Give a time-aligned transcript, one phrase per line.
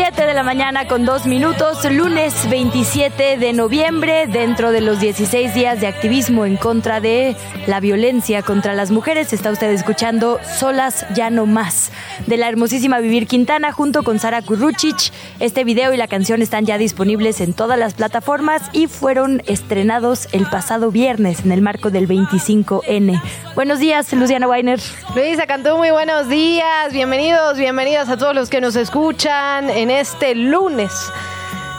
[0.00, 5.52] 7 de la mañana con dos minutos, lunes 27 de noviembre, dentro de los 16
[5.54, 7.34] días de activismo en contra de
[7.66, 9.32] la violencia contra las mujeres.
[9.32, 11.90] Está usted escuchando Solas Ya No Más,
[12.28, 15.12] de la hermosísima Vivir Quintana, junto con Sara Kuruchich.
[15.40, 20.28] Este video y la canción están ya disponibles en todas las plataformas y fueron estrenados
[20.30, 23.20] el pasado viernes en el marco del 25N.
[23.56, 24.78] Buenos días, Luciana Weiner.
[25.16, 26.92] Luisa Cantú, muy buenos días.
[26.92, 30.92] Bienvenidos, bienvenidas a todos los que nos escuchan este lunes.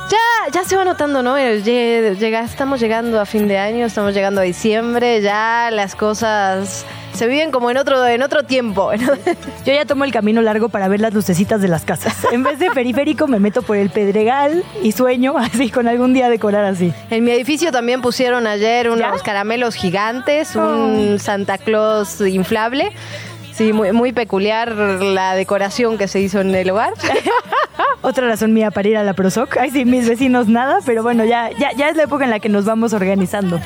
[0.09, 1.38] Ya, ya se va notando, ¿no?
[1.38, 7.27] Llega, estamos llegando a fin de año, estamos llegando a diciembre, ya las cosas se
[7.27, 8.91] viven como en otro, en otro tiempo.
[9.66, 12.16] Yo ya tomo el camino largo para ver las lucecitas de las casas.
[12.31, 16.29] En vez de periférico me meto por el Pedregal y sueño así con algún día
[16.29, 16.94] decorar así.
[17.09, 21.19] En mi edificio también pusieron ayer unos caramelos gigantes, un oh.
[21.19, 22.91] Santa Claus inflable.
[23.59, 26.93] Sí, muy, peculiar la decoración que se hizo en el hogar.
[28.01, 29.57] Otra razón mía para ir a la Prosoc.
[29.57, 32.39] Ay, sí, mis vecinos nada, pero bueno, ya, ya, ya es la época en la
[32.39, 33.59] que nos vamos organizando.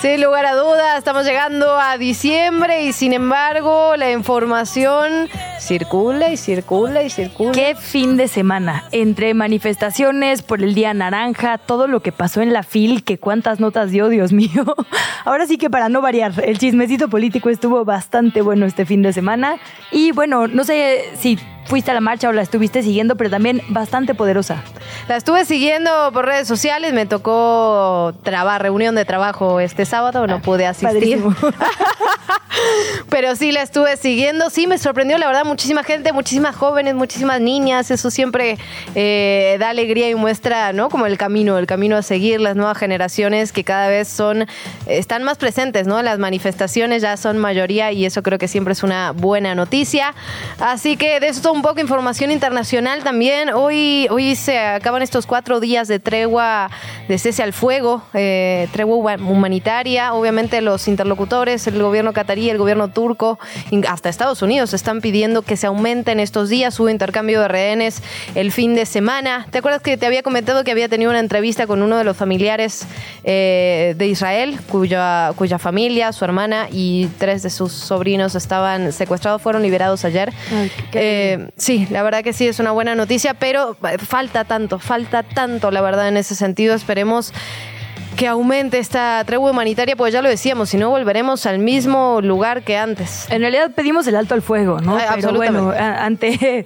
[0.00, 6.38] Sin lugar a dudas, estamos llegando a diciembre y sin embargo la información circula y
[6.38, 7.52] circula y circula.
[7.52, 12.54] Qué fin de semana, entre manifestaciones por el Día Naranja, todo lo que pasó en
[12.54, 14.74] la FIL, que cuántas notas dio, Dios mío.
[15.26, 19.12] Ahora sí que para no variar, el chismecito político estuvo bastante bueno este fin de
[19.12, 19.58] semana
[19.92, 23.62] y bueno, no sé si fuiste a la marcha o la estuviste siguiendo, pero también
[23.68, 24.62] bastante poderosa.
[25.08, 30.36] La estuve siguiendo por redes sociales, me tocó trabajar, reunión de trabajo este sábado, no
[30.36, 31.22] ah, pude asistir.
[33.08, 37.40] pero sí la estuve siguiendo, sí me sorprendió, la verdad, muchísima gente, muchísimas jóvenes, muchísimas
[37.40, 38.58] niñas, eso siempre
[38.94, 40.88] eh, da alegría y muestra, ¿no?
[40.88, 44.46] Como el camino, el camino a seguir, las nuevas generaciones que cada vez son,
[44.86, 46.02] están más presentes, ¿no?
[46.02, 50.14] Las manifestaciones ya son mayoría y eso creo que siempre es una buena noticia.
[50.58, 53.50] Así que de eso un un poco información internacional también.
[53.50, 56.70] Hoy, hoy se acaban estos cuatro días de tregua
[57.06, 60.14] de cese al fuego, eh, tregua humanitaria.
[60.14, 63.38] Obviamente los interlocutores, el gobierno catarí, el gobierno turco,
[63.86, 66.80] hasta Estados Unidos están pidiendo que se aumenten estos días.
[66.80, 68.02] Hubo intercambio de rehenes
[68.34, 69.46] el fin de semana.
[69.50, 72.16] ¿Te acuerdas que te había comentado que había tenido una entrevista con uno de los
[72.16, 72.86] familiares
[73.22, 79.42] eh, de Israel, cuya, cuya familia, su hermana y tres de sus sobrinos estaban secuestrados,
[79.42, 80.32] fueron liberados ayer?
[80.94, 85.70] Eh, sí, la verdad que sí, es una buena noticia, pero falta tanto, falta tanto,
[85.70, 86.74] la verdad, en ese sentido.
[86.74, 87.32] Esperemos
[88.16, 92.62] que aumente esta tregua humanitaria, pues ya lo decíamos, si no volveremos al mismo lugar
[92.62, 93.26] que antes.
[93.30, 94.98] En realidad pedimos el alto al fuego, ¿no?
[95.14, 96.64] Pero bueno, ante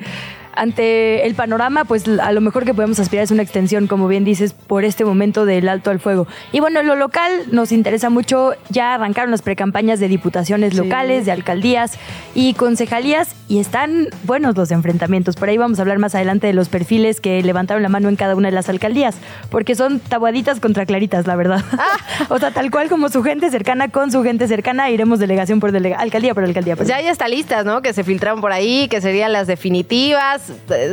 [0.56, 4.24] ante el panorama, pues a lo mejor que podemos aspirar es una extensión, como bien
[4.24, 6.26] dices, por este momento del alto al fuego.
[6.52, 11.26] Y bueno, en lo local nos interesa mucho, ya arrancaron las precampañas de diputaciones locales,
[11.26, 11.98] de alcaldías
[12.34, 15.36] y concejalías y están buenos los enfrentamientos.
[15.36, 18.16] Por ahí vamos a hablar más adelante de los perfiles que levantaron la mano en
[18.16, 19.16] cada una de las alcaldías,
[19.50, 21.64] porque son tabuaditas contra claritas, la verdad.
[21.72, 22.26] Ah.
[22.28, 25.72] o sea, tal cual como su gente cercana con su gente cercana, iremos delegación por
[25.72, 26.76] delegación, alcaldía por alcaldía.
[26.84, 27.82] ya hay hasta listas, ¿no?
[27.82, 30.43] Que se filtraron por ahí, que serían las definitivas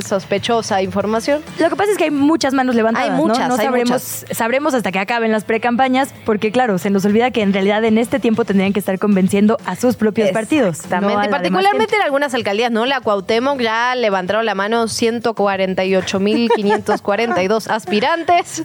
[0.06, 1.42] sospechosa información.
[1.60, 3.10] Lo que pasa es que hay muchas manos levantadas.
[3.10, 3.58] Hay muchas, ¿no?
[3.58, 7.84] sabremos, sabremos hasta que acaben las precampañas, porque claro, se nos olvida que en realidad
[7.84, 10.82] en este tiempo tendrían que estar convenciendo a sus propios partidos.
[10.82, 12.86] Exactamente, particularmente en algunas alcaldías, ¿no?
[12.86, 18.64] La Cuauhtémoc ya levantaron la mano 148.542 aspirantes.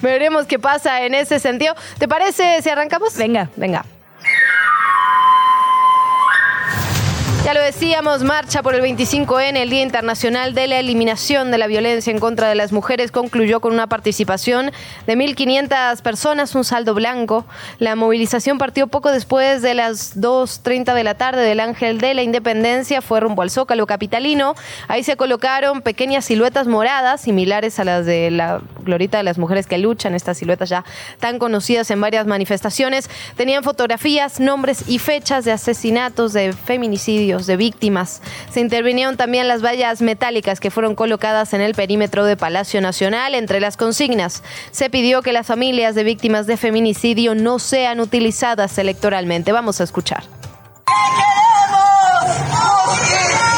[0.00, 1.74] Veremos qué pasa en ese sentido.
[1.98, 3.16] ¿Te parece si arrancamos?
[3.16, 3.84] Venga, venga.
[7.44, 11.66] Ya lo decíamos, marcha por el 25N, el Día Internacional de la Eliminación de la
[11.66, 14.70] Violencia en contra de las Mujeres, concluyó con una participación
[15.08, 17.44] de 1.500 personas, un saldo blanco.
[17.80, 22.22] La movilización partió poco después de las 2.30 de la tarde del Ángel de la
[22.22, 24.54] Independencia, fue rumbo al Zócalo Capitalino.
[24.86, 29.66] Ahí se colocaron pequeñas siluetas moradas, similares a las de la glorita de las mujeres
[29.66, 30.84] que luchan, estas siluetas ya
[31.18, 33.10] tan conocidas en varias manifestaciones.
[33.36, 36.52] Tenían fotografías, nombres y fechas de asesinatos, de
[37.40, 38.20] de víctimas.
[38.50, 43.34] Se intervinieron también las vallas metálicas que fueron colocadas en el perímetro de Palacio Nacional.
[43.34, 48.76] Entre las consignas, se pidió que las familias de víctimas de feminicidio no sean utilizadas
[48.78, 49.52] electoralmente.
[49.52, 50.24] Vamos a escuchar.
[50.24, 51.78] ¿Y cuándo
[52.94, 53.51] la queremos?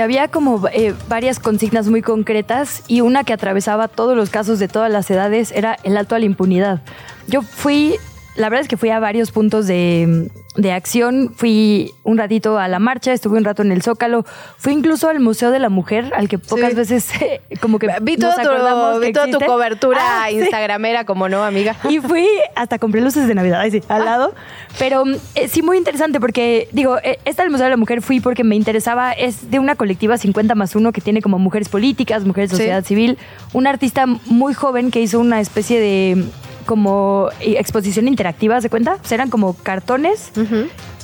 [0.00, 4.68] Había como eh, varias consignas muy concretas y una que atravesaba todos los casos de
[4.68, 6.82] todas las edades era el alto a la impunidad.
[7.26, 7.96] Yo fui
[8.36, 10.28] la verdad es que fui a varios puntos de,
[10.72, 11.32] acción.
[11.34, 14.24] Fui un ratito a la marcha, estuve un rato en el Zócalo,
[14.58, 17.10] fui incluso al Museo de la Mujer, al que pocas veces
[17.60, 21.76] como que vi, nos tu, vi toda tu cobertura ah, instagramera, como no, amiga.
[21.88, 24.34] Y fui hasta compré luces de Navidad, sí, al lado.
[24.78, 25.04] Pero
[25.34, 28.44] eh, sí, muy interesante porque, digo, eh, esta del Museo de la Mujer fui porque
[28.44, 32.50] me interesaba, es de una colectiva 50 más 1 que tiene como mujeres políticas, mujeres
[32.50, 33.18] de sociedad civil,
[33.52, 36.24] un artista muy joven que hizo una especie de
[36.64, 38.98] como exposición interactiva, ¿se cuenta?
[39.10, 40.32] eran como cartones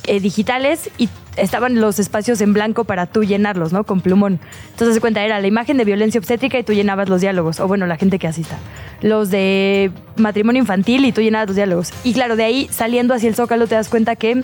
[0.06, 3.84] eh, digitales y estaban los espacios en blanco para tú llenarlos, ¿no?
[3.84, 4.40] Con plumón.
[4.70, 7.68] Entonces, se cuenta, era la imagen de violencia obstétrica y tú llenabas los diálogos, o
[7.68, 8.58] bueno, la gente que asista.
[9.00, 11.92] Los de matrimonio infantil y tú llenabas los diálogos.
[12.04, 14.42] Y claro, de ahí saliendo hacia el zócalo te das cuenta que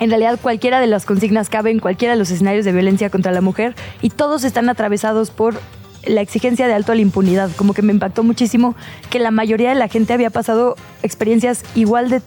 [0.00, 3.32] en realidad cualquiera de las consignas cabe en cualquiera de los escenarios de violencia contra
[3.32, 5.60] la mujer y todos están atravesados por
[6.04, 7.50] la exigencia de alto a la impunidad.
[7.56, 8.74] Como que me impactó muchísimo
[9.10, 12.22] que la mayoría de la gente había pasado experiencias igual de,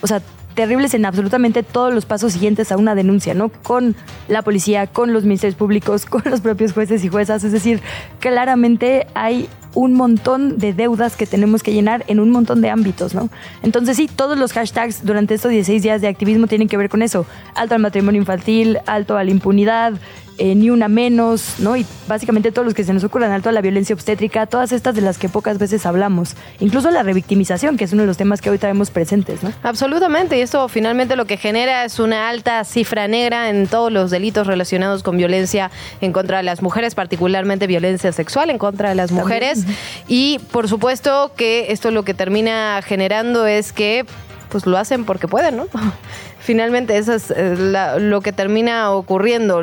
[0.00, 0.22] o sea,
[0.54, 3.48] terribles en absolutamente todos los pasos siguientes a una denuncia, ¿no?
[3.48, 3.96] Con
[4.28, 7.44] la policía, con los ministerios públicos, con los propios jueces y juezas.
[7.44, 7.80] Es decir,
[8.20, 13.14] claramente hay un montón de deudas que tenemos que llenar en un montón de ámbitos,
[13.14, 13.30] ¿no?
[13.62, 17.00] Entonces sí, todos los hashtags durante estos 16 días de activismo tienen que ver con
[17.00, 17.24] eso.
[17.54, 19.94] Alto al matrimonio infantil, alto a la impunidad,
[20.38, 21.76] eh, ni una menos, ¿no?
[21.76, 24.94] Y básicamente todos los que se nos ocurran, alto a la violencia obstétrica, todas estas
[24.94, 26.36] de las que pocas veces hablamos.
[26.60, 29.52] Incluso la revictimización, que es uno de los temas que hoy traemos presentes, ¿no?
[29.62, 34.10] Absolutamente, y esto finalmente lo que genera es una alta cifra negra en todos los
[34.10, 35.70] delitos relacionados con violencia
[36.00, 39.64] en contra de las mujeres, particularmente violencia sexual en contra de las mujeres.
[40.08, 44.04] Y por supuesto que esto lo que termina generando es que
[44.52, 45.66] pues lo hacen porque pueden, ¿no?
[46.38, 47.56] Finalmente eso es eh,
[47.98, 49.62] lo que termina ocurriendo.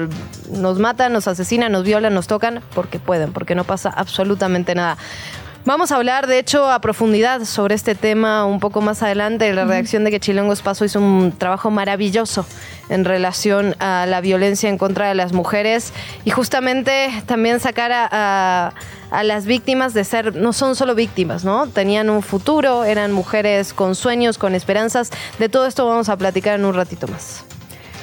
[0.51, 4.97] Nos matan, nos asesinan, nos violan, nos tocan porque pueden, porque no pasa absolutamente nada.
[5.69, 9.53] Vamos a hablar, de hecho, a profundidad sobre este tema un poco más adelante.
[9.53, 12.43] La reacción de que Chilongos Paso hizo un trabajo maravilloso
[12.89, 15.93] en relación a la violencia en contra de las mujeres
[16.25, 18.73] y justamente también sacar a,
[19.11, 21.67] a las víctimas de ser, no son solo víctimas, ¿no?
[21.67, 25.11] Tenían un futuro, eran mujeres con sueños, con esperanzas.
[25.37, 27.45] De todo esto vamos a platicar en un ratito más.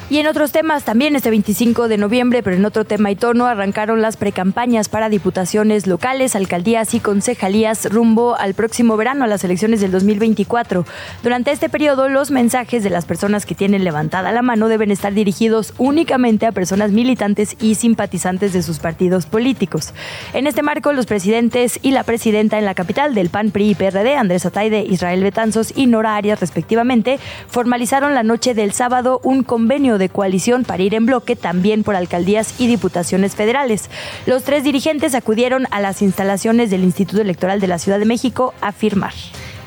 [0.09, 3.45] Y en otros temas, también este 25 de noviembre, pero en otro tema y tono,
[3.45, 9.43] arrancaron las precampañas para diputaciones locales, alcaldías y concejalías rumbo al próximo verano, a las
[9.43, 10.85] elecciones del 2024.
[11.23, 15.13] Durante este periodo, los mensajes de las personas que tienen levantada la mano deben estar
[15.13, 19.93] dirigidos únicamente a personas militantes y simpatizantes de sus partidos políticos.
[20.31, 23.75] En este marco, los presidentes y la presidenta en la capital del PAN, PRI y
[23.75, 27.19] PRD, Andrés Ataide, Israel Betanzos y Nora Arias, respectivamente,
[27.49, 31.95] formalizaron la noche del sábado un convenio de coalición para ir en bloque también por
[31.95, 33.89] alcaldías y diputaciones federales.
[34.25, 38.53] Los tres dirigentes acudieron a las instalaciones del Instituto Electoral de la Ciudad de México
[38.61, 39.13] a firmar.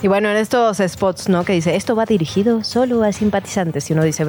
[0.02, 1.44] Y bueno, en estos spots, ¿no?
[1.44, 3.90] Que dice, esto va dirigido solo a simpatizantes.
[3.90, 4.24] Y uno dice,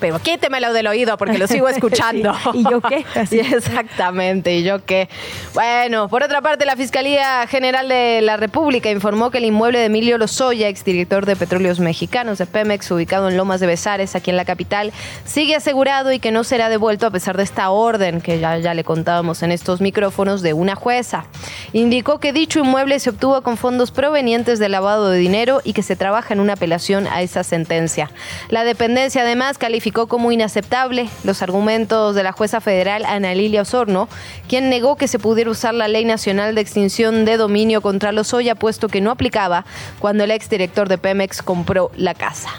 [0.00, 2.34] pero quítemelo del oído porque lo sigo escuchando.
[2.52, 3.04] ¿Y yo qué?
[3.30, 4.56] Exactamente.
[4.56, 5.08] ¿Y yo qué?
[5.54, 9.84] Bueno, por otra parte, la Fiscalía General de la República informó que el inmueble de
[9.84, 14.36] Emilio Lozoya, exdirector de Petróleos Mexicanos de Pemex, ubicado en Lomas de Besares, aquí en
[14.36, 14.92] la capital,
[15.24, 18.74] sigue asegurado y que no será devuelto a pesar de esta orden que ya, ya
[18.74, 21.26] le contábamos en estos micrófonos de una jueza.
[21.72, 25.72] Indicó que dicho inmueble se obtuvo con fondos provenientes del lavado de de dinero y
[25.72, 28.10] que se trabaja en una apelación a esa sentencia.
[28.48, 34.08] La dependencia además calificó como inaceptable los argumentos de la jueza federal Ana Lilia Osorno,
[34.48, 38.34] quien negó que se pudiera usar la Ley Nacional de Extinción de Dominio contra los
[38.34, 39.64] Oya, puesto que no aplicaba
[39.98, 42.50] cuando el exdirector de Pemex compró la casa.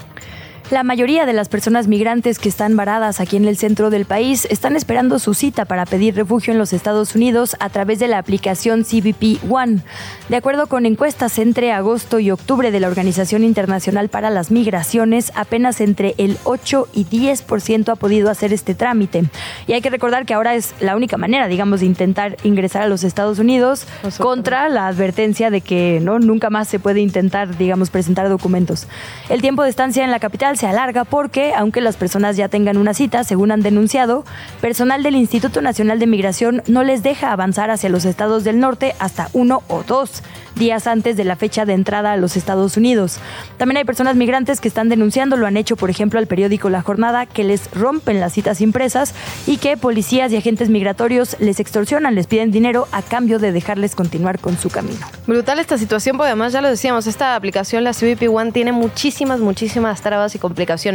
[0.73, 4.47] La mayoría de las personas migrantes que están varadas aquí en el centro del país
[4.49, 8.17] están esperando su cita para pedir refugio en los Estados Unidos a través de la
[8.17, 9.81] aplicación CBP One.
[10.29, 15.31] De acuerdo con encuestas entre agosto y octubre de la Organización Internacional para las Migraciones,
[15.35, 19.25] apenas entre el 8 y 10% ha podido hacer este trámite.
[19.67, 22.87] Y hay que recordar que ahora es la única manera, digamos, de intentar ingresar a
[22.87, 23.85] los Estados Unidos
[24.17, 28.87] contra la advertencia de que no nunca más se puede intentar, digamos, presentar documentos.
[29.29, 32.77] El tiempo de estancia en la capital se alarga porque, aunque las personas ya tengan
[32.77, 34.25] una cita, según han denunciado,
[34.61, 38.95] personal del Instituto Nacional de Migración no les deja avanzar hacia los estados del norte
[38.99, 40.23] hasta uno o dos
[40.55, 43.17] días antes de la fecha de entrada a los Estados Unidos.
[43.57, 46.81] También hay personas migrantes que están denunciando, lo han hecho por ejemplo al periódico La
[46.81, 49.13] Jornada, que les rompen las citas impresas
[49.47, 53.95] y que policías y agentes migratorios les extorsionan, les piden dinero a cambio de dejarles
[53.95, 55.05] continuar con su camino.
[55.27, 59.39] Brutal esta situación, porque además ya lo decíamos, esta aplicación, la CBP One, tiene muchísimas,
[59.39, 60.52] muchísimas trabas y complicaciones,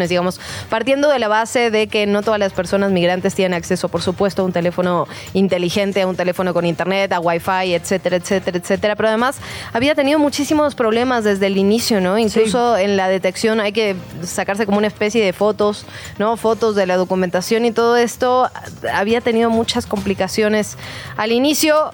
[0.08, 4.02] digamos, partiendo de la base de que no todas las personas migrantes tienen acceso, por
[4.02, 8.96] supuesto, a un teléfono inteligente, a un teléfono con internet, a wifi, etcétera, etcétera, etcétera,
[8.96, 9.36] pero además
[9.72, 12.18] había tenido muchísimos problemas desde el inicio, ¿no?
[12.18, 15.86] Incluso en la detección hay que sacarse como una especie de fotos,
[16.18, 16.36] ¿no?
[16.36, 18.50] Fotos de la documentación y todo esto
[18.92, 20.76] había tenido muchas complicaciones
[21.16, 21.92] al inicio.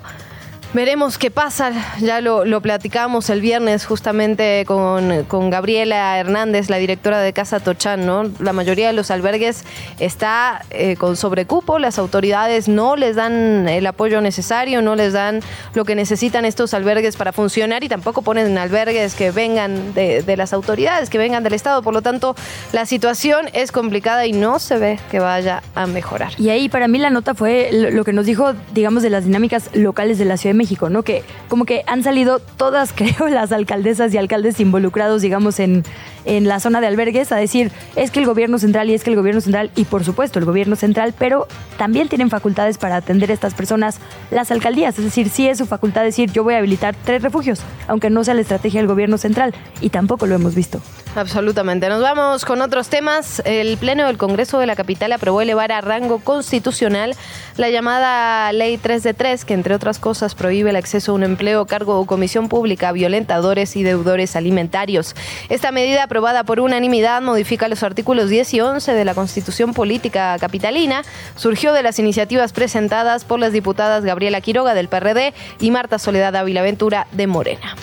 [0.75, 7.21] Veremos qué pasa, ya lo, lo platicamos el viernes justamente con, Gabriela Hernández, la directora
[7.21, 8.25] de Casa Tochán, ¿no?
[8.41, 9.63] La mayoría de los albergues
[10.01, 15.43] está eh, con sobrecupo, las autoridades no les dan el apoyo necesario, no les dan
[15.75, 20.37] lo que necesitan estos albergues para funcionar y tampoco ponen albergues que vengan de, de
[20.37, 21.83] las autoridades, que vengan del Estado.
[21.83, 22.35] Por lo tanto,
[22.73, 26.33] la situación es complicada y no se ve que vaya a mejorar.
[26.37, 29.71] Y ahí para mí la nota fue lo que nos dijo, digamos, de las dinámicas
[29.75, 31.03] locales de la Ciudad de México México, ¿no?
[31.03, 35.85] Que como que han salido todas, creo, las alcaldesas y alcaldes involucrados, digamos, en,
[36.25, 39.11] en la zona de albergues a decir, es que el gobierno central y es que
[39.11, 43.31] el gobierno central, y por supuesto el gobierno central, pero también tienen facultades para atender
[43.31, 43.99] a estas personas
[44.31, 44.99] las alcaldías.
[44.99, 48.25] Es decir, sí es su facultad decir, yo voy a habilitar tres refugios, aunque no
[48.25, 50.81] sea la estrategia del gobierno central, y tampoco lo hemos visto.
[51.17, 51.89] Absolutamente.
[51.89, 53.41] Nos vamos con otros temas.
[53.45, 57.15] El Pleno del Congreso de la Capital aprobó elevar a rango constitucional
[57.57, 61.23] la llamada Ley 3 de 3, que entre otras cosas prohíbe el acceso a un
[61.23, 65.15] empleo, cargo o comisión pública a violentadores y deudores alimentarios.
[65.51, 70.37] Esta medida aprobada por unanimidad modifica los artículos 10 y 11 de la Constitución Política
[70.41, 71.03] Capitalina.
[71.37, 76.35] Surgió de las iniciativas presentadas por las diputadas Gabriela Quiroga del PRD y Marta Soledad
[76.35, 77.77] Ávila Ventura de Morena.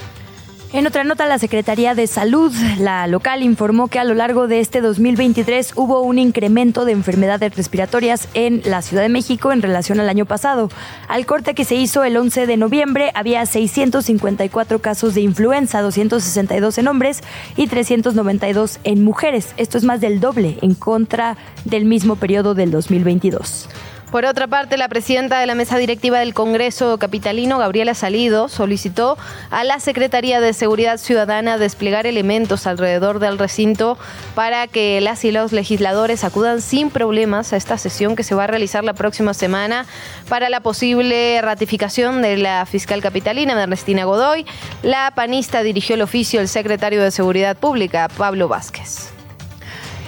[0.74, 2.50] En otra nota, la Secretaría de Salud,
[2.80, 7.58] la local, informó que a lo largo de este 2023 hubo un incremento de enfermedades
[7.58, 10.70] respiratorias en la Ciudad de México en relación al año pasado.
[11.10, 16.78] Al corte que se hizo el 11 de noviembre, había 654 casos de influenza, 262
[16.78, 17.22] en hombres
[17.58, 19.54] y 392 en mujeres.
[19.58, 21.36] Esto es más del doble en contra
[21.66, 23.68] del mismo periodo del 2022.
[24.12, 29.18] Por otra parte, la presidenta de la mesa directiva del Congreso Capitalino, Gabriela Salido, solicitó
[29.52, 33.98] a la Secretaría de Seguridad Ciudadana desplegar elementos alrededor del recinto
[34.36, 38.44] para que las y los legisladores acudan sin problemas a esta sesión que se va
[38.44, 39.86] a realizar la próxima semana
[40.28, 44.46] para la posible ratificación de la fiscal capitalina, Ernestina Godoy.
[44.84, 49.21] La panista dirigió el oficio al secretario de Seguridad Pública, Pablo Vázquez.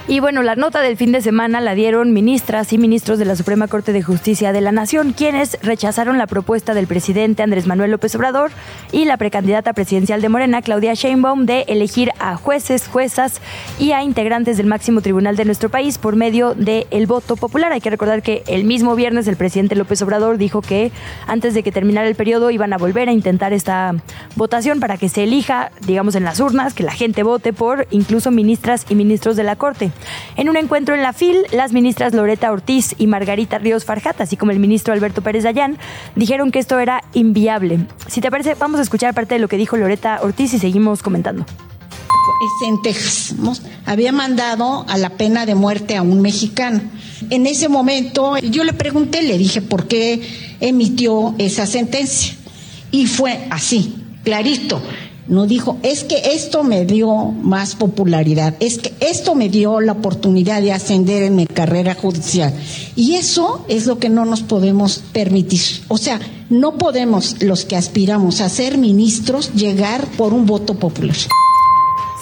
[0.06, 3.36] Y bueno, la nota del fin de semana la dieron ministras y ministros de la
[3.36, 7.90] Suprema Corte de Justicia de la Nación, quienes rechazaron la propuesta del presidente Andrés Manuel
[7.90, 8.50] López Obrador
[8.92, 13.40] y la precandidata presidencial de Morena, Claudia Sheinbaum, de elegir a jueces, juezas
[13.78, 17.72] y a integrantes del máximo tribunal de nuestro país por medio del voto popular.
[17.72, 20.92] Hay que recordar que el mismo viernes el presidente López Obrador dijo que
[21.26, 23.94] antes de que terminara el periodo iban a volver a intentar esta
[24.36, 28.30] votación para que se elija, digamos, en las urnas, que la gente vote por incluso
[28.30, 29.93] ministras y ministros de la Corte.
[30.36, 34.36] En un encuentro en la FIL, las ministras Loreta Ortiz y Margarita Ríos Farjat, así
[34.36, 35.78] como el ministro Alberto Pérez Dayán,
[36.16, 37.86] dijeron que esto era inviable.
[38.08, 41.02] Si te parece, vamos a escuchar parte de lo que dijo Loreta Ortiz y seguimos
[41.02, 41.44] comentando
[42.66, 43.34] en Texas.
[43.86, 46.80] Había mandado a la pena de muerte a un mexicano.
[47.30, 50.22] En ese momento yo le pregunté, le dije por qué
[50.60, 52.34] emitió esa sentencia.
[52.90, 54.80] Y fue así, clarito.
[55.26, 59.92] No dijo, es que esto me dio más popularidad, es que esto me dio la
[59.92, 62.52] oportunidad de ascender en mi carrera judicial.
[62.94, 65.60] Y eso es lo que no nos podemos permitir.
[65.88, 71.16] O sea, no podemos los que aspiramos a ser ministros llegar por un voto popular.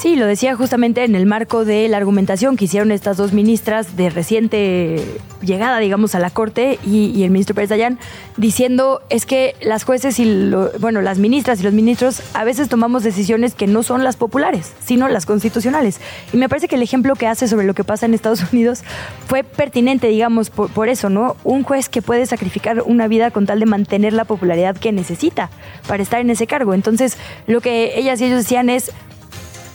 [0.02, 3.97] Sí, lo decía justamente en el marco de la argumentación que hicieron estas dos ministras
[3.97, 5.00] de reciente
[5.42, 8.00] llegada, digamos, a la Corte y, el ministro Pérez Dayán,
[8.37, 13.04] diciendo es que las jueces y, bueno, las ministras y los ministros a veces tomamos
[13.04, 16.00] decisiones que no son las populares, sino las constitucionales.
[16.32, 18.82] Y me parece que el ejemplo que hace sobre lo que pasa en Estados Unidos
[19.28, 21.37] fue pertinente, digamos, por, por eso, ¿no?
[21.44, 25.49] Un juez que puede sacrificar una vida con tal de mantener la popularidad que necesita
[25.87, 26.75] para estar en ese cargo.
[26.75, 28.90] Entonces, lo que ellas y ellos decían es,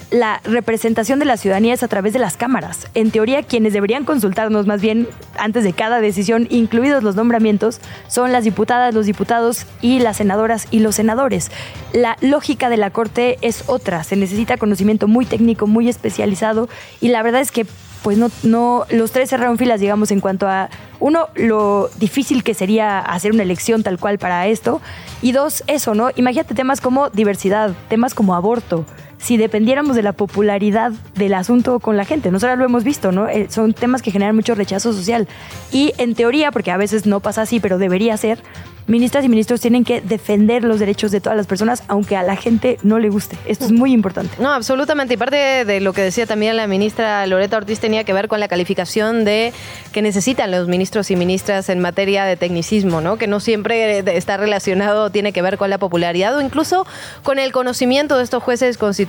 [0.10, 2.88] la representación de la ciudadanía es a través de las cámaras.
[2.94, 8.32] En teoría, quienes deberían consultarnos más bien antes de cada decisión, incluidos los nombramientos, son
[8.32, 11.52] las diputadas, los diputados y las senadoras y los senadores.
[11.94, 16.70] La lógica de la Corte es otra, se necesita conocimiento muy técnico, muy especializado
[17.02, 17.66] y la verdad es que
[18.04, 22.54] pues no, no, los tres cerraron filas, digamos, en cuanto a, uno, lo difícil que
[22.54, 24.82] sería hacer una elección tal cual para esto,
[25.22, 26.12] y dos, eso, ¿no?
[26.16, 28.86] Imagínate temas como diversidad, temas como aborto,
[29.18, 32.32] si dependiéramos de la popularidad del asunto con la gente.
[32.32, 33.28] Nosotros lo hemos visto, ¿no?
[33.28, 35.28] Eh, son temas que generan mucho rechazo social.
[35.72, 38.40] Y en teoría, porque a veces no pasa así, pero debería ser,
[38.86, 42.38] ministras y ministros tienen que defender los derechos de todas las personas, aunque a la
[42.38, 43.38] gente no le guste.
[43.46, 44.36] Esto es muy importante.
[44.40, 45.16] No, absolutamente.
[45.16, 48.40] Y parte de lo que decía también la ministra Loreta Ortiz tenía que ver con
[48.40, 49.52] la calificación de
[49.92, 53.18] que necesitan los ministros y ministras en materia de tecnicismo, ¿no?
[53.18, 56.86] Que no siempre está relacionado, tiene que ver con la popularidad o incluso
[57.24, 59.07] con el conocimiento de estos jueces constitucionales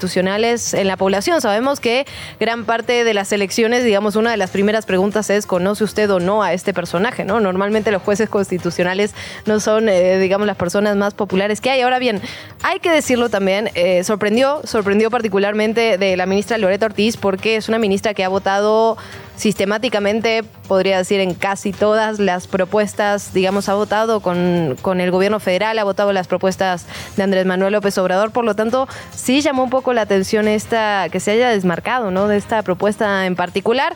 [0.73, 1.41] en la población.
[1.41, 2.07] Sabemos que
[2.39, 6.21] gran parte de las elecciones, digamos, una de las primeras preguntas es ¿conoce usted o
[6.21, 7.25] no a este personaje?
[7.25, 7.41] ¿no?
[7.41, 9.15] Normalmente los jueces constitucionales
[9.47, 11.81] no son, eh, digamos, las personas más populares que hay.
[11.81, 12.21] Ahora bien,
[12.63, 17.69] hay que decirlo también, eh, sorprendió, sorprendió particularmente de la ministra Loreta Ortiz porque es
[17.69, 18.97] una ministra que ha votado
[19.39, 25.39] sistemáticamente, podría decir, en casi todas las propuestas, digamos, ha votado con, con, el gobierno
[25.39, 29.63] federal, ha votado las propuestas de Andrés Manuel López Obrador, por lo tanto, sí llamó
[29.63, 32.27] un poco la atención esta, que se haya desmarcado, ¿no?
[32.27, 33.95] De esta propuesta en particular.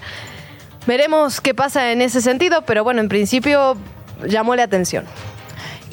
[0.87, 3.77] Veremos qué pasa en ese sentido, pero bueno, en principio
[4.25, 5.05] llamó la atención.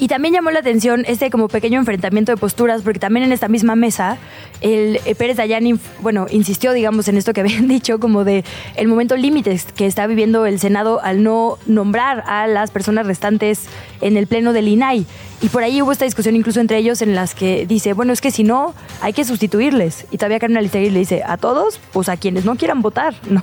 [0.00, 3.48] Y también llamó la atención este como pequeño enfrentamiento de posturas, porque también en esta
[3.48, 4.16] misma mesa,
[4.62, 8.42] el eh, Pérez Dayán, bueno, insistió, digamos, en esto que habían dicho, como de
[8.76, 13.66] el momento límite que está viviendo el Senado al no nombrar a las personas restantes
[14.00, 15.04] en el pleno del INAI.
[15.42, 18.20] Y por ahí hubo esta discusión incluso entre ellos en las que dice, bueno, es
[18.20, 20.06] que si no, hay que sustituirles.
[20.10, 23.42] Y todavía Carmen Aristegui le dice, a todos, pues a quienes no quieran votar, ¿no?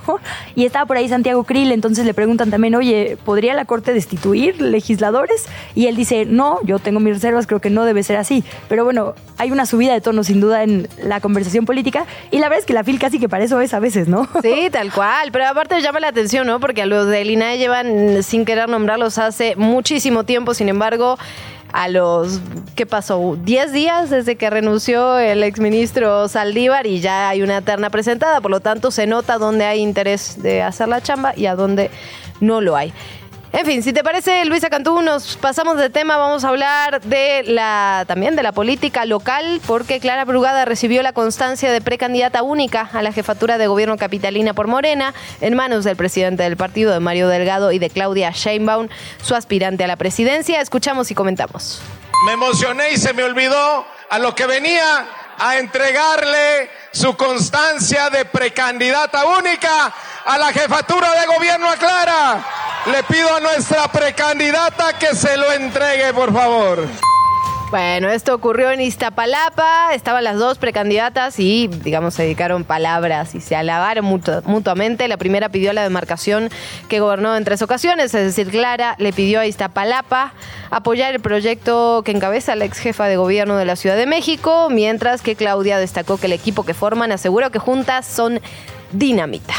[0.54, 4.60] Y estaba por ahí Santiago Krill, entonces le preguntan también, oye, ¿podría la Corte destituir
[4.60, 5.46] legisladores?
[5.74, 8.44] Y él dice, no, yo tengo mis reservas, creo que no debe ser así.
[8.68, 12.48] Pero bueno, hay una subida de tono sin duda en la conversación política y la
[12.48, 14.28] verdad es que la FIL casi que para eso es a veces, ¿no?
[14.42, 16.60] Sí, tal cual, pero aparte llama la atención, ¿no?
[16.60, 21.18] Porque a los del INAE llevan sin querer nombrarlos hace muchísimo tiempo, sin embargo
[21.72, 22.40] a los,
[22.74, 23.36] ¿qué pasó?
[23.42, 28.50] 10 días desde que renunció el exministro Saldívar y ya hay una terna presentada, por
[28.50, 31.90] lo tanto se nota dónde hay interés de hacer la chamba y a dónde
[32.40, 32.92] no lo hay.
[33.50, 37.42] En fin, si te parece, Luisa Cantú, nos pasamos de tema, vamos a hablar de
[37.44, 42.90] la también de la política local, porque Clara Brugada recibió la constancia de precandidata única
[42.92, 47.00] a la jefatura de gobierno capitalina por Morena, en manos del presidente del partido, de
[47.00, 48.88] Mario Delgado, y de Claudia Sheinbaum,
[49.22, 50.60] su aspirante a la presidencia.
[50.60, 51.80] Escuchamos y comentamos.
[52.26, 55.06] Me emocioné y se me olvidó a lo que venía
[55.38, 59.92] a entregarle su constancia de precandidata única
[60.24, 62.44] a la jefatura de gobierno a Clara.
[62.86, 66.88] Le pido a nuestra precandidata que se lo entregue, por favor.
[67.70, 73.42] Bueno, esto ocurrió en Iztapalapa, estaban las dos precandidatas y, digamos, se dedicaron palabras y
[73.42, 75.06] se alabaron mutuamente.
[75.06, 76.48] La primera pidió la demarcación
[76.88, 80.32] que gobernó en tres ocasiones, es decir, Clara le pidió a Iztapalapa
[80.70, 84.68] apoyar el proyecto que encabeza la ex jefa de gobierno de la Ciudad de México,
[84.70, 88.40] mientras que Claudia destacó que el equipo que forman aseguró que juntas son
[88.92, 89.54] dinamita.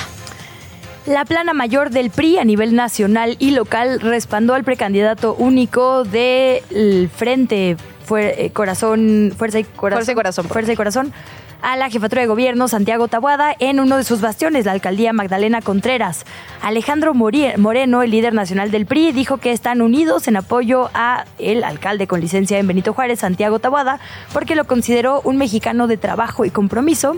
[1.05, 7.09] La plana mayor del PRI a nivel nacional y local respaldó al precandidato único del
[7.15, 7.77] Frente
[8.17, 11.13] eh, Corazón, Fuerza y Corazón, Corazón, Fuerza y Corazón
[11.61, 15.61] a la jefatura de gobierno Santiago Tabuada en uno de sus bastiones, la alcaldía Magdalena
[15.61, 16.25] Contreras.
[16.61, 21.63] Alejandro Moreno, el líder nacional del PRI, dijo que están unidos en apoyo a el
[21.63, 23.99] alcalde con licencia en Benito Juárez, Santiago Tabuada,
[24.33, 27.17] porque lo consideró un mexicano de trabajo y compromiso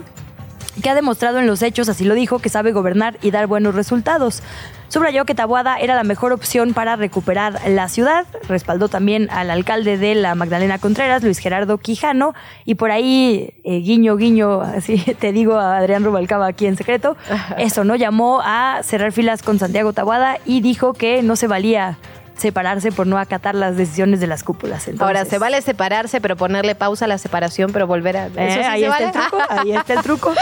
[0.82, 3.76] que ha demostrado en los hechos, así lo dijo, que sabe gobernar y dar buenos
[3.76, 4.42] resultados.
[4.92, 8.26] Subrayó que Tabuada era la mejor opción para recuperar la ciudad.
[8.50, 12.34] Respaldó también al alcalde de la Magdalena Contreras, Luis Gerardo Quijano.
[12.66, 17.16] Y por ahí, eh, guiño, guiño, así te digo a Adrián Rubalcaba aquí en secreto,
[17.58, 17.96] eso, ¿no?
[17.96, 21.98] Llamó a cerrar filas con Santiago Tabuada y dijo que no se valía
[22.42, 24.90] separarse por no acatar las decisiones de las cúpulas.
[25.00, 28.28] Ahora, se vale separarse, pero ponerle pausa a la separación, pero volver a...
[28.28, 30.34] Eh, ahí, está el truco, ahí está el truco.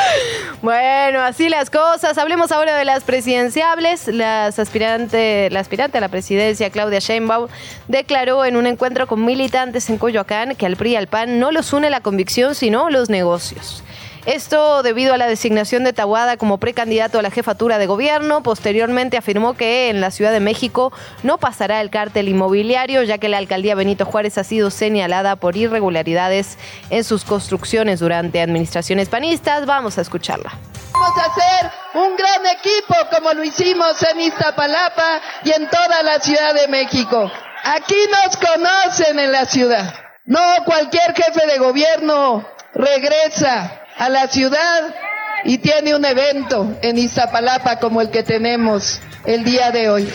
[0.61, 2.17] bueno, así las cosas.
[2.17, 4.07] Hablemos ahora de las presidenciables.
[4.07, 7.49] Las aspirante, la aspirante a la presidencia, Claudia Sheinbaum,
[7.87, 11.51] declaró en un encuentro con militantes en Coyoacán que al PRI y al PAN no
[11.51, 13.83] los une la convicción, sino los negocios.
[14.25, 18.43] Esto debido a la designación de Tahuada como precandidato a la jefatura de gobierno.
[18.43, 20.91] Posteriormente afirmó que en la Ciudad de México
[21.23, 25.55] no pasará el cártel inmobiliario, ya que la alcaldía Benito Juárez ha sido señalada por
[25.55, 26.57] irregularidades
[26.89, 29.65] en sus construcciones durante administraciones panistas.
[29.65, 30.51] Vamos a escucharla.
[30.91, 36.19] Vamos a hacer un gran equipo como lo hicimos en Iztapalapa y en toda la
[36.19, 37.31] Ciudad de México.
[37.63, 39.93] Aquí nos conocen en la ciudad.
[40.25, 44.95] No cualquier jefe de gobierno regresa a la ciudad
[45.43, 50.09] y tiene un evento en Iztapalapa como el que tenemos el día de hoy.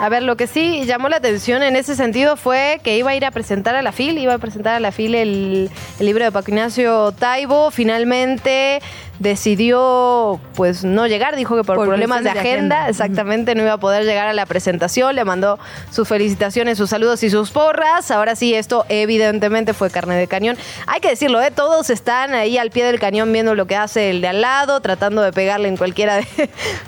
[0.00, 3.16] A ver, lo que sí llamó la atención en ese sentido fue que iba a
[3.16, 6.30] ir a presentar a la FIL, iba a presentar a la FIL el, libro de
[6.30, 7.72] Paco Ignacio Taibo.
[7.72, 8.80] Finalmente
[9.18, 14.04] decidió pues no llegar, dijo que por, problemas de agenda, exactamente no iba a poder
[14.04, 15.58] llegar a la presentación, le mandó
[15.90, 18.12] sus felicitaciones, sus saludos y sus porras.
[18.12, 20.56] Ahora sí, esto evidentemente fue carne de cañón.
[20.86, 21.50] Hay que decirlo, ¿eh?
[21.50, 24.80] todos están ahí al pie del cañón viendo lo que hace el de al lado,
[24.80, 26.26] tratando de pegarle en cualquiera de...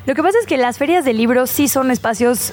[0.07, 2.53] Lo que pasa es que las ferias de libros sí son espacios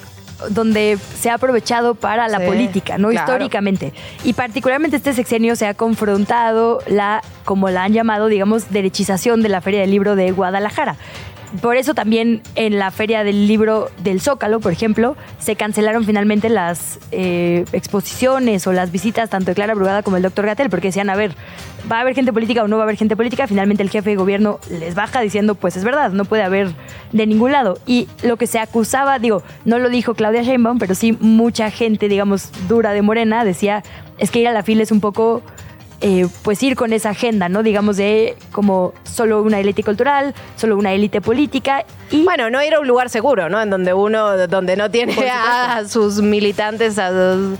[0.50, 3.12] donde se ha aprovechado para la política, ¿no?
[3.12, 3.92] Históricamente.
[4.24, 9.48] Y particularmente este sexenio se ha confrontado la, como la han llamado, digamos, derechización de
[9.48, 10.96] la Feria del Libro de Guadalajara.
[11.62, 16.50] Por eso también en la Feria del Libro del Zócalo, por ejemplo, se cancelaron finalmente
[16.50, 20.88] las eh, exposiciones o las visitas tanto de Clara Brugada como el doctor Gatel, porque
[20.88, 21.34] decían, a ver,
[21.90, 23.46] ¿va a haber gente política o no va a haber gente política?
[23.46, 26.68] Finalmente el jefe de gobierno les baja diciendo, pues es verdad, no puede haber
[27.12, 27.78] de ningún lado.
[27.86, 32.08] Y lo que se acusaba, digo, no lo dijo Claudia Sheinbaum, pero sí mucha gente,
[32.08, 33.82] digamos, dura de Morena, decía,
[34.18, 35.42] es que ir a la fila es un poco
[36.00, 37.62] eh, pues ir con esa agenda, ¿no?
[37.62, 42.24] Digamos de como solo una élite cultural, solo una élite política y...
[42.24, 43.60] Bueno, no ir a un lugar seguro, ¿no?
[43.60, 47.58] En donde uno, donde no tiene a sus militantes, a sus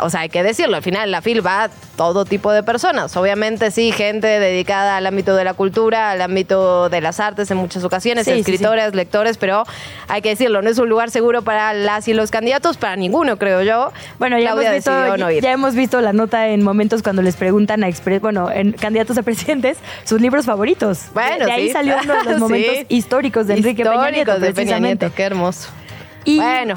[0.00, 3.16] o sea, hay que decirlo, al final la FIL va a todo tipo de personas.
[3.16, 7.56] Obviamente sí, gente dedicada al ámbito de la cultura, al ámbito de las artes en
[7.56, 9.64] muchas ocasiones, escritores, lectores, pero
[10.08, 13.38] hay que decirlo, no es un lugar seguro para las y los candidatos, para ninguno,
[13.38, 13.92] creo yo.
[14.18, 17.88] Bueno, ya, hemos visto, ya hemos visto la nota en momentos cuando les preguntan a
[18.20, 21.06] bueno, en candidatos a presidentes sus libros favoritos.
[21.14, 24.78] Bueno, de, ahí salió uno de los momentos históricos de Enrique Peña Nieto, de Peña
[24.78, 25.68] Nieto, qué hermoso.
[26.24, 26.76] Y bueno,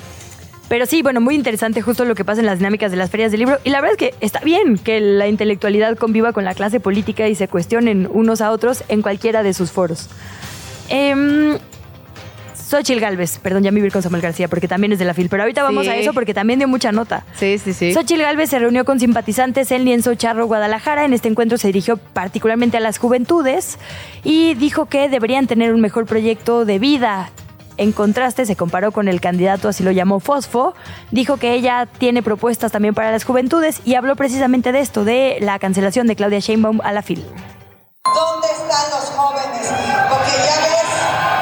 [0.69, 3.31] pero sí, bueno, muy interesante justo lo que pasa en las dinámicas de las ferias
[3.31, 3.59] del libro.
[3.63, 7.27] Y la verdad es que está bien que la intelectualidad conviva con la clase política
[7.27, 10.09] y se cuestionen unos a otros en cualquiera de sus foros.
[10.89, 11.57] Eh,
[12.67, 15.29] Xochil Galvez, perdón, ya me vi con Samuel García porque también es de la FIL,
[15.29, 17.25] pero ahorita vamos a eso porque también dio mucha nota.
[17.35, 17.93] Sí, sí, sí.
[17.93, 21.05] Xochil Galvez se reunió con simpatizantes en Lienzo Charro, Guadalajara.
[21.05, 23.77] En este encuentro se dirigió particularmente a las juventudes
[24.25, 27.31] y dijo que deberían tener un mejor proyecto de vida
[27.77, 30.73] en contraste, se comparó con el candidato, así lo llamó Fosfo,
[31.11, 35.37] dijo que ella tiene propuestas también para las juventudes y habló precisamente de esto, de
[35.41, 37.25] la cancelación de Claudia Sheinbaum a la FIL.
[38.03, 39.71] ¿Dónde están los jóvenes?
[40.09, 41.36] Porque ya ves,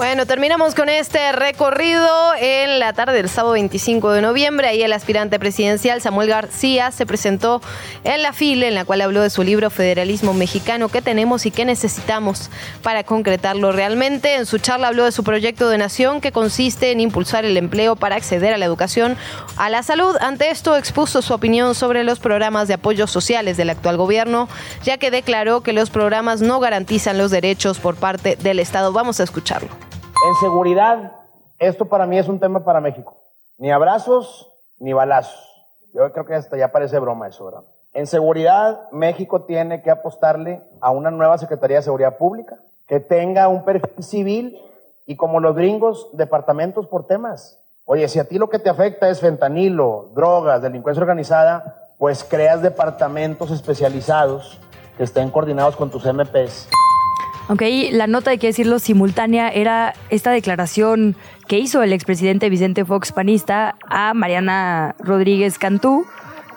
[0.00, 2.08] bueno, terminamos con este recorrido
[2.40, 4.66] en la tarde del sábado 25 de noviembre.
[4.66, 7.60] Ahí el aspirante presidencial Samuel García se presentó
[8.04, 11.50] en la fila en la cual habló de su libro Federalismo Mexicano, qué tenemos y
[11.50, 12.48] qué necesitamos
[12.82, 14.36] para concretarlo realmente.
[14.36, 17.94] En su charla habló de su proyecto de nación que consiste en impulsar el empleo
[17.94, 19.18] para acceder a la educación,
[19.58, 20.16] a la salud.
[20.22, 24.48] Ante esto expuso su opinión sobre los programas de apoyos sociales del actual gobierno,
[24.82, 28.94] ya que declaró que los programas no garantizan los derechos por parte del Estado.
[28.94, 29.89] Vamos a escucharlo.
[30.26, 31.12] En seguridad,
[31.58, 33.16] esto para mí es un tema para México.
[33.58, 35.48] Ni abrazos, ni balazos.
[35.94, 37.62] Yo creo que hasta ya parece broma eso, ¿verdad?
[37.92, 43.48] En seguridad, México tiene que apostarle a una nueva Secretaría de Seguridad Pública que tenga
[43.48, 44.60] un perfil civil
[45.06, 47.58] y como los gringos, departamentos por temas.
[47.84, 52.62] Oye, si a ti lo que te afecta es fentanilo, drogas, delincuencia organizada, pues creas
[52.62, 54.60] departamentos especializados
[54.96, 56.68] que estén coordinados con tus MPs
[57.58, 61.16] ahí la nota, hay que decirlo, simultánea era esta declaración
[61.48, 66.06] que hizo el expresidente Vicente Fox panista a Mariana Rodríguez Cantú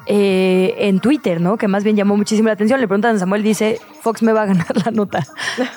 [0.05, 1.57] eh, en Twitter, ¿no?
[1.57, 2.79] Que más bien llamó muchísimo la atención.
[2.79, 5.25] Le preguntan a Samuel, dice, Fox me va a ganar la nota.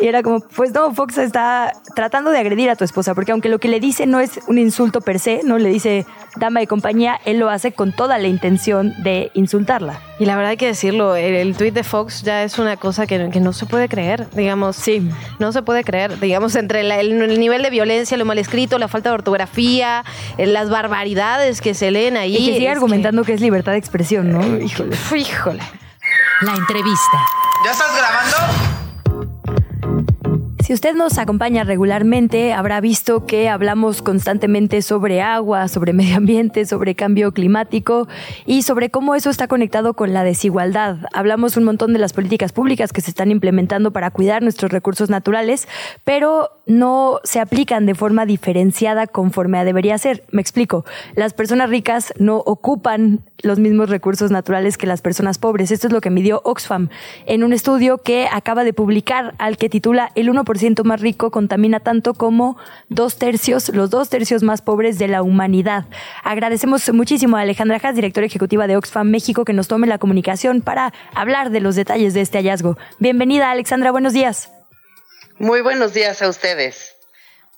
[0.01, 3.49] Y era como, pues no, Fox está tratando de agredir a tu esposa, porque aunque
[3.49, 6.67] lo que le dice no es un insulto per se, no le dice dama de
[6.67, 10.01] compañía, él lo hace con toda la intención de insultarla.
[10.19, 13.17] Y la verdad hay que decirlo, el, tweet de Fox ya es una cosa que,
[13.19, 14.77] no se puede creer, digamos.
[14.77, 15.09] Sí.
[15.39, 19.11] No se puede creer, digamos, entre el, nivel de violencia, lo mal escrito, la falta
[19.11, 20.05] de ortografía,
[20.37, 22.37] eh, las barbaridades que se leen ahí.
[22.37, 23.35] Y que sigue argumentando que...
[23.35, 24.59] es libertad de expresión, ¿no?
[24.59, 24.97] Híjole.
[25.15, 25.63] Híjole.
[26.43, 27.19] La entrevista.
[27.67, 28.66] ¿Ya estás grabando?
[30.67, 36.67] Si usted nos acompaña regularmente, habrá visto que hablamos constantemente sobre agua, sobre medio ambiente,
[36.67, 38.09] sobre cambio climático
[38.47, 40.97] y sobre cómo eso está conectado con la desigualdad.
[41.13, 45.09] Hablamos un montón de las políticas públicas que se están implementando para cuidar nuestros recursos
[45.09, 45.69] naturales,
[46.03, 50.25] pero no se aplican de forma diferenciada conforme a debería ser.
[50.33, 50.85] Me explico.
[51.15, 55.71] Las personas ricas no ocupan los mismos recursos naturales que las personas pobres.
[55.71, 56.89] Esto es lo que midió Oxfam
[57.27, 61.81] en un estudio que acaba de publicar al que titula El 1% más rico contamina
[61.81, 62.57] tanto como
[62.89, 65.85] dos tercios, los dos tercios más pobres de la humanidad.
[66.25, 70.61] Agradecemos muchísimo a Alejandra Haas, directora ejecutiva de Oxfam México, que nos tome la comunicación
[70.63, 72.77] para hablar de los detalles de este hallazgo.
[72.99, 73.91] Bienvenida, Alexandra.
[73.91, 74.51] Buenos días.
[75.39, 76.96] Muy buenos días a ustedes.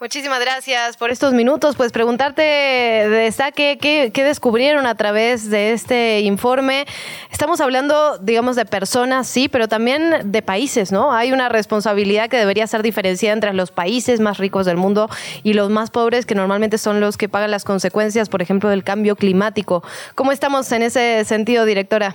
[0.01, 1.75] Muchísimas gracias por estos minutos.
[1.75, 6.87] Pues preguntarte de ¿qué, ¿qué, descubrieron a través de este informe?
[7.33, 11.13] Estamos hablando, digamos, de personas, sí, pero también de países, ¿no?
[11.13, 15.11] Hay una responsabilidad que debería ser diferenciada entre los países más ricos del mundo
[15.43, 18.85] y los más pobres, que normalmente son los que pagan las consecuencias, por ejemplo, del
[18.85, 19.83] cambio climático.
[20.15, 22.15] ¿Cómo estamos en ese sentido, directora?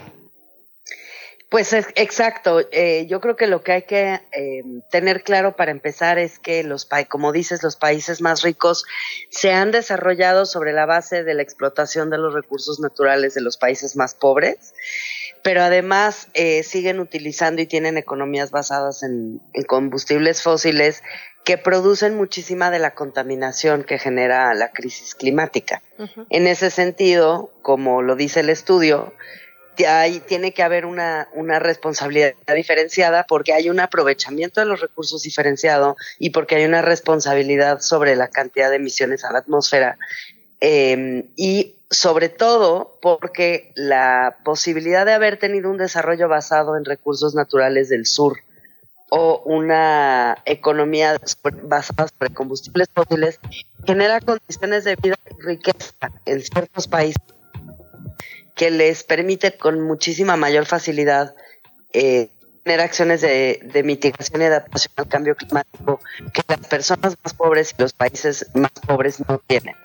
[1.53, 2.61] Pues exacto.
[2.71, 6.63] Eh, yo creo que lo que hay que eh, tener claro para empezar es que
[6.63, 8.85] los como dices, los países más ricos
[9.29, 13.57] se han desarrollado sobre la base de la explotación de los recursos naturales de los
[13.57, 14.73] países más pobres,
[15.43, 21.03] pero además eh, siguen utilizando y tienen economías basadas en, combustibles fósiles
[21.43, 25.83] que producen muchísima de la contaminación que genera la crisis climática.
[26.31, 29.13] En ese sentido, como lo dice el estudio,
[29.87, 35.23] ahí tiene que haber una, una, responsabilidad diferenciada porque hay un aprovechamiento de los recursos
[35.23, 39.97] diferenciado y porque hay una responsabilidad sobre la cantidad de emisiones a la atmósfera.
[40.59, 47.35] Em, y sobre todo porque la posibilidad de haber tenido un desarrollo basado en recursos
[47.35, 48.37] naturales del sur
[49.09, 51.19] o una economía
[51.63, 53.39] basada sobre combustibles fósiles
[53.85, 55.93] genera condiciones de vida y riqueza
[56.25, 57.21] en ciertos países
[58.55, 61.35] que les permite con muchísima mayor facilidad
[61.91, 62.29] eh,
[62.63, 65.99] tener acciones de, de, mitigación y adaptación al cambio climático
[66.33, 69.75] que las personas más pobres y los países más pobres no tienen.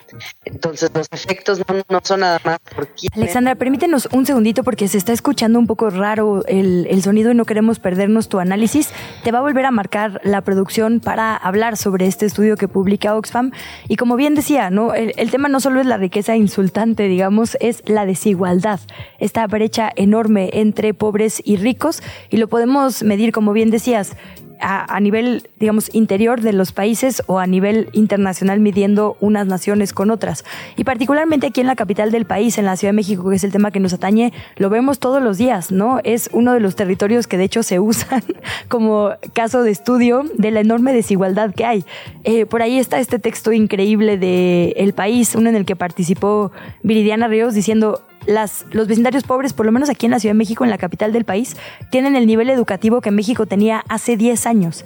[0.44, 5.12] Entonces los efectos no, son nada más por Alexandra, permítenos un segundito porque se está
[5.12, 8.90] escuchando un poco raro el, el, sonido y no queremos perdernos tu análisis.
[9.25, 13.16] Te va a volver a marcar la producción para hablar sobre este estudio que publica
[13.16, 13.53] Oxfam.
[13.88, 14.94] Y como bien decía, ¿no?
[14.94, 18.81] el, el tema no solo es la riqueza insultante, digamos, es la desigualdad.
[19.18, 24.16] Esta brecha enorme entre pobres y ricos y lo podemos medir, como bien decías,
[24.61, 30.11] a, nivel, digamos, interior de los países o a nivel internacional midiendo unas naciones con
[30.11, 30.44] otras.
[30.77, 33.44] Y particularmente aquí en la capital del país, en la Ciudad de México, que es
[33.44, 36.01] el tema que nos atañe, lo vemos todos los días, ¿no?
[36.05, 38.23] Es uno de los territorios que de hecho se usan
[38.68, 41.85] como caso de estudio de la enorme desigualdad que hay.
[42.25, 46.53] Eh, por ahí está este texto increíble de El País, uno en el que participó
[46.83, 50.64] Viridiana Ríos diciendo los vecindarios pobres, por lo menos aquí en la Ciudad de México,
[50.64, 51.57] en la capital del país,
[51.91, 54.85] tienen el nivel educativo que México tenía hace 10 años.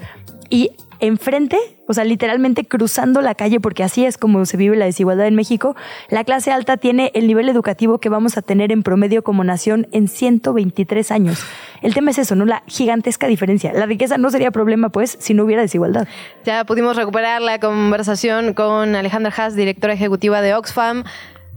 [0.49, 0.71] Y
[1.03, 5.27] enfrente, o sea, literalmente cruzando la calle, porque así es como se vive la desigualdad
[5.27, 5.75] en México,
[6.09, 9.89] la clase alta tiene el nivel educativo que vamos a tener en promedio como nación
[9.91, 11.45] en 123 años.
[11.83, 12.45] El tema es eso, ¿no?
[12.45, 13.73] La gigantesca diferencia.
[13.73, 16.07] La riqueza no sería problema, pues, si no hubiera desigualdad.
[16.45, 21.03] Ya pudimos recuperar la conversación con Alejandra Haas, directora ejecutiva de Oxfam.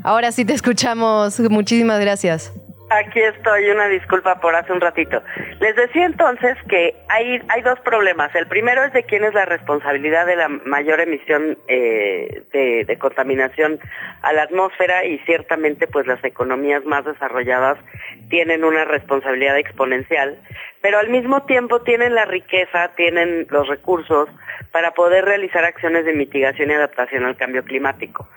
[0.03, 1.39] Ahora sí te escuchamos.
[1.39, 2.53] Muchísimas gracias.
[2.91, 5.19] Aquí estoy, una disculpa por hace un ratito.
[5.59, 8.33] Les decía entonces que hay, hay dos problemas.
[8.35, 12.97] El primero es de quién es la responsabilidad de la mayor emisión eh, de, de,
[12.99, 13.79] contaminación
[14.21, 17.79] a la atmósfera y ciertamente pues las economías más desarrolladas
[18.29, 20.37] tienen una responsabilidad exponencial,
[20.81, 24.29] pero al mismo tiempo tienen la riqueza, tienen los recursos
[24.71, 28.27] para poder realizar acciones de mitigación y adaptación al cambio climático.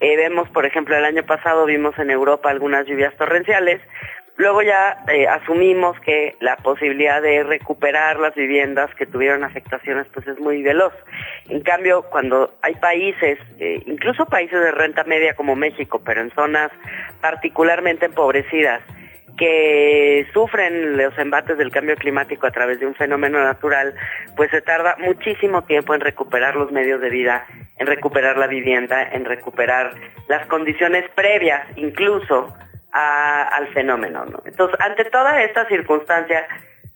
[0.00, 3.80] Eh, vemos, por ejemplo, el año pasado vimos en Europa algunas lluvias torrenciales,
[4.36, 10.26] luego ya eh, asumimos que la posibilidad de recuperar las viviendas que tuvieron afectaciones pues
[10.26, 10.92] es muy veloz.
[11.48, 16.30] En cambio, cuando hay países, eh, incluso países de renta media como México, pero en
[16.32, 16.70] zonas
[17.22, 18.82] particularmente empobrecidas,
[19.36, 23.94] que sufren los embates del cambio climático a través de un fenómeno natural,
[24.36, 27.46] pues se tarda muchísimo tiempo en recuperar los medios de vida,
[27.78, 29.92] en recuperar la vivienda, en recuperar
[30.28, 32.54] las condiciones previas incluso
[32.92, 34.24] al fenómeno.
[34.46, 36.46] Entonces, ante toda esta circunstancia,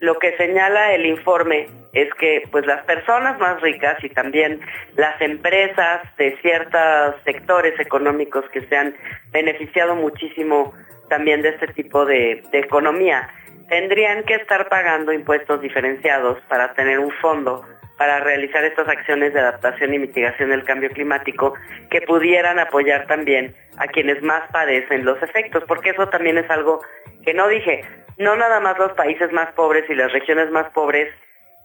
[0.00, 4.60] lo que señala el informe es que pues las personas más ricas y también
[4.96, 8.94] las empresas de ciertos sectores económicos que se han
[9.30, 10.72] beneficiado muchísimo
[11.08, 13.28] también de este tipo de, economía.
[13.68, 17.64] Tendrían que estar pagando impuestos diferenciados para tener un fondo
[17.98, 21.52] para realizar estas acciones de adaptación y mitigación del cambio climático
[21.90, 26.80] que pudieran apoyar también a quienes más padecen los efectos, porque eso también es algo
[27.24, 27.84] que no dije.
[28.20, 31.08] No nada más los países más pobres y las regiones más pobres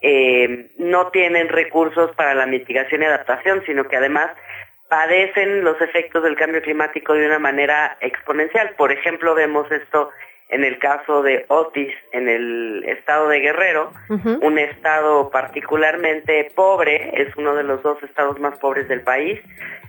[0.02, 4.32] eh, no tienen recursos para la mitigación y adaptación, sino que además
[4.88, 8.70] padecen los efectos del cambio climático de una manera exponencial.
[8.78, 10.12] Por ejemplo, vemos esto
[10.48, 17.36] en el caso de Otis, en el estado de Guerrero, un estado particularmente pobre, es
[17.36, 19.42] uno de los dos estados más pobres del país.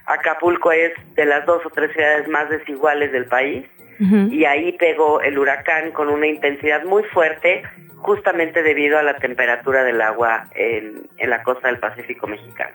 [0.07, 3.67] Acapulco es de las dos o tres ciudades más desiguales del país
[3.99, 7.63] y ahí pegó el huracán con una intensidad muy fuerte
[7.97, 12.75] justamente debido a la temperatura del agua en la costa del Pacífico mexicano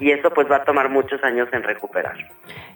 [0.00, 2.16] y eso pues va a tomar muchos años en recuperar.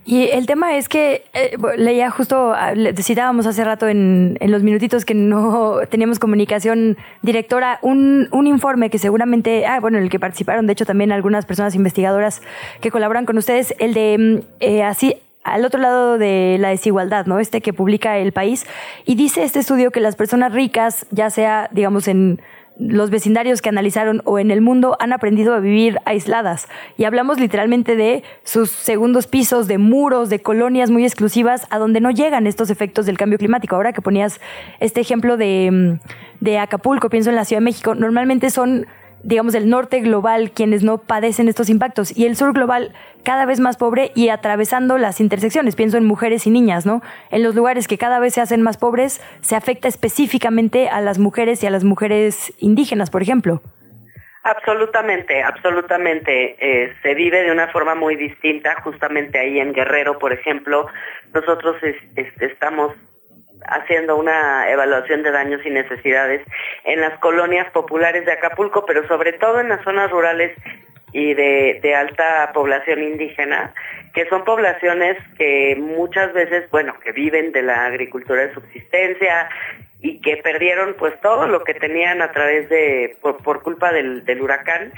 [0.04, 4.64] Y el tema es que eh, leía justo, ah, citábamos hace rato en, en, los
[4.64, 10.18] minutitos que no teníamos comunicación directora, un, un informe que seguramente, ah, bueno, el que
[10.18, 12.42] participaron, de hecho también algunas personas investigadoras
[12.80, 17.26] que colaboran con ustedes, el de mm, eh, así al otro lado de la desigualdad,
[17.26, 17.38] ¿no?
[17.38, 18.66] Este que publica el país.
[19.04, 22.40] Y dice este estudio que las personas ricas, ya sea, digamos, en
[22.78, 26.68] los vecindarios que analizaron o en el mundo han aprendido a vivir aisladas.
[26.96, 32.00] Y hablamos literalmente de sus segundos pisos, de muros, de colonias muy exclusivas a donde
[32.00, 33.76] no llegan estos efectos del cambio climático.
[33.76, 34.40] Ahora que ponías
[34.80, 38.86] este ejemplo de, mm, de Acapulco, pienso en la Ciudad de México, normalmente son
[39.22, 42.92] digamos, el norte global quienes no padecen estos impactos y el sur global
[43.24, 45.76] cada vez más pobre y atravesando las intersecciones.
[45.76, 47.02] Pienso en mujeres y niñas, ¿no?
[47.30, 51.18] En los lugares que cada vez se hacen más pobres, se afecta específicamente a las
[51.18, 53.62] mujeres y a las mujeres indígenas, por ejemplo.
[54.44, 56.56] Absolutamente, absolutamente.
[56.58, 58.74] Eh, se vive de una forma muy distinta.
[58.82, 60.88] Justamente ahí en Guerrero, por ejemplo,
[61.32, 61.76] nosotros
[62.40, 62.92] estamos
[63.66, 66.42] haciendo una evaluación de daños y necesidades
[66.84, 70.56] en las colonias populares de Acapulco, pero sobre todo en las zonas rurales
[71.12, 73.74] y de, alta población indígena,
[74.14, 79.48] que son poblaciones que muchas veces, bueno, que viven de la agricultura de subsistencia
[80.00, 84.92] y que perdieron pues todo lo que tenían a través de, por, culpa del huracán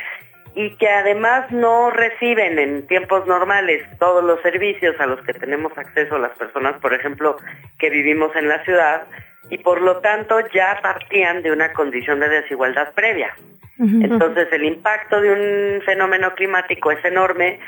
[0.55, 5.77] y que además no reciben en tiempos normales todos los servicios a los que tenemos
[5.77, 7.37] acceso las personas, por ejemplo,
[7.79, 9.07] que vivimos en la ciudad,
[9.51, 13.35] y por lo tanto ya partían de una condición de desigualdad previa.
[13.79, 17.59] Entonces el impacto de un fenómeno climático es enorme,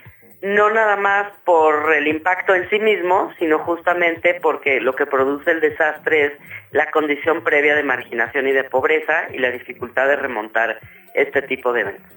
[0.40, 5.50] no nada más por el impacto en sí mismo, sino justamente porque lo que produce
[5.50, 6.32] el desastre es
[6.70, 10.78] la condición previa de marginación y de pobreza y la dificultad de remontar
[11.16, 12.12] este tipo de eventos.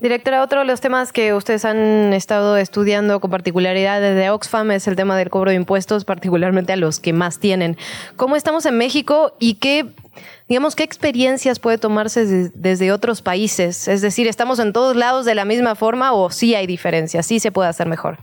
[0.00, 4.88] Directora, otro de los temas que ustedes han estado estudiando con particularidad desde Oxfam es
[4.88, 7.76] el tema del cobro de impuestos, particularmente a los que más tienen.
[8.16, 9.86] ¿Cómo estamos en México y qué,
[10.48, 13.86] digamos, qué experiencias puede tomarse desde otros países?
[13.86, 17.24] Es decir, ¿estamos en todos lados de la misma forma o sí hay diferencias?
[17.24, 18.18] ¿Sí se puede hacer mejor?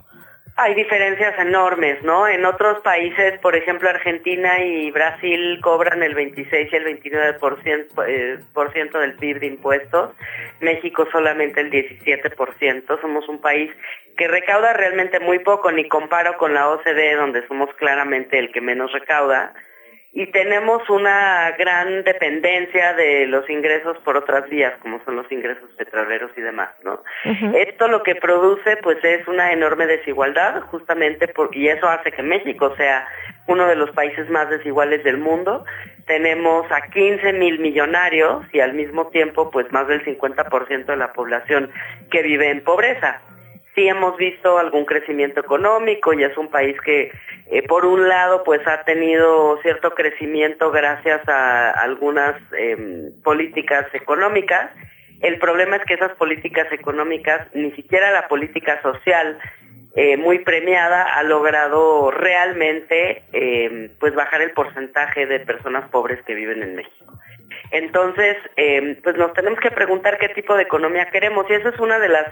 [0.61, 2.27] Hay diferencias enormes, ¿no?
[2.27, 8.39] En otros países, por ejemplo, Argentina y Brasil cobran el 26 y el 29% eh,
[8.53, 10.11] por ciento del PIB de impuestos.
[10.59, 12.99] México solamente el 17%.
[12.99, 13.71] Somos un país
[14.17, 18.59] que recauda realmente muy poco, ni comparo con la OCDE, donde somos claramente el que
[18.59, 19.53] menos recauda
[20.11, 25.69] y tenemos una gran dependencia de los ingresos por otras vías, como son los ingresos
[25.77, 27.03] petroleros y demás, ¿no?
[27.53, 32.23] Esto lo que produce, pues, es una enorme desigualdad, justamente, por, y eso hace que
[32.23, 33.07] México sea
[33.45, 35.63] uno de los países más desiguales del mundo.
[36.07, 41.13] Tenemos a 15 mil millonarios y al mismo tiempo, pues, más del 50% de la
[41.13, 41.69] población
[42.09, 43.21] que vive en pobreza
[43.75, 47.11] sí hemos visto algún crecimiento económico y es un país que
[47.51, 54.71] eh, por un lado pues ha tenido cierto crecimiento gracias a algunas em, políticas económicas.
[55.21, 59.37] El problema es que esas políticas económicas, ni siquiera la política social
[59.95, 66.35] eh, muy premiada ha logrado realmente em, pues bajar el porcentaje de personas pobres que
[66.35, 67.19] viven en México.
[67.71, 71.79] Entonces, em, pues nos tenemos que preguntar qué tipo de economía queremos y esa es
[71.79, 72.25] una de las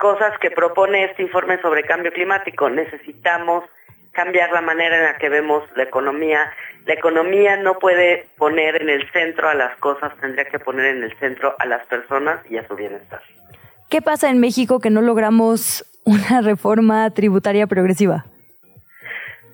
[0.00, 2.68] cosas que propone este informe sobre cambio climático.
[2.70, 3.64] Necesitamos
[4.12, 6.50] cambiar la manera en la que vemos la economía.
[6.86, 11.04] La economía no puede poner en el centro a las cosas, tendría que poner en
[11.04, 13.20] el centro a las personas y a su bienestar.
[13.90, 18.24] ¿Qué pasa en México que no logramos una reforma tributaria progresiva?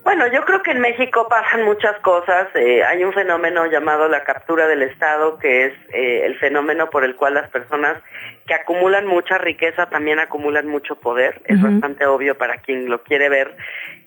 [0.07, 2.47] Bueno, yo creo que en México pasan muchas cosas.
[2.55, 7.03] Eh, hay un fenómeno llamado la captura del Estado, que es eh, el fenómeno por
[7.03, 8.01] el cual las personas
[8.45, 11.41] que acumulan mucha riqueza también acumulan mucho poder.
[11.43, 13.57] Es bastante obvio para quien lo quiere ver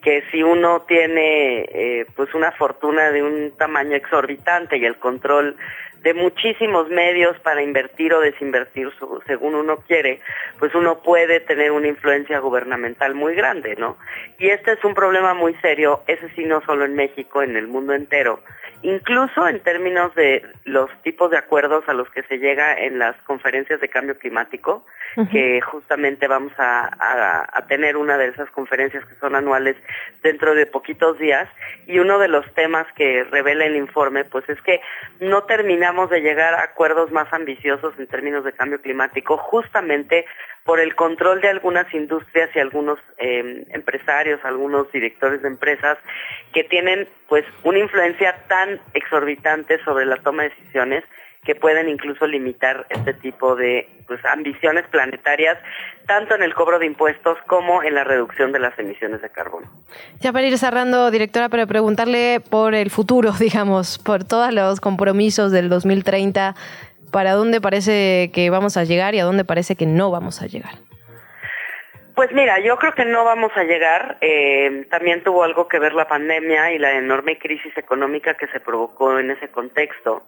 [0.03, 5.57] que si uno tiene eh, pues una fortuna de un tamaño exorbitante y el control
[6.03, 8.91] de muchísimos medios para invertir o desinvertir
[9.27, 10.21] según uno quiere,
[10.59, 13.99] pues uno puede tener una influencia gubernamental muy grande, ¿no?
[14.39, 17.67] Y este es un problema muy serio, ese sí no solo en México, en el
[17.69, 18.41] mundo entero,
[18.83, 23.17] incluso en términos de los tipos de acuerdos a los que se llega en las
[23.23, 24.85] conferencias de cambio climático,
[25.33, 29.77] que justamente vamos a, a, tener una de esas conferencias que son anuales
[30.23, 31.49] dentro de poquitos días,
[31.87, 34.81] y uno de los temas que revela el informe, pues es que
[35.19, 40.25] no terminamos de llegar a acuerdos más ambiciosos en términos de cambio climático, justamente
[40.65, 45.99] por el control de algunas industrias y algunos em, empresarios, algunos directores de empresas
[46.53, 51.05] que tienen pues una influencia tan exorbitante sobre la toma de decisiones
[51.43, 55.59] que pueden incluso limitar este tipo de pues, ambiciones planetarias,
[56.07, 59.67] tanto en el cobro de impuestos como en la reducción de las emisiones de carbono.
[60.21, 65.51] Ya para ir cerrando, directora, para preguntarle por el futuro, digamos, por todos los compromisos
[65.51, 66.55] del 2030
[67.11, 70.47] ¿para dónde parece que vamos a llegar y a dónde parece que no vamos a
[70.47, 70.75] llegar?
[72.21, 74.19] Pues mira, yo creo que no vamos a llegar.
[74.21, 78.61] Eh, también tuvo algo que ver la pandemia y la enorme crisis económica que se
[78.61, 80.27] provocó en ese contexto.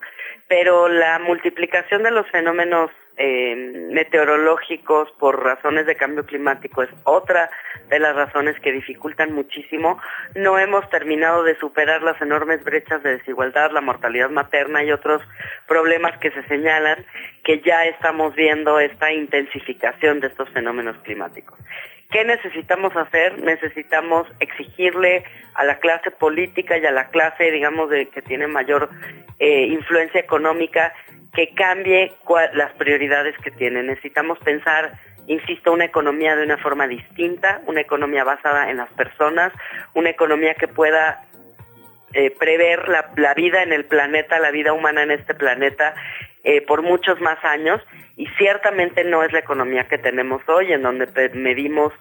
[0.49, 2.91] Pero la multiplicación de los fenómenos
[3.25, 3.55] eh,
[3.93, 7.51] meteorológicos por razones de cambio climático es otra
[7.89, 10.01] de las razones que dificultan muchísimo.
[10.35, 15.23] No hemos terminado de superar las enormes brechas de desigualdad, la mortalidad materna y otros
[15.69, 17.07] problemas que se señalan
[17.45, 21.57] que ya estamos viendo esta intensificación de estos fenómenos climáticos.
[22.11, 23.39] ¿Qué necesitamos hacer?
[23.39, 25.23] Necesitamos exigirle
[25.55, 28.91] a la clase política y a la clase, digamos, de que tiene mayor
[29.39, 30.93] eh, influencia económica
[31.35, 32.13] que cambie
[32.55, 33.83] las prioridades que tiene.
[33.83, 34.93] Necesitamos pensar,
[35.27, 39.53] insisto, una economía de una forma distinta, una economía basada en las personas,
[39.95, 41.25] una economía que pueda
[42.15, 45.95] eh, prever la, vida en el planeta, la vida humana en este planeta
[46.45, 47.81] eh, por muchos más años
[48.17, 51.95] y ciertamente no es la economía que tenemos hoy en donde medimos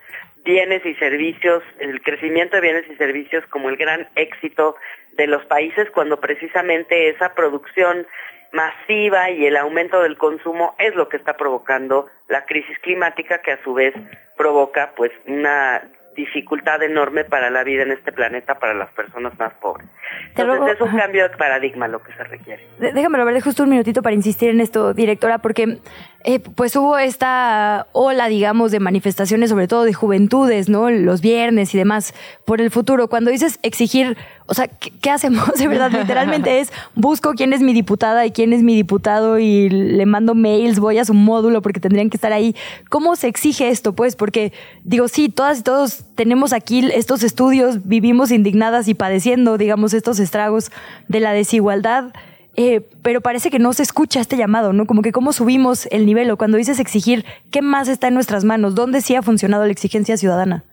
[0.43, 4.75] bienes y servicios, el crecimiento de bienes y servicios como el gran éxito
[5.13, 8.05] de los países cuando precisamente esa producción
[8.51, 13.51] masiva y el aumento del consumo es lo que está provocando la crisis climática que
[13.51, 13.93] a su vez
[14.35, 15.81] provoca pues una
[16.15, 19.87] dificultad enorme para la vida en este planeta para las personas más pobres.
[20.35, 22.67] Entonces es un cambio de paradigma lo que se requiere.
[22.79, 25.77] Déjame ver justo un minutito para insistir en esto, directora, porque
[26.23, 30.89] eh, pues hubo esta ola, digamos, de manifestaciones, sobre todo de juventudes, ¿no?
[30.91, 32.13] Los viernes y demás,
[32.45, 33.07] por el futuro.
[33.07, 34.17] Cuando dices exigir,
[34.47, 35.53] o sea, ¿qué, hacemos?
[35.57, 39.69] De verdad, literalmente es busco quién es mi diputada y quién es mi diputado y
[39.69, 42.55] le mando mails, voy a su módulo porque tendrían que estar ahí.
[42.89, 43.93] ¿Cómo se exige esto?
[43.93, 49.57] Pues porque digo, sí, todas y todos tenemos aquí estos estudios, vivimos indignadas y padeciendo,
[49.57, 50.71] digamos, estos estragos
[51.07, 52.13] de la desigualdad.
[52.57, 54.85] Eh, pero parece que no se escucha este llamado, ¿no?
[54.85, 58.43] Como que cómo subimos el nivel o cuando dices exigir, ¿qué más está en nuestras
[58.43, 58.75] manos?
[58.75, 60.65] ¿Dónde sí ha funcionado la exigencia ciudadana?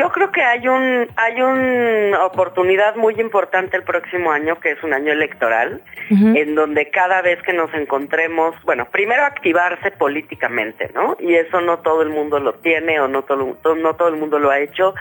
[0.00, 4.82] Yo creo que hay un hay una oportunidad muy importante el próximo año, que es
[4.82, 11.18] un año electoral, en donde cada vez que nos encontremos, bueno, primero activarse políticamente, ¿no?
[11.20, 14.38] Y eso no todo el mundo lo tiene o no todo, no todo el mundo
[14.38, 14.94] lo ha hecho.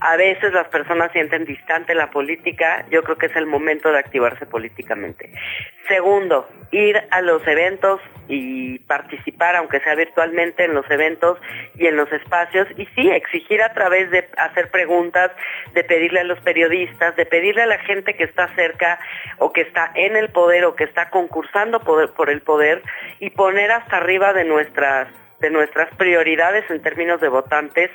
[0.00, 3.98] A veces las personas sienten distante la política, yo creo que es el momento de
[3.98, 5.30] activarse políticamente.
[5.88, 11.38] Segundo, ir a los eventos y participar, aunque sea virtualmente, en los eventos
[11.74, 15.32] y en los espacios, y sí, exigir a través de hacer preguntas,
[15.74, 18.98] de pedirle a los periodistas, de pedirle a la gente que está cerca
[19.36, 22.82] o que está en el poder o que está concursando por el poder
[23.18, 25.08] y poner hasta arriba de nuestras
[25.40, 27.90] de nuestras prioridades en términos de votantes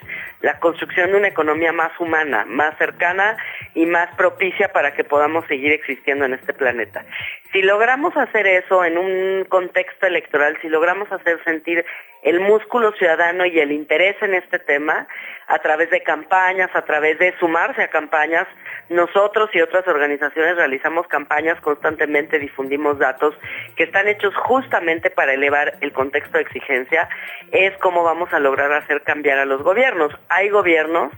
[0.46, 3.36] la construcción de una economía más humana, más cercana
[3.74, 7.04] y más propicia para que podamos seguir existiendo en este planeta.
[7.52, 11.84] Si logramos hacer eso en un contexto electoral, si logramos hacer sentir
[12.22, 15.08] el músculo ciudadano y el interés en este tema
[15.48, 18.48] a través de campañas, a través de sumarse a campañas.
[18.90, 23.36] Nosotros y otras organizaciones realizamos campañas constantemente, difundimos datos
[23.76, 27.08] que están hechos justamente para elevar el contexto de exigencia.
[27.52, 30.12] Es como vamos a lograr hacer cambiar a los gobiernos.
[30.36, 31.14] Hay gobiernos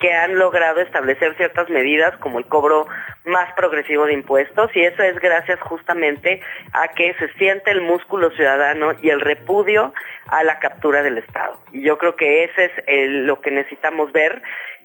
[0.00, 2.86] que han logrado establecer ciertas medidas como el cobro
[3.26, 6.40] más progresivo de impuestos y eso es gracias justamente
[6.72, 9.92] a que se siente el músculo ciudadano y el repudio
[10.26, 11.60] a la captura del Estado.
[11.70, 14.40] Y yo creo que ese es lo que necesitamos ver.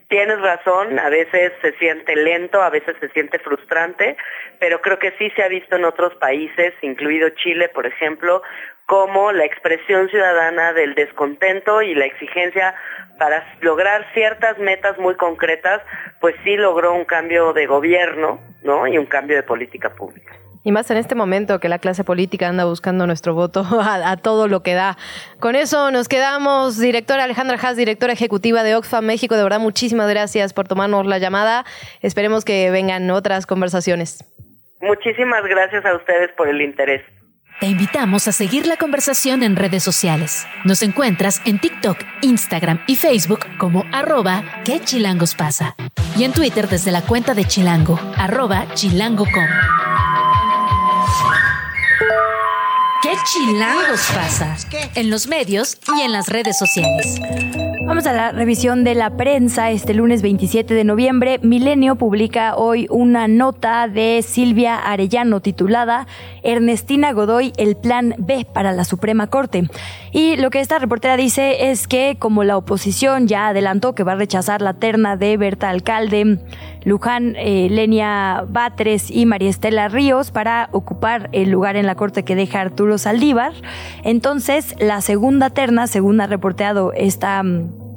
[0.09, 4.15] Tienes razón, a veces se siente lento, a veces se siente frustrante,
[4.57, 8.41] pero creo que sí se ha visto en otros países, incluido Chile, por ejemplo,
[8.85, 12.73] como la expresión ciudadana del descontento y la exigencia
[13.19, 15.81] para lograr ciertas metas muy concretas,
[16.21, 18.87] pues sí logró un cambio de gobierno, ¿no?
[18.87, 20.33] Y un cambio de política pública.
[20.68, 24.49] Y más en este momento que la clase política anda buscando nuestro voto a, todo
[24.49, 24.97] lo que da.
[25.39, 26.78] Con eso nos quedamos.
[26.78, 31.20] Directora Alejandra Haas, directora ejecutiva de Oxfam México, de verdad muchísimas gracias por tomarnos la
[31.20, 31.63] llamada.
[32.01, 34.26] Esperemos que vengan otras conversaciones.
[34.82, 37.01] Muchísimas gracias a ustedes por el interés.
[37.61, 40.45] Te invitamos a seguir la conversación en redes sociales.
[40.65, 45.78] Nos encuentras en TikTok, Instagram y Facebook como arroba que chilangos pasa.
[46.18, 49.96] Y en Twitter desde la cuenta de Chilango, arroba chilango.com.
[51.99, 52.33] Bye.
[53.01, 54.55] ¿Qué chilangos pasa?
[54.95, 57.19] En los medios y en las redes sociales.
[57.85, 59.71] Vamos a la revisión de la prensa.
[59.71, 66.07] Este lunes 27 de noviembre, Milenio publica hoy una nota de Silvia Arellano titulada
[66.43, 69.69] Ernestina Godoy, el plan B para la Suprema Corte.
[70.11, 74.13] Y lo que esta reportera dice es que como la oposición ya adelantó que va
[74.13, 76.39] a rechazar la terna de Berta Alcalde,
[76.83, 82.23] Luján, eh, Lenia Batres y María Estela Ríos para ocupar el lugar en la Corte
[82.23, 83.53] que deja Arturo Saldívar,
[84.03, 87.88] entonces la segunda terna, según ha reporteado esta mm,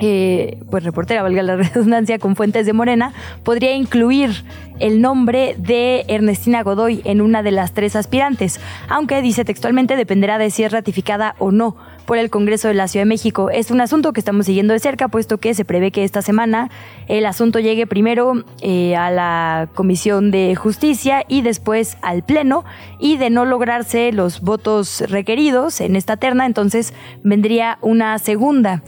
[0.00, 4.44] eh, pues reportera, valga la redundancia, con fuentes de Morena, podría incluir
[4.78, 10.38] el nombre de Ernestina Godoy en una de las tres aspirantes, aunque dice textualmente dependerá
[10.38, 11.76] de si es ratificada o no
[12.08, 13.50] por el Congreso de la Ciudad de México.
[13.50, 16.70] Es un asunto que estamos siguiendo de cerca, puesto que se prevé que esta semana
[17.06, 22.64] el asunto llegue primero eh, a la Comisión de Justicia y después al Pleno,
[22.98, 26.94] y de no lograrse los votos requeridos en esta terna, entonces
[27.24, 28.82] vendría una segunda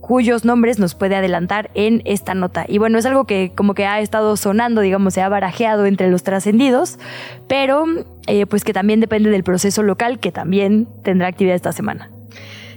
[0.00, 2.64] cuyos nombres nos puede adelantar en esta nota.
[2.66, 6.10] Y bueno, es algo que como que ha estado sonando, digamos, se ha barajeado entre
[6.10, 6.98] los trascendidos,
[7.46, 7.84] pero
[8.26, 12.10] eh, pues que también depende del proceso local que también tendrá actividad esta semana.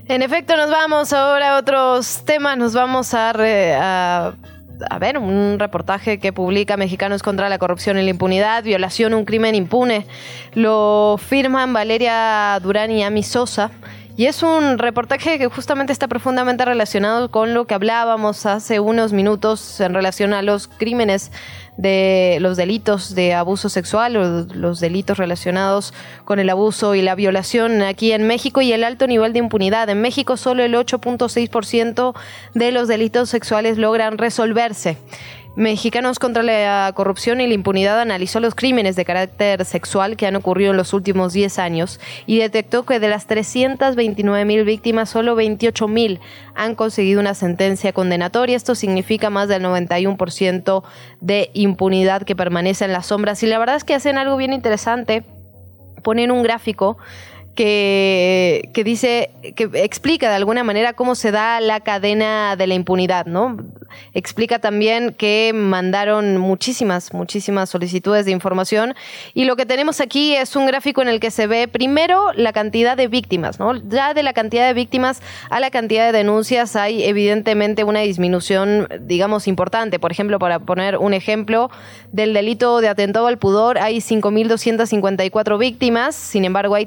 [0.10, 6.18] En efecto, nos vamos ahora a otros temas, nos vamos a, a ver, un reportaje
[6.18, 10.08] que publica Mexicanos contra la Corrupción y la Impunidad, Violación, un crimen impune.
[10.56, 13.70] Lo firman Valeria Durán y Ami Sosa.
[14.20, 19.14] Y es un reportaje que justamente está profundamente relacionado con lo que hablábamos hace unos
[19.14, 21.32] minutos en relación a los crímenes
[21.78, 25.94] de los delitos de abuso sexual o los delitos relacionados
[26.26, 29.88] con el abuso y la violación aquí en México y el alto nivel de impunidad.
[29.88, 32.14] En México solo el 8.6%
[32.56, 34.98] de los delitos sexuales logran resolverse.
[35.60, 40.38] Mexicanos contra la Corrupción y la Impunidad analizó los crímenes de carácter sexual que han
[40.38, 45.36] ocurrido en los últimos 10 años y detectó que de las 329 mil víctimas, solo
[45.36, 46.22] 28 mil
[46.56, 48.56] han conseguido una sentencia condenatoria.
[48.56, 50.82] Esto significa más del 91%
[51.20, 53.44] de impunidad que permanece en las sombras.
[53.44, 55.26] Y la verdad es que hacen algo bien interesante.
[56.04, 56.98] Ponen un gráfico
[57.56, 62.76] que, que, dice, que explica de alguna manera cómo se da la cadena de la
[62.76, 63.58] impunidad, ¿no?
[64.14, 68.94] Explica también que mandaron muchísimas, muchísimas solicitudes de información
[69.34, 72.54] y lo que tenemos aquí es un gráfico en el que se ve primero la
[72.54, 73.76] cantidad de víctimas, ¿no?
[73.90, 78.88] Ya de la cantidad de víctimas a la cantidad de denuncias hay evidentemente una disminución,
[79.02, 80.00] digamos, importante.
[80.00, 81.70] Por ejemplo, para poner un ejemplo,
[82.12, 86.86] del delito de atentado al pudor hay 5.254 víctimas, sin embargo hay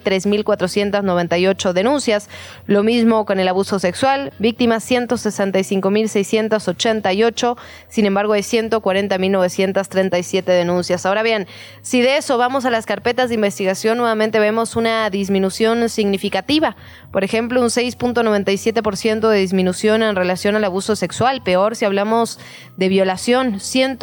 [0.59, 2.29] 3.498 denuncias.
[2.67, 7.57] Lo mismo con el abuso sexual, víctimas 165.680
[7.89, 11.07] sin embargo hay 140.937 denuncias.
[11.07, 11.47] Ahora bien,
[11.83, 16.77] si de eso vamos a las carpetas de investigación, nuevamente vemos una disminución significativa.
[17.11, 21.43] Por ejemplo, un 6.97% de disminución en relación al abuso sexual.
[21.43, 22.39] Peor si hablamos
[22.77, 23.99] de violación, 100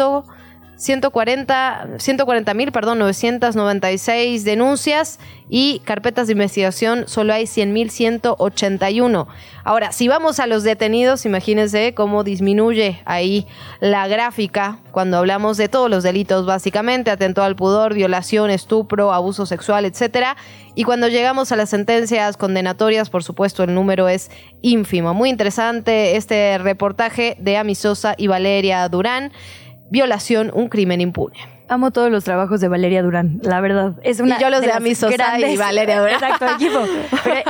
[0.79, 5.19] 140 mil, perdón, 996 denuncias
[5.49, 9.27] y carpetas de investigación solo hay 100.181.
[9.65, 13.45] Ahora, si vamos a los detenidos, imagínense cómo disminuye ahí
[13.81, 19.45] la gráfica cuando hablamos de todos los delitos, básicamente, atentado al pudor, violación, estupro, abuso
[19.45, 20.37] sexual, etcétera.
[20.75, 25.13] Y cuando llegamos a las sentencias condenatorias, por supuesto, el número es ínfimo.
[25.13, 29.33] Muy interesante este reportaje de Amisosa y Valeria Durán
[29.89, 31.37] violación, un crimen impune.
[31.67, 33.93] Amo todos los trabajos de Valeria Durán, la verdad.
[34.01, 36.15] Es una y yo los de, Sosa y Valeria Durán.
[36.15, 36.79] Exacto, equipo.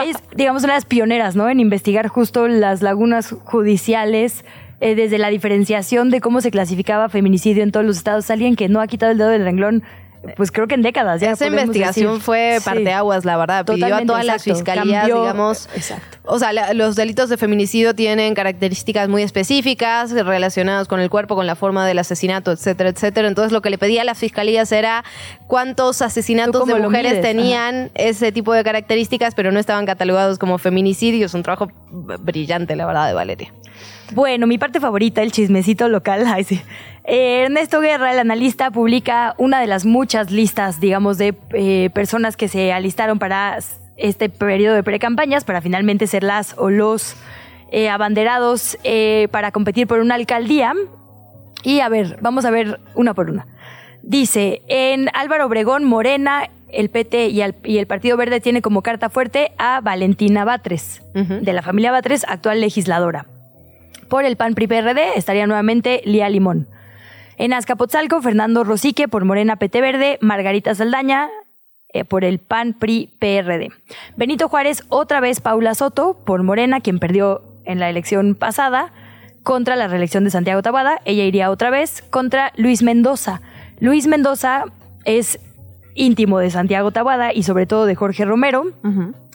[0.06, 1.50] es, digamos, una de las pioneras, ¿no?
[1.50, 4.44] En investigar justo las lagunas judiciales,
[4.82, 8.30] eh, desde la diferenciación de cómo se clasificaba feminicidio en todos los estados.
[8.30, 9.84] Alguien que no ha quitado el dedo del renglón
[10.36, 11.22] pues creo que en décadas.
[11.22, 13.66] Ya Esa investigación fue parteaguas, la verdad.
[13.66, 15.70] Pidió a todas las fiscalías, digamos.
[15.76, 16.18] Exacto.
[16.24, 21.48] O sea, los delitos de feminicidio tienen características muy específicas relacionadas con el cuerpo, con
[21.48, 23.28] la forma del asesinato, etcétera, etcétera.
[23.28, 25.04] Entonces, lo que le pedía a las fiscalías era
[25.48, 31.34] cuántos asesinatos de mujeres tenían ese tipo de características, pero no estaban catalogados como feminicidios.
[31.34, 33.52] Un trabajo brillante, la verdad, de Valeria.
[34.12, 36.26] Bueno, mi parte favorita, el chismecito local.
[36.28, 36.62] Ay, sí.
[37.04, 42.38] Eh, Ernesto Guerra, el analista, publica una de las muchas listas, digamos, de eh, personas
[42.38, 43.60] que se alistaron para
[43.98, 47.16] este periodo de pre-campañas para finalmente ser las o los
[47.72, 48.78] eh, abanderados
[49.32, 50.74] para competir por una alcaldía.
[51.64, 53.46] Y a ver, vamos a ver una por una.
[54.02, 59.52] Dice, en Álvaro Obregón, Morena, el PT y el, Partido Verde tiene como carta fuerte
[59.58, 63.26] a Valentina Batres, de la familia Batres, actual legisladora.
[64.08, 66.68] Por el PAN PRI PRD estaría nuevamente Lía Limón.
[67.38, 71.30] En Azcapotzalco, Fernando Rosique por Morena PT Verde, Margarita Saldaña
[71.94, 73.70] eh, por el PAN PRI PRD.
[74.18, 78.92] Benito Juárez, otra vez Paula Soto por Morena, quien perdió en la elección pasada
[79.44, 81.00] contra la reelección de Santiago Tabada.
[81.06, 83.42] Ella iría otra vez contra Luis Mendoza.
[83.80, 84.66] Luis Mendoza
[85.06, 85.40] es
[85.96, 88.66] íntimo de Santiago Tabada y sobre todo de Jorge Romero,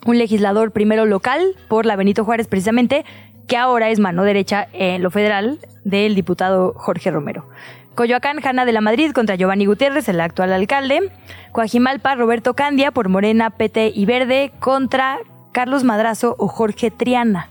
[0.04, 3.04] un legislador primero local por la Benito Juárez precisamente,
[3.46, 7.46] que ahora es mano derecha en lo federal del diputado Jorge Romero.
[7.94, 11.12] Coyoacán, Jana de la Madrid contra Giovanni Gutiérrez, el actual alcalde.
[11.52, 15.18] Coajimalpa, Roberto Candia por Morena, PT y Verde contra
[15.52, 17.50] Carlos Madrazo o Jorge Triana.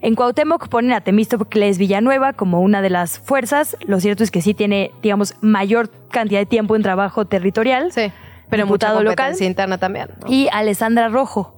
[0.00, 3.76] En Cuauhtémoc ponen a Temístocles Villanueva como una de las fuerzas.
[3.84, 7.90] Lo cierto es que sí tiene, digamos, mayor cantidad de tiempo en trabajo territorial.
[7.92, 8.12] Sí,
[8.48, 9.34] pero diputado local.
[9.40, 10.08] interna también.
[10.26, 11.54] Y Alessandra Rojo,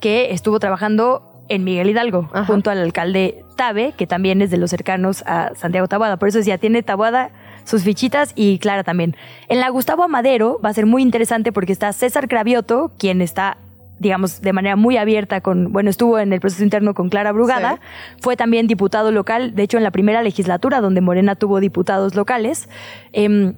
[0.00, 4.70] que estuvo trabajando en Miguel Hidalgo, junto al alcalde Tabe, que también es de los
[4.70, 6.16] cercanos a Santiago Tabuada.
[6.16, 7.30] Por eso ya tiene Tabuada
[7.64, 9.16] sus fichitas y Clara también.
[9.48, 13.58] En la Gustavo Amadero va a ser muy interesante porque está César Cravioto, quien está
[13.98, 17.80] digamos, de manera muy abierta con, bueno, estuvo en el proceso interno con Clara Brugada,
[18.20, 22.68] fue también diputado local, de hecho en la primera legislatura donde Morena tuvo diputados locales.
[23.12, 23.54] Em,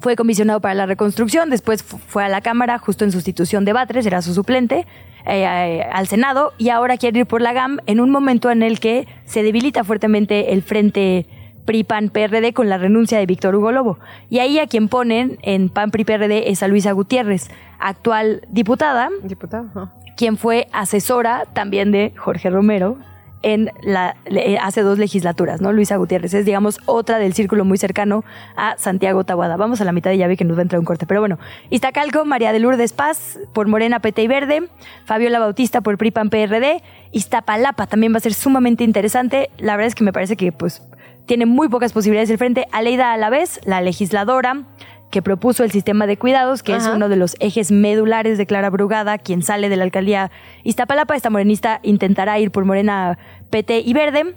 [0.00, 4.06] fue comisionado para la reconstrucción, después fue a la Cámara justo en sustitución de Batres,
[4.06, 4.86] era su suplente,
[5.26, 8.80] eh, al Senado y ahora quiere ir por la GAM en un momento en el
[8.80, 11.26] que se debilita fuertemente el frente
[11.64, 13.98] PRI-PAN-PRD con la renuncia de Víctor Hugo Lobo.
[14.30, 20.36] Y ahí a quien ponen en PAN-PRI-PRD es a Luisa Gutiérrez, actual diputada, diputada quien
[20.36, 22.98] fue asesora también de Jorge Romero
[23.42, 24.16] en la,
[24.60, 25.72] hace dos legislaturas, ¿no?
[25.72, 28.24] Luisa Gutiérrez es, digamos, otra del círculo muy cercano
[28.56, 29.56] a Santiago Tabuada.
[29.56, 31.38] Vamos a la mitad de llave que nos va a entrar un corte, pero bueno.
[31.70, 34.68] Iztacalco, María de Lourdes Paz por Morena, PT y Verde,
[35.04, 36.82] Fabiola Bautista por PRIPAN PRD,
[37.12, 39.50] Iztapalapa también va a ser sumamente interesante.
[39.58, 40.82] La verdad es que me parece que, pues,
[41.26, 42.66] tiene muy pocas posibilidades el frente.
[42.72, 44.64] Aleida vez la legisladora,
[45.10, 48.70] que propuso el sistema de cuidados, que es uno de los ejes medulares de Clara
[48.70, 50.30] Brugada, quien sale de la alcaldía
[50.64, 51.16] Iztapalapa.
[51.16, 53.18] Esta morenista intentará ir por Morena,
[53.50, 54.34] PT y Verde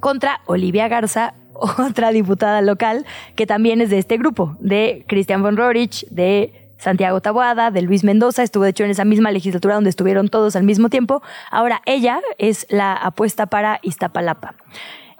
[0.00, 5.56] contra Olivia Garza, otra diputada local que también es de este grupo, de Cristian von
[5.56, 9.90] Rorich, de Santiago Taboada, de Luis Mendoza, estuvo de hecho en esa misma legislatura donde
[9.90, 11.22] estuvieron todos al mismo tiempo.
[11.48, 14.56] Ahora ella es la apuesta para Iztapalapa.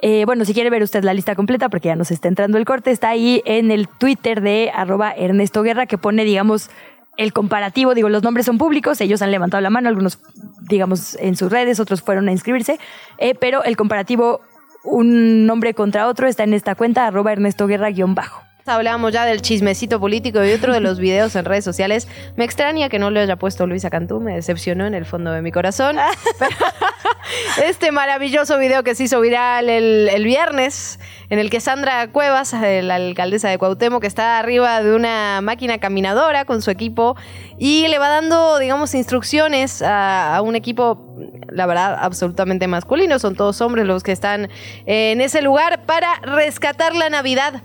[0.05, 2.65] Eh, bueno, si quiere ver usted la lista completa, porque ya nos está entrando el
[2.65, 6.71] corte, está ahí en el Twitter de arroba Ernesto Guerra, que pone, digamos,
[7.17, 10.19] el comparativo, digo, los nombres son públicos, ellos han levantado la mano, algunos,
[10.63, 12.81] digamos, en sus redes, otros fueron a inscribirse,
[13.19, 14.41] eh, pero el comparativo,
[14.83, 18.43] un nombre contra otro, está en esta cuenta, arroba Ernesto Guerra-bajo.
[18.67, 22.09] Hablábamos ya del chismecito político y otro de los videos en redes sociales.
[22.37, 25.43] Me extraña que no lo haya puesto Luisa Cantú, me decepcionó en el fondo de
[25.43, 25.97] mi corazón.
[27.65, 30.99] este maravilloso video que se hizo viral el, viernes,
[31.31, 35.79] en el que Sandra Cuevas, la alcaldesa de Cuauhtémoc, que está arriba de una máquina
[35.79, 37.17] caminadora con su equipo
[37.59, 41.17] y le va dando, digamos, instrucciones a, a un equipo,
[41.49, 43.19] la verdad, absolutamente masculino.
[43.19, 44.49] Son todos hombres los que están
[44.87, 47.63] en ese lugar para rescatar la Navidad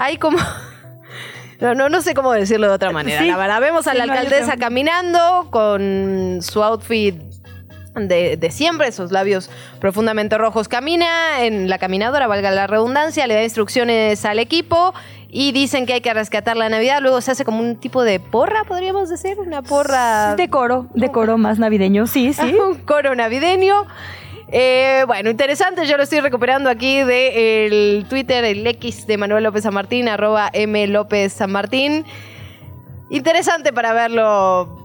[0.00, 0.38] hay como...
[1.60, 3.20] No, no, no sé cómo decirlo de otra manera.
[3.20, 7.29] la verdad, vemos a la alcaldesa caminando con su outfit
[7.94, 10.68] de, de, siempre, esos labios profundamente rojos.
[10.68, 14.94] Camina en la caminadora, valga la redundancia, le da instrucciones al equipo
[15.28, 17.00] y dicen que hay que rescatar la Navidad.
[17.00, 20.34] Luego se hace como un tipo de porra, podríamos decir, una porra.
[20.36, 22.54] De coro, de coro más navideño, sí, sí.
[22.68, 23.86] un coro navideño.
[24.52, 29.62] Eh, bueno, interesante, yo lo estoy recuperando aquí del Twitter, el X de Manuel López
[29.62, 32.04] San Martín, arroba M López San Martín.
[33.10, 34.79] Interesante para verlo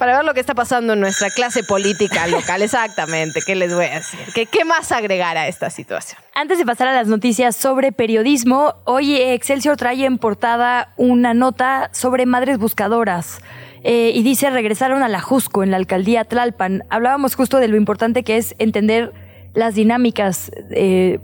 [0.00, 2.62] para ver lo que está pasando en nuestra clase política local.
[2.62, 4.18] Exactamente, ¿qué les voy a decir?
[4.34, 6.20] ¿Qué, ¿Qué, más agregar a esta situación?
[6.34, 11.90] Antes de pasar a las noticias sobre periodismo, hoy Excelsior trae en portada una nota
[11.92, 13.40] sobre madres buscadoras.
[13.82, 16.84] Eh, y dice regresaron a la Jusco en la alcaldía Tlalpan.
[16.90, 19.12] Hablábamos justo de lo importante que es entender
[19.54, 21.18] las dinámicas eh,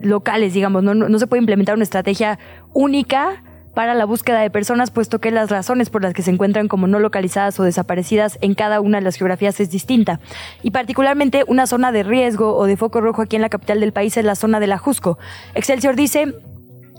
[0.00, 0.82] locales, digamos.
[0.82, 2.38] No, se puede implementar una estrategia
[2.72, 3.42] única
[3.74, 6.86] para la búsqueda de personas, puesto que las razones por las que se encuentran como
[6.86, 10.20] no localizadas o desaparecidas en cada una de las geografías es distinta.
[10.62, 13.92] Y particularmente una zona de riesgo o de foco rojo aquí en la capital del
[13.92, 15.18] país es la zona de la Jusco.
[15.54, 16.34] Excelsior dice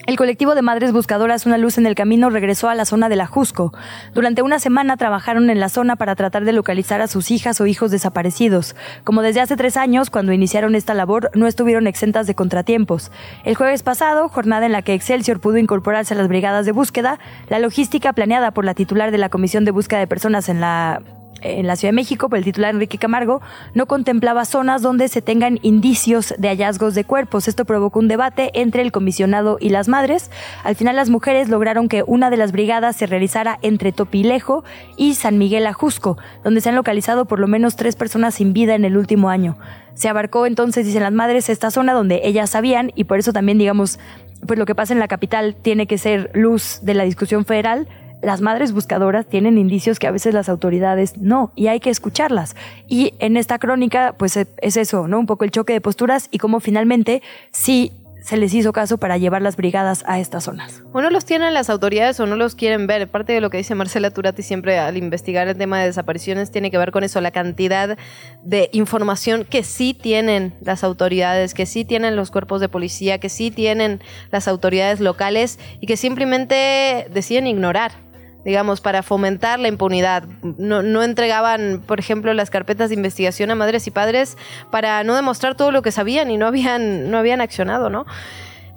[0.10, 3.16] El colectivo de Madres Buscadoras Una Luz en el Camino regresó a la zona de
[3.16, 3.72] la Jusco.
[4.16, 7.68] Durante una semana trabajaron en la zona para tratar de localizar a sus hijas o
[7.68, 8.76] hijos desaparecidos.
[9.04, 13.12] Como desde hace tres años, cuando iniciaron esta labor, no estuvieron exentas de contratiempos.
[13.44, 17.20] El jueves pasado, jornada en la que Excelsior pudo incorporarse a las brigadas de búsqueda,
[17.48, 21.04] la logística planeada por la titular de la Comisión de Búsqueda de Personas en la
[21.42, 23.42] en la Ciudad de México por el titular Enrique Camargo,
[23.74, 27.48] no contemplaba zonas donde se tengan indicios de hallazgos de cuerpos.
[27.48, 30.32] Esto provocó un debate entre el comisionado y las madres.
[30.64, 34.64] Al final las mujeres lograron que una de las brigadas se realizara entre Topilejo
[34.98, 38.76] y San Miguel Ajusco, donde se han localizado por lo menos tres personas sin vida
[38.76, 39.58] en el último año.
[39.94, 43.58] Se abarcó entonces, dicen las madres, esta zona donde ellas sabían y por eso también,
[43.58, 44.00] digamos,
[44.48, 47.88] pues lo que pasa en la capital tiene que ser luz de la discusión federal
[48.22, 52.56] las madres buscadoras tienen indicios que a veces las autoridades no, y hay que escucharlas.
[52.88, 55.20] Y en esta crónica, pues e, es eso, ¿no?
[55.20, 59.18] Un poco el choque de posturas y cómo finalmente sí se les hizo caso para
[59.18, 60.84] llevar las brigadas a estas zonas.
[60.92, 63.08] O no los tienen las autoridades o no los quieren ver.
[63.08, 66.70] Parte de lo que dice Marcela Turati siempre al investigar el tema de desapariciones tiene
[66.70, 67.98] que ver con eso, la cantidad
[68.44, 73.30] de información que sí tienen las autoridades, que sí tienen los cuerpos de policía, que
[73.30, 74.02] sí tienen
[74.32, 78.09] las autoridades locales y que simplemente deciden ignorar
[78.46, 80.24] digamos, para fomentar la impunidad.
[80.42, 84.38] No, no, entregaban, por ejemplo, las carpetas de investigación a madres y padres
[84.72, 88.06] para no demostrar todo lo que sabían y no habían, no habían accionado, ¿no?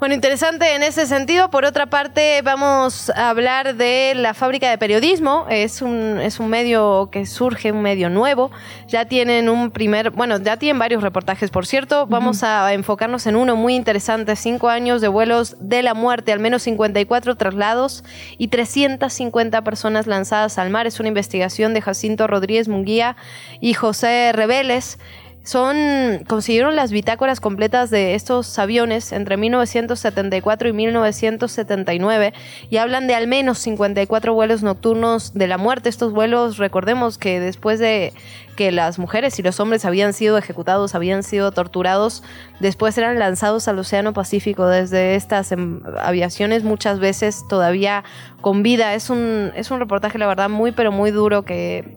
[0.03, 1.49] Bueno, interesante en ese sentido.
[1.49, 5.47] Por otra parte, vamos a hablar de la fábrica de periodismo.
[5.49, 8.51] Es un, es un medio que surge, un medio nuevo.
[8.89, 12.09] Ya tienen un primer, bueno, ya tienen varios reportajes, por cierto.
[12.09, 14.35] Vamos a enfocarnos en uno muy interesante.
[14.35, 18.03] Cinco años de vuelos de la muerte, al menos 54 traslados
[18.39, 20.89] y 350 personas lanzadas al mar.
[20.89, 23.15] Es una investigación de Jacinto Rodríguez Munguía
[23.61, 24.99] y José Reveles
[25.45, 32.33] son consiguieron las bitácoras completas de estos aviones entre 1974 y 1979
[32.71, 35.89] y hablan de al menos 54 vuelos nocturnos de la muerte.
[35.89, 38.13] Estos vuelos, recordemos que después de
[38.57, 42.23] que las mujeres y los hombres habían sido ejecutados, habían sido torturados,
[42.61, 48.05] después eran lanzados al Océano Pacífico desde estas em, aviaciones, muchas veces todavía
[48.41, 48.95] con vida.
[48.95, 51.97] Es un, es un reportaje, la verdad, muy pero muy duro que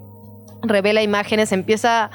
[0.63, 2.09] revela imágenes, empieza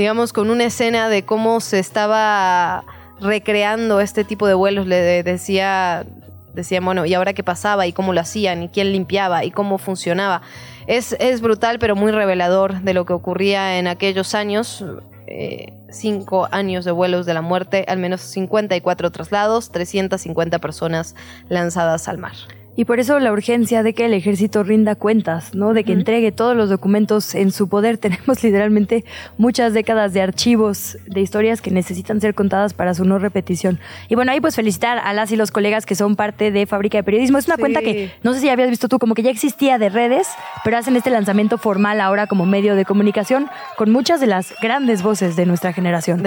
[0.00, 2.84] digamos, con una escena de cómo se estaba
[3.20, 4.86] recreando este tipo de vuelos.
[4.86, 6.06] Le decía,
[6.54, 7.86] decía, bueno, ¿y ahora qué pasaba?
[7.86, 8.62] ¿Y cómo lo hacían?
[8.62, 9.44] ¿Y quién limpiaba?
[9.44, 10.40] ¿Y cómo funcionaba?
[10.86, 14.82] Es, es brutal, pero muy revelador de lo que ocurría en aquellos años.
[15.26, 21.14] Eh, cinco años de vuelos de la muerte, al menos 54 traslados, 350 personas
[21.50, 22.32] lanzadas al mar.
[22.76, 25.74] Y por eso la urgencia de que el ejército rinda cuentas, ¿no?
[25.74, 27.98] De que entregue todos los documentos en su poder.
[28.10, 29.04] Tenemos literalmente
[29.38, 33.80] muchas décadas de archivos de historias que necesitan ser contadas para su no repetición.
[34.08, 36.98] Y bueno, ahí pues felicitar a las y los colegas que son parte de Fábrica
[36.98, 37.38] de Periodismo.
[37.38, 39.88] Es una cuenta que no sé si habías visto tú, como que ya existía de
[39.88, 40.28] redes,
[40.64, 45.02] pero hacen este lanzamiento formal ahora como medio de comunicación con muchas de las grandes
[45.02, 46.22] voces de nuestra generación.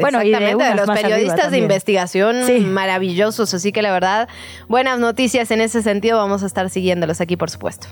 [0.00, 2.36] bueno, y de, los periodistas de investigación
[2.72, 3.54] maravillosos.
[3.54, 4.28] Así que la verdad,
[4.68, 7.88] buenas noticias en ese sentido vamos a estar siguiéndolos aquí, por supuesto.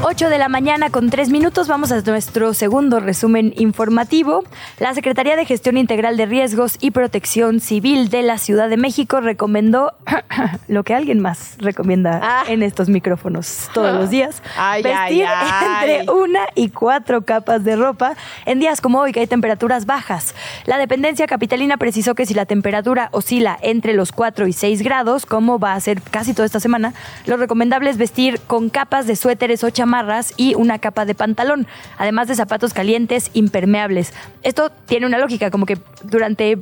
[0.00, 4.44] 8 de la mañana con 3 minutos vamos a nuestro segundo resumen informativo.
[4.78, 9.20] La Secretaría de Gestión Integral de Riesgos y Protección Civil de la Ciudad de México
[9.20, 9.94] recomendó
[10.68, 12.44] lo que alguien más recomienda ah.
[12.46, 14.40] en estos micrófonos todos los días.
[14.84, 18.14] vestir entre una y cuatro capas de ropa
[18.46, 20.36] en días como hoy que hay temperaturas bajas.
[20.64, 25.26] La dependencia capitalina precisó que si la temperatura oscila entre los 4 y 6 grados,
[25.26, 26.94] como va a ser casi toda esta semana,
[27.26, 29.87] lo recomendable es vestir con capas de suéteres o chamarras
[30.36, 31.66] y una capa de pantalón,
[31.96, 34.12] además de zapatos calientes impermeables.
[34.42, 36.58] Esto tiene una lógica, como que durante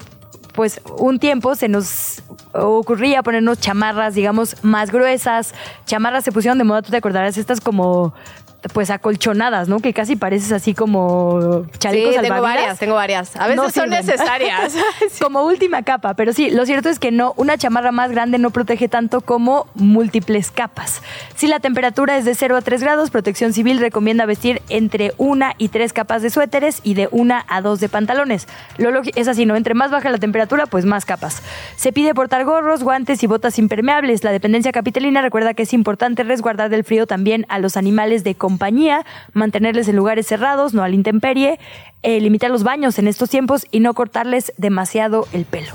[0.55, 2.23] pues un tiempo se nos
[2.55, 5.55] ocurría ponernos chamarras, digamos, más gruesas.
[5.85, 8.15] Chamarras se pusieron de moda, tú te acordarás, estas como
[8.73, 9.81] pues acolchonadas, ¿no?
[9.81, 13.37] Que casi pareces así como chalecos sí, tengo varias, tengo varias.
[13.37, 14.75] A veces son necesarias.
[15.21, 18.51] Como última capa, pero sí, lo cierto es que no, una chamarra más grande no
[18.51, 21.03] protege tanto como múltiples capas.
[21.35, 25.55] Si la temperatura es de 0 a 3 grados, Protección Civil recomienda vestir entre una
[25.59, 28.47] y tres capas de suéteres y de una a dos de pantalones.
[28.79, 29.57] Lo es así, ¿no?
[29.57, 31.43] Entre más baja la temperatura, pues más capas.
[31.77, 34.25] Se pide portar gorros, guantes y botas impermeables.
[34.25, 38.35] La dependencia capitalina recuerda que es importante resguardar del frío también a los animales de
[39.33, 41.59] mantenerles en lugares cerrados, no a la intemperie,
[42.03, 45.75] eh, limitar los baños en estos tiempos y no cortarles demasiado el pelo.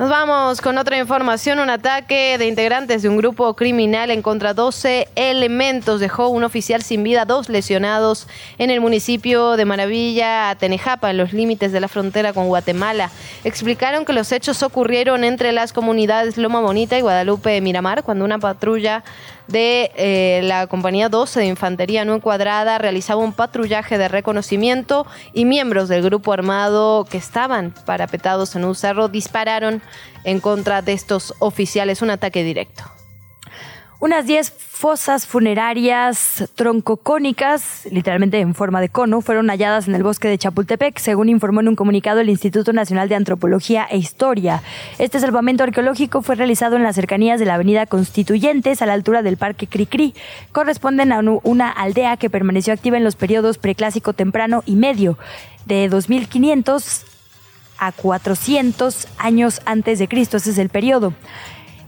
[0.00, 1.58] Nos vamos con otra información.
[1.58, 6.80] Un ataque de integrantes de un grupo criminal en contra 12 elementos dejó un oficial
[6.80, 11.88] sin vida, dos lesionados en el municipio de Maravilla, Tenejapa, en los límites de la
[11.88, 13.10] frontera con Guatemala.
[13.44, 18.38] Explicaron que los hechos ocurrieron entre las comunidades Loma Bonita y Guadalupe Miramar cuando una
[18.38, 19.04] patrulla
[19.50, 25.44] de eh, la compañía 12 de Infantería No Encuadrada realizaba un patrullaje de reconocimiento y
[25.44, 29.82] miembros del grupo armado que estaban parapetados en un cerro dispararon
[30.24, 32.99] en contra de estos oficiales, un ataque directo.
[34.00, 40.26] Unas 10 fosas funerarias troncocónicas, literalmente en forma de cono, fueron halladas en el bosque
[40.26, 44.62] de Chapultepec, según informó en un comunicado el Instituto Nacional de Antropología e Historia.
[44.98, 49.20] Este salvamento arqueológico fue realizado en las cercanías de la Avenida Constituyentes, a la altura
[49.20, 50.14] del Parque Cricri.
[50.50, 55.18] Corresponden a una aldea que permaneció activa en los periodos preclásico temprano y medio,
[55.66, 57.04] de 2500
[57.76, 60.38] a 400 años antes de Cristo.
[60.38, 61.12] Ese es el periodo.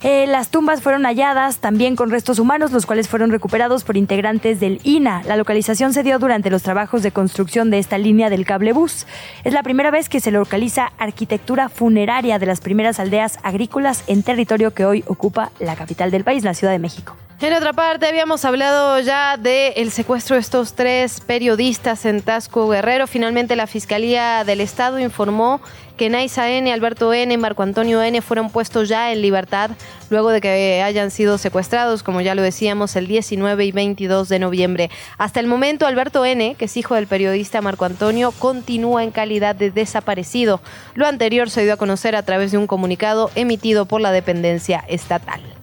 [0.04, 4.58] Eh, las tumbas fueron halladas también con restos humanos, los cuales fueron recuperados por integrantes
[4.58, 5.22] del INA.
[5.26, 9.06] La localización se dio durante los trabajos de construcción de esta línea del cable bus.
[9.44, 14.24] Es la primera vez que se localiza arquitectura funeraria de las primeras aldeas agrícolas en
[14.24, 17.16] territorio que hoy ocupa la capital del país, la Ciudad de México.
[17.42, 23.08] En otra parte, habíamos hablado ya del secuestro de estos tres periodistas en Tasco Guerrero.
[23.08, 25.60] Finalmente, la Fiscalía del Estado informó
[26.02, 29.70] que Naisa N, Alberto N, Marco Antonio N fueron puestos ya en libertad
[30.10, 34.40] luego de que hayan sido secuestrados, como ya lo decíamos, el 19 y 22 de
[34.40, 34.90] noviembre.
[35.16, 39.54] Hasta el momento, Alberto N, que es hijo del periodista Marco Antonio, continúa en calidad
[39.54, 40.60] de desaparecido.
[40.96, 44.82] Lo anterior se dio a conocer a través de un comunicado emitido por la dependencia
[44.88, 45.61] estatal.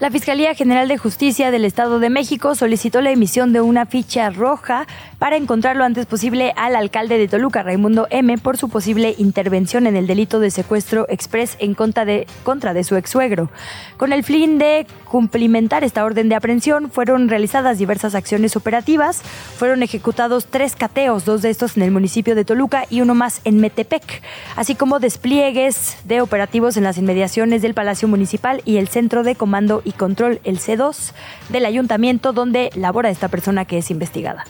[0.00, 4.30] La Fiscalía General de Justicia del Estado de México solicitó la emisión de una ficha
[4.30, 4.86] roja
[5.18, 9.88] para encontrar lo antes posible al alcalde de Toluca, Raimundo M., por su posible intervención
[9.88, 13.50] en el delito de secuestro express en contra de, contra de su ex suegro.
[13.96, 19.22] Con el fin de cumplimentar esta orden de aprehensión, fueron realizadas diversas acciones operativas.
[19.56, 23.40] Fueron ejecutados tres cateos, dos de estos en el municipio de Toluca y uno más
[23.44, 24.22] en Metepec,
[24.54, 29.34] así como despliegues de operativos en las inmediaciones del Palacio Municipal y el Centro de
[29.34, 31.12] Comando y Control, el C2,
[31.48, 34.44] del ayuntamiento donde labora esta persona que es investigada.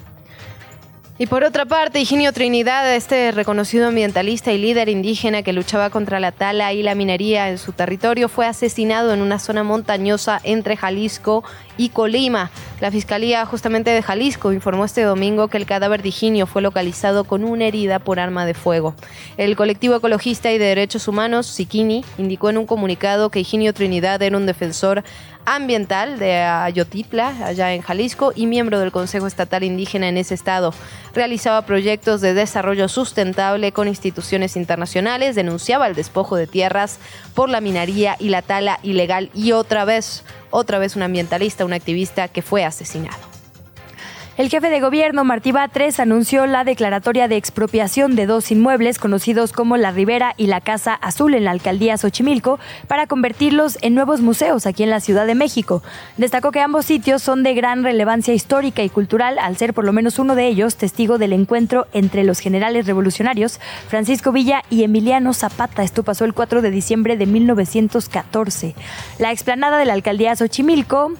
[1.20, 6.20] Y por otra parte, Higinio Trinidad, este reconocido ambientalista y líder indígena que luchaba contra
[6.20, 10.76] la tala y la minería en su territorio, fue asesinado en una zona montañosa entre
[10.76, 11.42] Jalisco
[11.76, 12.52] y Colima.
[12.80, 17.24] La Fiscalía justamente de Jalisco informó este domingo que el cadáver de Higinio fue localizado
[17.24, 18.94] con una herida por arma de fuego.
[19.36, 24.22] El colectivo ecologista y de derechos humanos, Sikini, indicó en un comunicado que Higinio Trinidad
[24.22, 25.02] era un defensor
[25.54, 30.74] ambiental de Ayotitla, allá en Jalisco, y miembro del Consejo Estatal Indígena en ese estado.
[31.14, 36.98] Realizaba proyectos de desarrollo sustentable con instituciones internacionales, denunciaba el despojo de tierras
[37.34, 41.72] por la minería y la tala ilegal y otra vez, otra vez un ambientalista, un
[41.72, 43.27] activista que fue asesinado.
[44.38, 49.52] El jefe de gobierno, Martí Batres, anunció la declaratoria de expropiación de dos inmuebles conocidos
[49.52, 54.20] como La Ribera y la Casa Azul en la alcaldía Xochimilco para convertirlos en nuevos
[54.20, 55.82] museos aquí en la Ciudad de México.
[56.18, 59.92] Destacó que ambos sitios son de gran relevancia histórica y cultural al ser por lo
[59.92, 63.58] menos uno de ellos testigo del encuentro entre los generales revolucionarios
[63.88, 65.82] Francisco Villa y Emiliano Zapata.
[65.82, 68.76] Esto pasó el 4 de diciembre de 1914.
[69.18, 71.14] La explanada de la alcaldía Xochimilco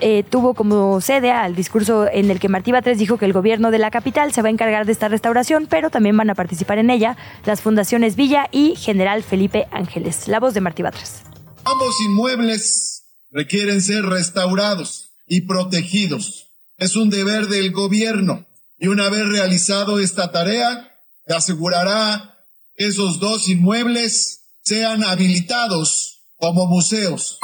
[0.00, 3.70] eh, tuvo como sede al discurso en el que Martí Batres dijo que el gobierno
[3.70, 6.78] de la capital se va a encargar de esta restauración, pero también van a participar
[6.78, 10.28] en ella las fundaciones Villa y General Felipe Ángeles.
[10.28, 11.22] La voz de Martí Batres.
[11.64, 16.48] Ambos inmuebles requieren ser restaurados y protegidos.
[16.78, 18.46] Es un deber del gobierno
[18.78, 20.92] y una vez realizado esta tarea,
[21.24, 22.36] se asegurará
[22.74, 27.38] que esos dos inmuebles sean habilitados como museos.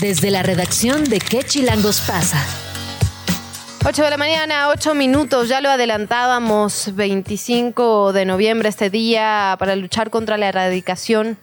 [0.00, 2.44] Desde la redacción de ¿Qué Chilangos pasa?
[3.86, 9.74] 8 de la mañana, 8 minutos, ya lo adelantábamos, 25 de noviembre, este día para
[9.76, 11.38] luchar contra la erradicación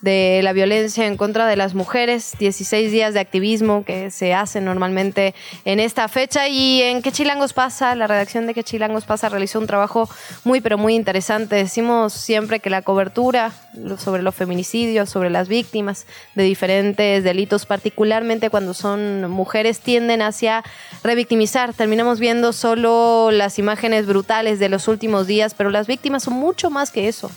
[0.00, 4.64] de la violencia en contra de las mujeres, 16 días de activismo que se hacen
[4.64, 5.34] normalmente
[5.64, 9.58] en esta fecha y en qué chilangos pasa, la redacción de qué chilangos pasa realizó
[9.58, 10.08] un trabajo
[10.44, 11.56] muy pero muy interesante.
[11.56, 13.52] Decimos siempre que la cobertura
[13.98, 20.64] sobre los feminicidios, sobre las víctimas de diferentes delitos, particularmente cuando son mujeres, tienden hacia
[21.04, 21.74] revictimizar.
[21.74, 26.70] Terminamos viendo solo las imágenes brutales de los últimos días, pero las víctimas son mucho
[26.70, 27.30] más que eso.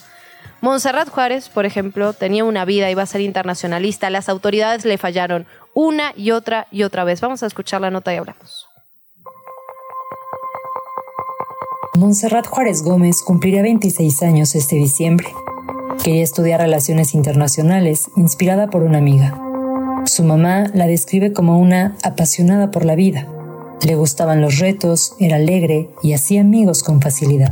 [0.63, 4.09] Montserrat Juárez, por ejemplo, tenía una vida, iba a ser internacionalista.
[4.09, 7.19] Las autoridades le fallaron una y otra y otra vez.
[7.19, 8.69] Vamos a escuchar la nota y hablamos.
[11.95, 15.27] Montserrat Juárez Gómez cumplirá 26 años este diciembre.
[16.01, 19.37] Quería estudiar relaciones internacionales, inspirada por una amiga.
[20.05, 23.27] Su mamá la describe como una apasionada por la vida.
[23.85, 27.51] Le gustaban los retos, era alegre y hacía amigos con facilidad.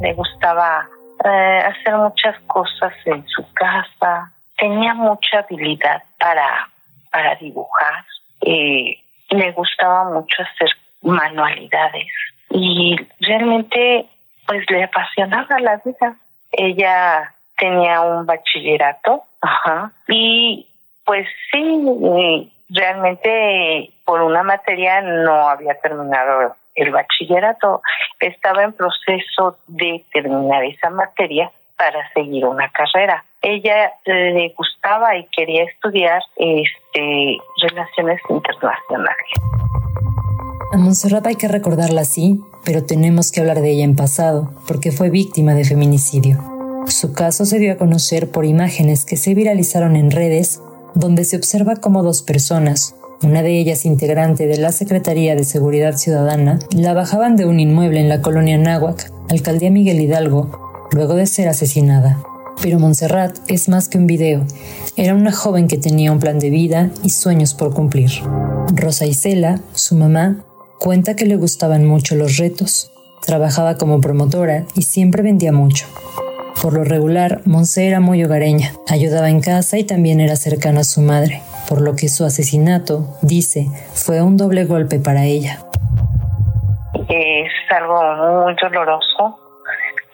[0.00, 0.88] Le gustaba
[1.24, 4.32] eh, hacer muchas cosas en su casa.
[4.56, 6.68] Tenía mucha habilidad para,
[7.10, 8.04] para dibujar.
[8.40, 8.98] Eh,
[9.30, 10.70] le gustaba mucho hacer
[11.02, 12.06] manualidades
[12.50, 14.06] y realmente
[14.46, 16.16] pues le apasionaba la vida.
[16.52, 20.66] Ella tenía un bachillerato, ajá, y
[21.04, 27.82] pues sí, realmente por una materia no había terminado el bachillerato,
[28.20, 33.24] estaba en proceso de terminar esa materia para seguir una carrera.
[33.42, 39.26] Ella le gustaba y quería estudiar este relaciones internacionales.
[40.72, 44.92] A Montserrat hay que recordarla así, pero tenemos que hablar de ella en pasado, porque
[44.92, 46.38] fue víctima de feminicidio.
[46.86, 50.60] Su caso se dio a conocer por imágenes que se viralizaron en redes,
[50.94, 55.96] donde se observa como dos personas, una de ellas integrante de la Secretaría de Seguridad
[55.96, 61.26] Ciudadana, la bajaban de un inmueble en la colonia Náhuac, alcaldía Miguel Hidalgo, luego de
[61.26, 62.18] ser asesinada.
[62.62, 64.44] Pero Montserrat es más que un video.
[64.96, 68.10] Era una joven que tenía un plan de vida y sueños por cumplir.
[68.74, 70.44] Rosa Isela, su mamá,
[70.78, 72.92] Cuenta que le gustaban mucho los retos.
[73.26, 75.86] Trabajaba como promotora y siempre vendía mucho.
[76.62, 80.84] Por lo regular, Monse era muy hogareña, ayudaba en casa y también era cercana a
[80.84, 85.58] su madre, por lo que su asesinato, dice, fue un doble golpe para ella.
[87.08, 89.38] Es algo muy doloroso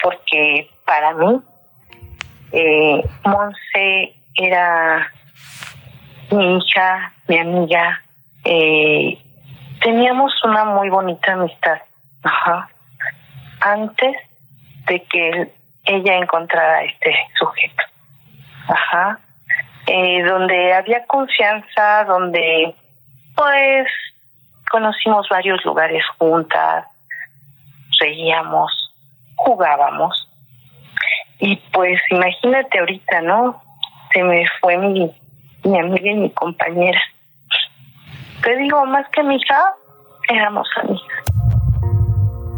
[0.03, 1.41] porque para mí
[2.53, 5.11] eh, Monse era
[6.31, 8.01] mi hija, mi amiga,
[8.45, 9.19] eh,
[9.81, 11.79] teníamos una muy bonita amistad.
[12.23, 12.69] Ajá.
[13.61, 14.17] Antes
[14.87, 15.53] de que
[15.85, 17.83] ella encontrara a este sujeto.
[18.69, 19.21] Ajá.
[19.87, 22.75] Eh, donde había confianza, donde
[23.37, 23.87] pues
[24.71, 26.87] conocimos varios lugares juntas,
[28.01, 28.73] reíamos,
[29.37, 30.29] jugábamos.
[31.39, 33.63] Y pues imagínate ahorita, ¿no?
[34.13, 35.11] Se me fue mi,
[35.65, 37.01] mi amiga y mi compañera.
[38.43, 39.61] Te digo, más que mi hija,
[40.29, 41.25] éramos amigas.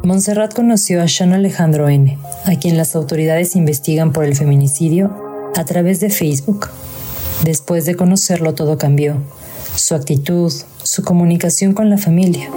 [0.05, 5.11] Montserrat conoció a Sean Alejandro N., a quien las autoridades investigan por el feminicidio,
[5.57, 6.69] a través de Facebook.
[7.45, 9.17] Después de conocerlo todo cambió.
[9.77, 12.51] Su actitud, su comunicación con la familia.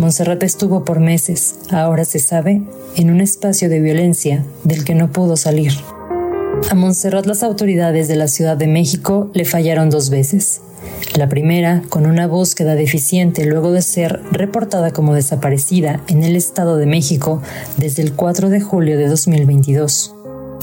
[0.00, 2.62] Montserrat estuvo por meses, ahora se sabe,
[2.96, 5.72] en un espacio de violencia del que no pudo salir.
[6.70, 10.60] A Montserrat las autoridades de la Ciudad de México le fallaron dos veces.
[11.16, 16.76] La primera, con una búsqueda deficiente luego de ser reportada como desaparecida en el Estado
[16.76, 17.42] de México
[17.76, 20.14] desde el 4 de julio de 2022.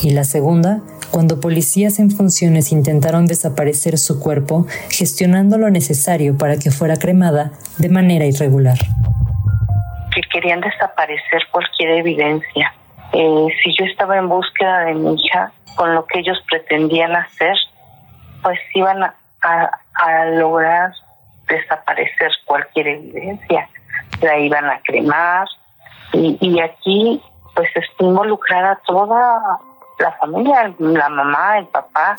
[0.02, 0.82] Y la segunda,
[1.16, 7.52] cuando policías en funciones intentaron desaparecer su cuerpo, gestionando lo necesario para que fuera cremada
[7.78, 8.78] de manera irregular.
[10.14, 12.74] Que querían desaparecer cualquier evidencia.
[13.14, 17.56] Eh, si yo estaba en búsqueda de mi hija, con lo que ellos pretendían hacer,
[18.44, 20.92] pues iban a, lograr
[21.48, 23.70] desaparecer cualquier evidencia.
[24.22, 25.48] La iban a cremar
[26.12, 27.22] y, y aquí
[27.56, 29.62] pues está involucrada toda
[30.00, 32.16] la familia, la mamá, el papá.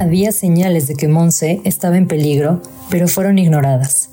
[0.00, 4.10] Había señales de que Monse estaba en peligro, pero fueron ignoradas.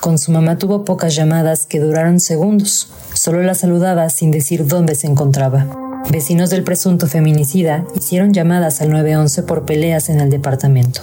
[0.00, 2.92] Con su mamá tuvo pocas llamadas que duraron segundos.
[3.14, 5.66] Solo la saludaba sin decir dónde se encontraba.
[6.10, 11.00] Vecinos del presunto feminicida hicieron llamadas al 911 por peleas en el departamento.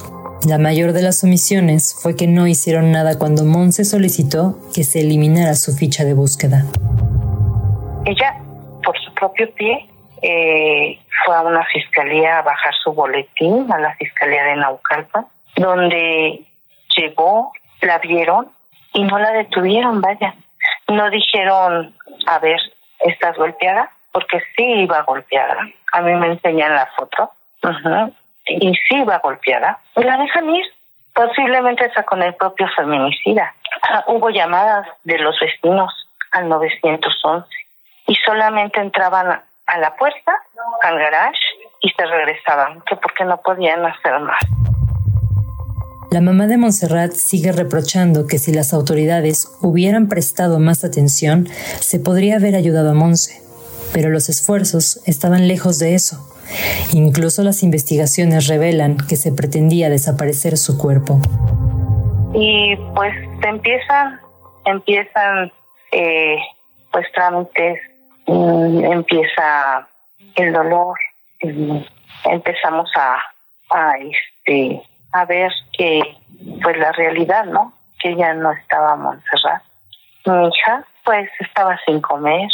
[0.47, 5.01] La mayor de las omisiones fue que no hicieron nada cuando Monse solicitó que se
[5.01, 6.65] eliminara su ficha de búsqueda.
[8.05, 8.41] Ella,
[8.83, 9.89] por su propio pie,
[10.21, 16.41] eh, fue a una fiscalía a bajar su boletín, a la fiscalía de Naucalpan, donde
[16.95, 17.51] llegó,
[17.81, 18.49] la vieron
[18.93, 20.33] y no la detuvieron, vaya.
[20.87, 21.93] No dijeron,
[22.27, 22.59] a ver,
[22.99, 23.91] ¿estás golpeada?
[24.11, 25.67] Porque sí iba golpeada.
[25.93, 27.31] A mí me enseñan la foto
[28.47, 30.65] y sí va golpeada, la dejan ir.
[31.13, 33.53] Posiblemente está con el propio feminicida.
[34.07, 35.93] Hubo llamadas de los vecinos
[36.31, 37.47] al 911
[38.07, 40.33] y solamente entraban a la puerta,
[40.83, 41.39] al garage
[41.81, 44.39] y se regresaban, que porque no podían hacer más.
[46.11, 51.47] La mamá de Montserrat sigue reprochando que si las autoridades hubieran prestado más atención,
[51.79, 53.43] se podría haber ayudado a Monse,
[53.93, 56.17] pero los esfuerzos estaban lejos de eso.
[56.93, 61.19] Incluso las investigaciones revelan que se pretendía desaparecer su cuerpo.
[62.33, 63.13] Y pues
[63.43, 64.19] empiezan,
[64.65, 65.51] empiezan
[65.91, 66.37] eh,
[66.91, 67.79] pues trámites,
[68.31, 69.87] empieza
[70.35, 70.97] el dolor,
[72.25, 73.17] empezamos a,
[73.71, 76.01] a este a ver que
[76.61, 77.73] pues la realidad, ¿no?
[77.99, 79.63] Que ya no estaba Montserrat.
[80.25, 82.47] Mi hija pues estaba sin comer.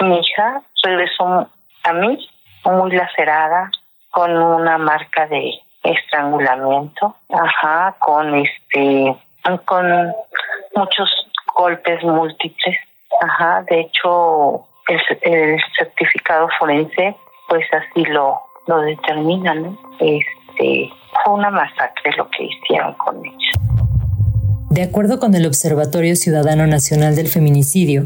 [0.00, 1.48] Mi hija regresó
[1.84, 2.28] a mí
[2.64, 3.70] muy lacerada
[4.10, 5.52] con una marca de
[5.82, 9.16] estrangulamiento, ajá, con este
[9.64, 10.14] con
[10.74, 11.10] muchos
[11.54, 12.78] golpes múltiples.
[13.20, 17.16] Ajá, de hecho el, el certificado forense
[17.48, 19.76] pues así lo lo determina, ¿no?
[19.98, 20.92] Este
[21.24, 23.34] fue una masacre lo que hicieron con ella.
[24.70, 28.04] De acuerdo con el Observatorio Ciudadano Nacional del Feminicidio,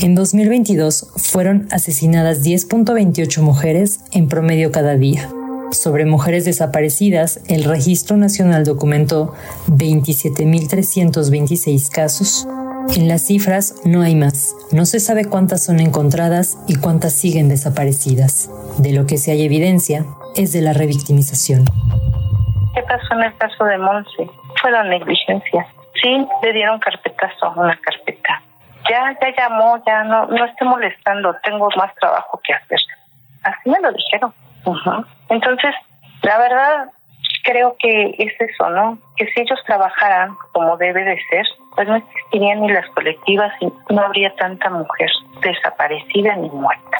[0.00, 5.30] en 2022 fueron asesinadas 10.28 mujeres en promedio cada día.
[5.70, 9.32] Sobre mujeres desaparecidas, el Registro Nacional documentó
[9.68, 12.46] 27.326 casos.
[12.90, 14.54] En las cifras no hay más.
[14.72, 18.50] No se sabe cuántas son encontradas y cuántas siguen desaparecidas.
[18.78, 20.04] De lo que sí hay evidencia
[20.36, 21.64] es de la revictimización.
[22.74, 24.30] ¿Qué pasó en el caso de Monse?
[24.60, 25.66] Fue la negligencia.
[26.02, 28.42] Sí, le dieron carpetazo, una carpeta.
[28.90, 32.80] Ya, ya llamó, ya no, no esté molestando, tengo más trabajo que hacer.
[33.42, 34.34] Así me lo dijeron.
[35.28, 35.74] Entonces,
[36.22, 36.88] la verdad,
[37.42, 38.98] creo que es eso, ¿no?
[39.16, 43.66] Que si ellos trabajaran como debe de ser, pues no existirían ni las colectivas y
[43.92, 45.10] no habría tanta mujer
[45.42, 46.96] desaparecida ni muerta.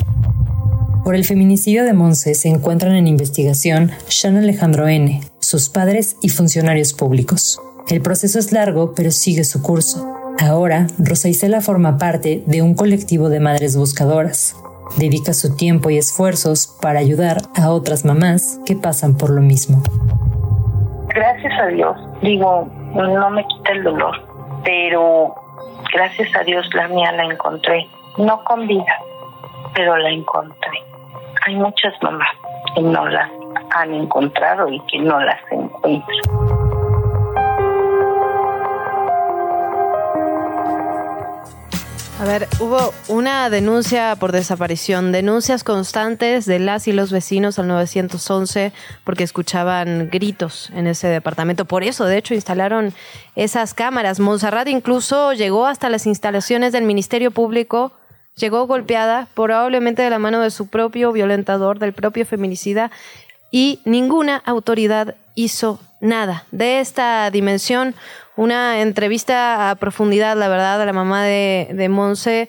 [1.05, 6.29] Por el feminicidio de Monse se encuentran en investigación Sean Alejandro N., sus padres y
[6.29, 7.61] funcionarios públicos.
[7.89, 10.07] El proceso es largo, pero sigue su curso.
[10.39, 14.57] Ahora, Rosa Isela forma parte de un colectivo de madres buscadoras.
[14.97, 19.83] Dedica su tiempo y esfuerzos para ayudar a otras mamás que pasan por lo mismo.
[21.09, 24.17] Gracias a Dios, digo, no me quita el dolor,
[24.65, 25.35] pero
[25.93, 27.87] gracias a Dios la mía la encontré.
[28.19, 28.99] No con vida,
[29.75, 30.79] pero la encontré.
[31.47, 32.29] Hay muchas mamás
[32.75, 33.31] que no las
[33.75, 36.72] han encontrado y que no las encuentran.
[42.23, 47.67] A ver, hubo una denuncia por desaparición, denuncias constantes de las y los vecinos al
[47.67, 51.65] 911 porque escuchaban gritos en ese departamento.
[51.65, 52.95] Por eso, de hecho, instalaron
[53.35, 54.21] esas cámaras.
[54.21, 57.91] Monserrat incluso llegó hasta las instalaciones del Ministerio Público,
[58.37, 62.93] llegó golpeada, probablemente de la mano de su propio violentador, del propio feminicida,
[63.51, 66.45] y ninguna autoridad hizo nada.
[66.53, 67.97] De esta dimensión,
[68.37, 72.49] una entrevista a profundidad, la verdad, a la mamá de, de Monse,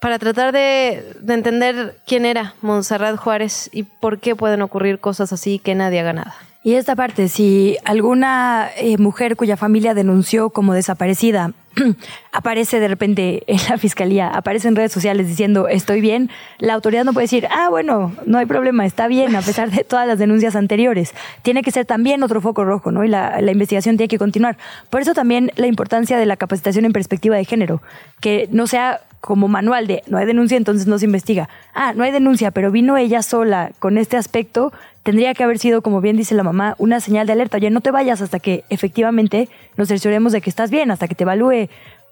[0.00, 5.32] para tratar de, de, entender quién era Montserrat Juárez y por qué pueden ocurrir cosas
[5.32, 6.34] así que nadie haga nada.
[6.64, 11.50] Y esta parte, si alguna eh, mujer cuya familia denunció como desaparecida
[12.32, 17.04] aparece de repente en la fiscalía, aparece en redes sociales diciendo estoy bien, la autoridad
[17.04, 20.20] no puede decir, ah, bueno, no hay problema, está bien, a pesar de todas las
[20.20, 21.14] denuncias anteriores.
[21.42, 23.04] Tiene que ser también otro foco rojo, ¿no?
[23.04, 24.56] Y la, la investigación tiene que continuar.
[24.88, 27.82] Por eso también la importancia de la capacitación en perspectiva de género,
[28.20, 31.48] que no sea como manual de no hay denuncia, entonces no se investiga.
[31.74, 34.72] Ah, no hay denuncia, pero vino ella sola con este aspecto,
[35.04, 37.56] tendría que haber sido, como bien dice la mamá, una señal de alerta.
[37.56, 41.14] Oye, no te vayas hasta que efectivamente nos cercioremos de que estás bien, hasta que
[41.14, 41.68] te evalúe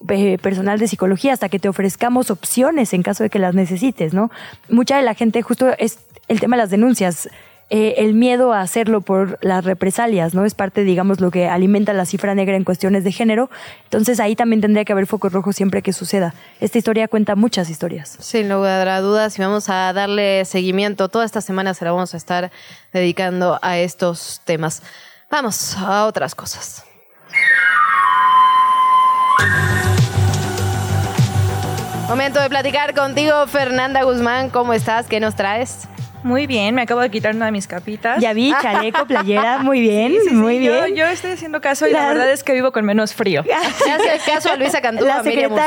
[0.09, 4.15] eh, personal de psicología, hasta que te ofrezcamos opciones en caso de que las necesites,
[4.15, 4.31] ¿no?
[4.69, 5.99] Mucha de la gente, justo es
[6.29, 7.29] el tema de las denuncias.
[7.73, 10.45] Eh, el miedo a hacerlo por las represalias, ¿no?
[10.45, 13.49] Es parte, digamos, lo que alimenta la cifra negra en cuestiones de género.
[13.85, 16.35] Entonces ahí también tendría que haber focos rojos siempre que suceda.
[16.61, 18.17] Esta historia cuenta muchas historias.
[18.19, 21.09] Sin lugar a dudas, y vamos a darle seguimiento.
[21.09, 22.51] Toda esta semana se la vamos a estar
[22.93, 24.83] dedicando a estos temas.
[25.31, 26.85] Vamos a otras cosas.
[32.09, 34.51] Momento de platicar contigo, Fernanda Guzmán.
[34.51, 35.07] ¿Cómo estás?
[35.07, 35.87] ¿Qué nos traes?
[36.23, 38.21] Muy bien, me acabo de quitar una de mis capitas.
[38.21, 40.95] Ya vi, chaleco, playera, muy bien, muy bien.
[40.95, 43.43] Yo, estoy haciendo caso y la, verdad es que vivo con menos frío.
[43.87, 45.23] Gracias caso a Luisa Cantú, la,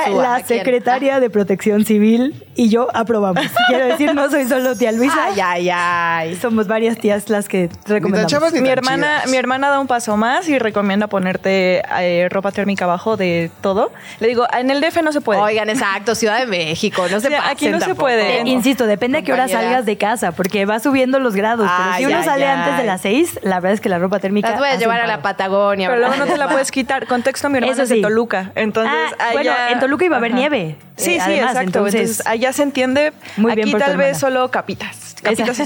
[0.10, 3.46] la secretaria de Protección Civil y yo aprobamos.
[3.68, 5.26] Quiero decir, no soy solo tía Luisa.
[5.26, 6.36] Ay, ay, ay.
[6.36, 8.54] Somos varias tías las que recomendamos.
[8.54, 13.18] mi hermana, mi hermana da un paso más y recomienda ponerte eh, ropa térmica abajo
[13.18, 13.92] de todo.
[14.20, 15.42] Le digo, en el DF no se puede.
[15.42, 18.42] Oigan, exacto, Ciudad de México, no se sí, Aquí no se puede.
[18.48, 21.70] insisto, depende de qué hora salgas de casa porque va subiendo los grados.
[21.78, 24.50] pero si uno sale antes de las seis, la verdad es que la ropa térmica.
[24.50, 25.88] Las voy a llevar a la Patagonia.
[25.88, 27.08] Pero luego no te la puedes quitar.
[27.08, 28.52] Contexto, mi hermana es de Toluca.
[28.56, 30.76] Entonces, ah, bueno, en Toluca iba a haber nieve.
[30.98, 31.62] Sí, eh, sí, exacto.
[31.62, 33.14] Entonces, allá se entiende.
[33.38, 35.58] Muy Aquí tal vez solo capitas Capitas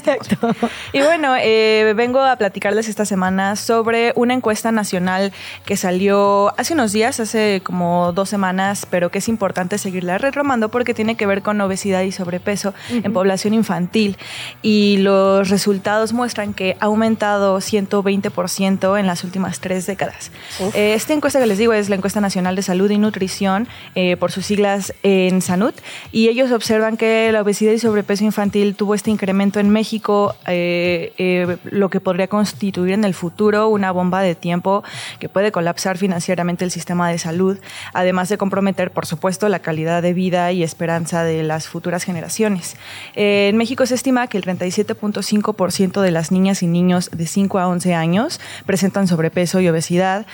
[0.93, 5.33] Y bueno, eh, vengo a platicarles esta semana sobre una encuesta nacional
[5.65, 10.69] que salió hace unos días, hace como dos semanas, pero que es importante seguirla retomando
[10.69, 14.17] porque tiene que ver con obesidad y sobrepeso en población infantil.
[14.61, 14.66] Y
[14.97, 20.31] los resultados muestran que ha aumentado 120% en las últimas tres décadas.
[20.73, 24.17] Eh, esta encuesta que les digo es la encuesta nacional de salud y nutrición, eh,
[24.17, 25.75] por sus siglas en SANUT,
[26.11, 31.13] y ellos observan que la obesidad y sobrepeso infantil tuvo este incremento en México, eh,
[31.17, 34.83] eh, lo que podría constituir en el futuro una bomba de tiempo
[35.19, 37.57] que puede colapsar financieramente el sistema de salud,
[37.93, 42.75] además de comprometer, por supuesto, la calidad de vida y esperanza de las futuras generaciones.
[43.15, 47.67] en México se estima que el 37.5% de las niñas y niños de 5 a
[47.67, 50.25] 11 años presentan sobrepeso y obesidad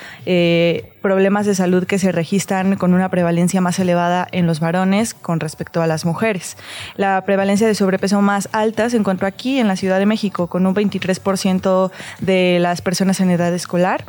[1.04, 5.40] problemas de salud que se registran con una prevalencia más elevada en los varones con
[5.40, 6.58] respecto a las mujeres.
[6.95, 10.66] La prevalencia de sobrepeso más alta se encontró aquí en la Ciudad de México con
[10.66, 11.91] un 23%
[12.22, 14.06] de las personas en edad escolar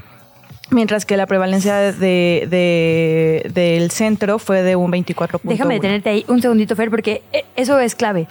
[0.71, 5.41] mientras que la prevalencia de, del centro fue de un 24%.
[5.43, 8.27] Déjame detenerte ahí un segundito, Fer, porque eh, eso es clave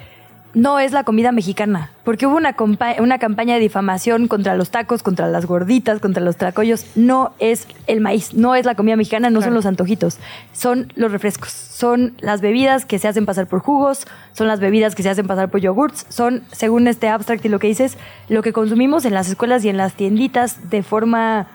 [0.53, 2.55] no es la comida mexicana, porque hubo una,
[2.99, 6.85] una campaña de difamación contra los tacos, contra las gorditas, contra los tracollos.
[6.95, 10.19] No es el maíz, no es la comida mexicana, no son los antojitos,
[10.53, 14.93] son los refrescos, son las bebidas que se hacen pasar por jugos, son las bebidas
[14.93, 17.97] que se hacen pasar por yogurts, son, según este abstract y lo que dices,
[18.30, 21.47] lo que consumimos en las escuelas y en las tienditas de forma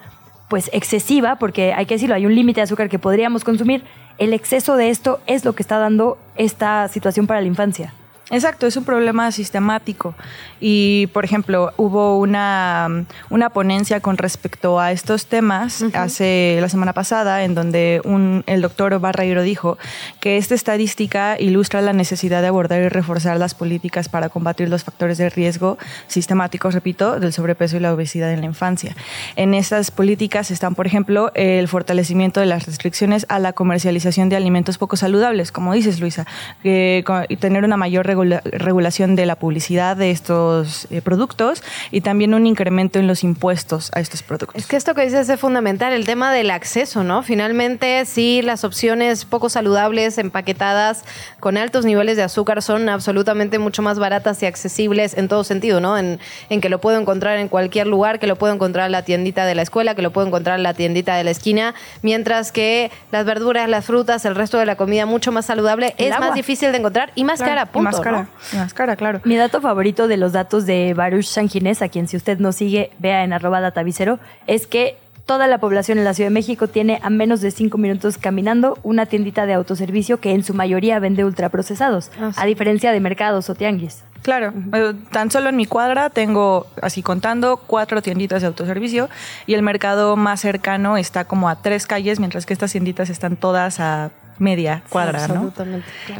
[0.48, 3.84] pues excesiva, porque hay que decirlo, hay un límite de azúcar que podríamos consumir.
[4.16, 7.92] El exceso de esto es lo que está dando esta situación para la infancia.
[8.30, 10.14] Exacto, es un problema sistemático.
[10.60, 16.92] Y, por ejemplo, hubo una, una ponencia con respecto a estos temas hace la semana
[16.92, 19.78] pasada, en donde un, el doctor Barreiro dijo
[20.20, 24.84] que esta estadística ilustra la necesidad de abordar y reforzar las políticas para combatir los
[24.84, 28.94] factores de riesgo sistemáticos, repito, del sobrepeso y la obesidad en la infancia.
[29.36, 34.36] En estas políticas están, por ejemplo, el fortalecimiento de las restricciones a la comercialización de
[34.36, 36.26] alimentos poco saludables, como dices, Luisa,
[36.62, 42.34] y tener una mayor regulación regulación de la publicidad de estos eh, productos y también
[42.34, 44.56] un incremento en los impuestos a estos productos.
[44.56, 47.22] Es que esto que dices es fundamental, el tema del acceso, ¿no?
[47.22, 51.04] Finalmente, sí, las opciones poco saludables, empaquetadas,
[51.40, 55.80] con altos niveles de azúcar, son absolutamente mucho más baratas y accesibles en todo sentido,
[55.80, 55.98] ¿no?
[55.98, 56.18] En,
[56.48, 59.46] en que lo puedo encontrar en cualquier lugar, que lo puedo encontrar en la tiendita
[59.46, 62.90] de la escuela, que lo puedo encontrar en la tiendita de la esquina, mientras que
[63.12, 66.72] las verduras, las frutas, el resto de la comida mucho más saludable es más difícil
[66.72, 67.84] de encontrar y más cara, punto.
[67.84, 69.20] más cara, más cara, claro.
[69.24, 72.90] Mi dato favorito de los datos de Baruch Sanginés, a quien si usted no sigue,
[72.98, 74.96] vea en arroba datavicero, es que
[75.28, 78.78] toda la población en la Ciudad de México tiene a menos de cinco minutos caminando
[78.82, 83.50] una tiendita de autoservicio que en su mayoría vende ultraprocesados, ah, a diferencia de mercados
[83.50, 84.04] o tianguis.
[84.22, 89.10] Claro, eh, tan solo en mi cuadra tengo, así contando, cuatro tienditas de autoservicio
[89.46, 93.36] y el mercado más cercano está como a tres calles, mientras que estas tienditas están
[93.36, 95.52] todas a media cuadra, ¿no?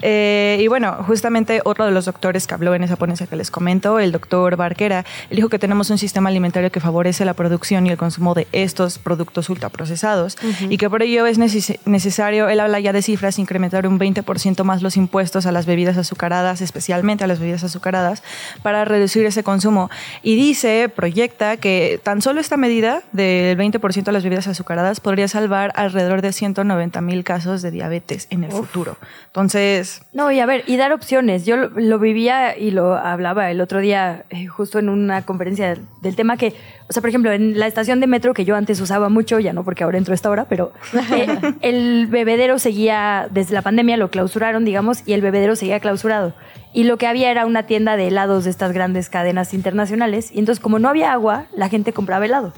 [0.03, 3.51] Eh, y bueno, justamente otro de los doctores que habló en esa ponencia que les
[3.51, 7.87] comento, el doctor Barquera, él dijo que tenemos un sistema alimentario que favorece la producción
[7.87, 10.37] y el consumo de estos productos ultraprocesados
[10.69, 14.83] y que por ello es necesario, él habla ya de cifras, incrementar un 20% más
[14.83, 18.23] los impuestos a las bebidas azucaradas, especialmente a las bebidas azucaradas,
[18.63, 19.91] para reducir ese consumo.
[20.23, 25.29] Y dice, proyecta que tan solo esta medida del 20% a las bebidas azucaradas podría
[25.29, 28.97] salvar alrededor de 190 mil casos de diabetes en el futuro.
[29.27, 30.03] Entonces...
[30.13, 31.45] No, y a ver, y dar opciones.
[31.45, 36.17] Yo lo, vivía y lo hablaba el otro día eh, justo en una conferencia del
[36.17, 36.55] tema que,
[36.89, 39.53] o sea, por ejemplo, en la estación de metro que yo antes usaba mucho, ya
[39.53, 40.73] no porque ahora entro a esta hora, pero
[41.13, 46.35] eh, el bebedero seguía, desde la pandemia lo clausuraron, digamos, y el bebedero seguía clausurado.
[46.73, 50.31] Y lo que había era una tienda de helados de estas grandes cadenas internacionales.
[50.33, 52.53] Y entonces, como no había agua, la gente compraba helado.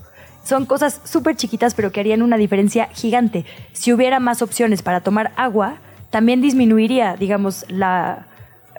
[0.45, 3.45] Son cosas súper chiquitas, pero que harían una diferencia gigante.
[3.73, 5.77] Si hubiera más opciones para tomar agua,
[6.11, 8.27] también disminuiría, digamos, la,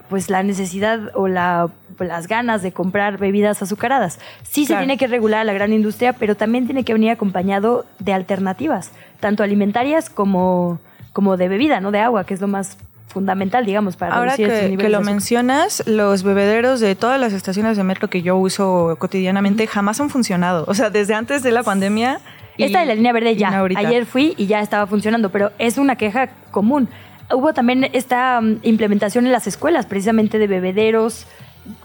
[0.09, 1.69] pues la necesidad o la,
[1.99, 4.19] las ganas de comprar bebidas azucaradas.
[4.43, 7.85] Sí se tiene que regular a la gran industria, pero también tiene que venir acompañado
[7.99, 10.79] de alternativas, tanto alimentarias como,
[11.13, 12.77] como de bebida, no de agua, que es lo más
[13.11, 17.83] fundamental, digamos, para Ahora que, que lo mencionas, los bebederos de todas las estaciones de
[17.83, 20.65] metro que yo uso cotidianamente jamás han funcionado.
[20.67, 22.19] O sea, desde antes de la pandemia.
[22.57, 23.63] Esta de la línea verde ya.
[23.75, 26.89] Ayer fui y ya estaba funcionando, pero es una queja común.
[27.33, 31.27] Hubo también esta mm, implementación en las escuelas, precisamente de bebederos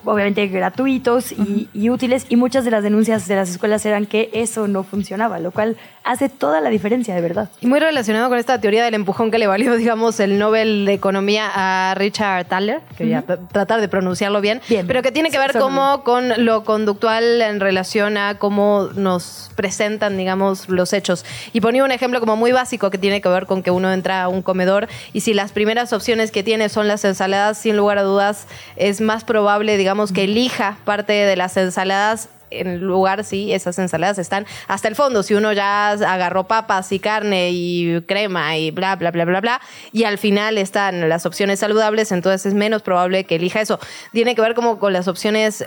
[0.05, 4.69] obviamente gratuitos y, útiles y muchas de las denuncias de las escuelas eran que eso
[4.69, 7.51] no funcionaba, lo cual hace toda la diferencia, de verdad.
[7.61, 10.93] Y muy relacionado con esta teoría del empujón que le valió, digamos, el Nobel de
[10.95, 15.39] Economía a Richard Thaler, que voy a tratar de pronunciarlo bien, pero que tiene que
[15.39, 21.25] ver como con lo conductual en relación a cómo nos presentan, digamos, los hechos.
[21.53, 24.23] Y ponía un ejemplo como muy básico que tiene que ver con que uno entra
[24.23, 27.99] a un comedor y si las primeras opciones que tiene son las ensaladas, sin lugar
[27.99, 28.47] a dudas,
[28.77, 34.19] es más probable, digamos, que elija parte de las ensaladas en lugar, sí, esas ensaladas
[34.19, 35.23] están hasta el fondo.
[35.23, 39.61] Si uno ya agarró papas y carne y crema y bla, bla, bla, bla, bla,
[39.93, 43.79] y al final están las opciones saludables, entonces es menos probable que elija eso.
[44.13, 45.67] Tiene que ver como con las opciones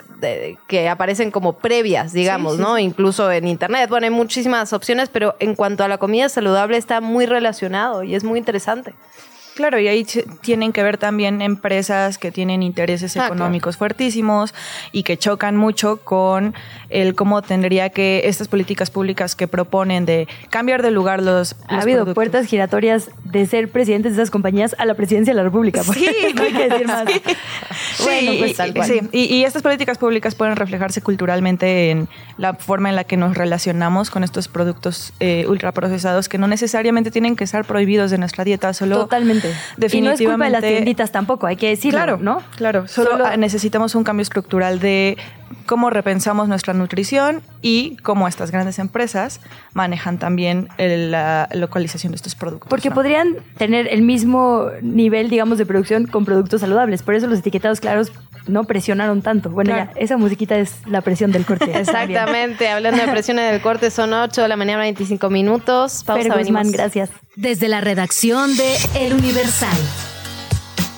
[0.68, 2.78] que aparecen como previas, digamos, ¿no?
[2.80, 3.90] Incluso en Internet.
[3.90, 8.16] Bueno, hay muchísimas opciones, pero en cuanto a la comida saludable está muy relacionado y
[8.16, 8.94] es muy interesante.
[9.60, 10.08] Claro, y ahí
[10.40, 14.54] tienen que ver también empresas que tienen intereses ah, económicos fuertísimos
[14.94, 16.56] y que chocan mucho con
[16.88, 21.58] el cómo tendría que estas políticas públicas que proponen de cambiar de lugar los.
[21.68, 25.44] Ha habido puertas giratorias de ser presidentes de esas compañías a la presidencia de la
[25.44, 25.84] República.
[25.84, 27.04] Sí, no hay que decir más.
[28.02, 28.88] Bueno, pues tal cual.
[28.88, 32.08] Sí, y, estas políticas públicas pueden reflejarse culturalmente en
[32.38, 37.12] la forma en la que nos relacionamos con estos productos eh, ultraprocesados que no necesariamente
[37.12, 39.00] tienen que estar prohibidos de nuestra dieta, solo.
[39.00, 39.49] Totalmente.
[39.92, 42.42] Y no es culpa de las tienditas tampoco, hay que decirlo, claro, ¿no?
[42.56, 45.18] Claro, solo, necesitamos un cambio estructural de
[45.66, 49.42] cómo repensamos nuestra nutrición y cómo estas grandes empresas
[49.74, 52.70] manejan también la localización de estos productos.
[52.70, 57.04] Porque podrían tener el mismo nivel, digamos, de producción con productos saludables.
[57.04, 58.12] Por eso los etiquetados claros
[58.50, 59.50] no presionaron tanto.
[59.50, 61.72] Bueno, ya, esa musiquita es la presión del corte.
[61.80, 66.04] Exactamente, hablando de presiones del corte, son 8 de la mañana, 25 minutos.
[66.06, 67.10] Pausa, Guzmán, gracias.
[67.36, 69.78] Desde la redacción de El Universal.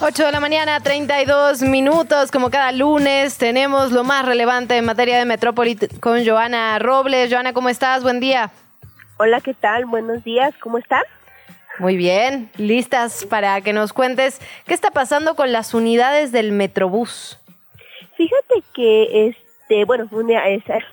[0.03, 2.31] 8 de la mañana, 32 minutos.
[2.31, 7.31] Como cada lunes, tenemos lo más relevante en materia de Metrópoli con Joana Robles.
[7.31, 8.01] Joana, ¿cómo estás?
[8.01, 8.49] Buen día.
[9.17, 9.85] Hola, ¿qué tal?
[9.85, 11.03] Buenos días, ¿cómo están?
[11.77, 17.37] Muy bien, listas para que nos cuentes qué está pasando con las unidades del Metrobús.
[18.15, 20.29] Fíjate que este, bueno, un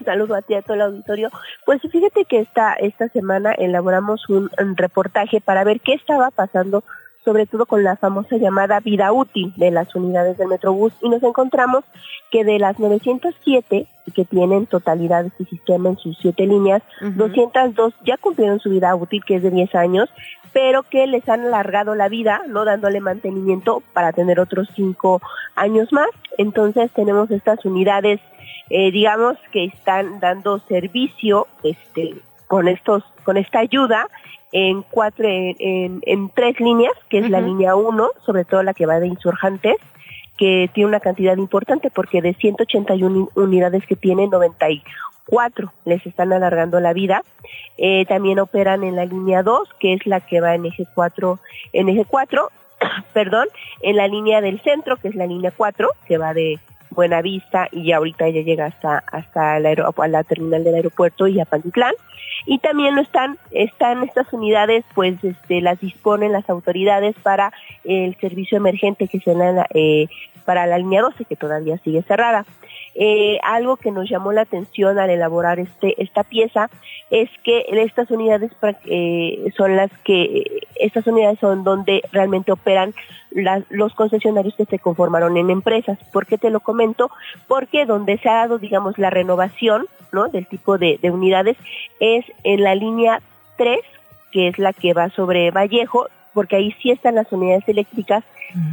[0.05, 1.31] saludo a ti a todo el auditorio.
[1.65, 6.83] Pues fíjate que esta esta semana elaboramos un reportaje para ver qué estaba pasando
[7.29, 11.23] sobre todo con la famosa llamada vida útil de las unidades del Metrobús y nos
[11.23, 11.85] encontramos
[12.31, 17.93] que de las 907 que tienen totalidad de este sistema en sus siete líneas, 202
[18.07, 20.09] ya cumplieron su vida útil, que es de 10 años,
[20.55, 25.21] pero que les han alargado la vida, no dándole mantenimiento para tener otros 5
[25.55, 26.09] años más.
[26.39, 28.21] Entonces tenemos estas unidades,
[28.71, 32.15] eh, digamos, que están dando servicio este,
[32.47, 34.07] con, estos, con esta ayuda
[34.53, 38.87] en cuatro, en, en, tres líneas, que es la línea 1, sobre todo la que
[38.87, 39.77] va de insurgentes,
[40.39, 46.81] que tiene una cantidad importante porque de 181 unidades que tiene, 94 les están alargando
[46.81, 47.23] la vida.
[47.77, 51.39] Eh, también operan en la línea 2, que es la que va en eje 4,
[51.73, 52.49] en eje 4,
[53.13, 53.49] perdón,
[53.83, 56.59] en la línea del centro, que es la línea 4, que va de
[56.91, 61.95] Buenavista y ahorita ya llega hasta hasta la terminal del aeropuerto y a Pantitlán.
[62.47, 67.53] Y también no están están estas unidades pues este las disponen las autoridades para
[67.85, 69.35] el servicio emergente que se
[69.75, 70.09] eh,
[70.45, 72.47] para la línea 12 que todavía sigue cerrada
[73.01, 76.69] eh, algo que nos llamó la atención al elaborar este esta pieza
[77.11, 78.51] es que estas unidades
[78.87, 82.93] eh, son las que estas unidades son donde realmente operan
[83.71, 85.99] los concesionarios que se conformaron en empresas.
[86.13, 87.11] ¿Por qué te lo comento?
[87.47, 90.29] Porque donde se ha dado, digamos, la renovación ¿no?
[90.29, 91.57] del tipo de, unidades
[92.01, 93.21] es en la línea
[93.59, 93.81] 3,
[94.33, 98.25] que es la que va sobre Vallejo, porque ahí sí están las unidades eléctricas,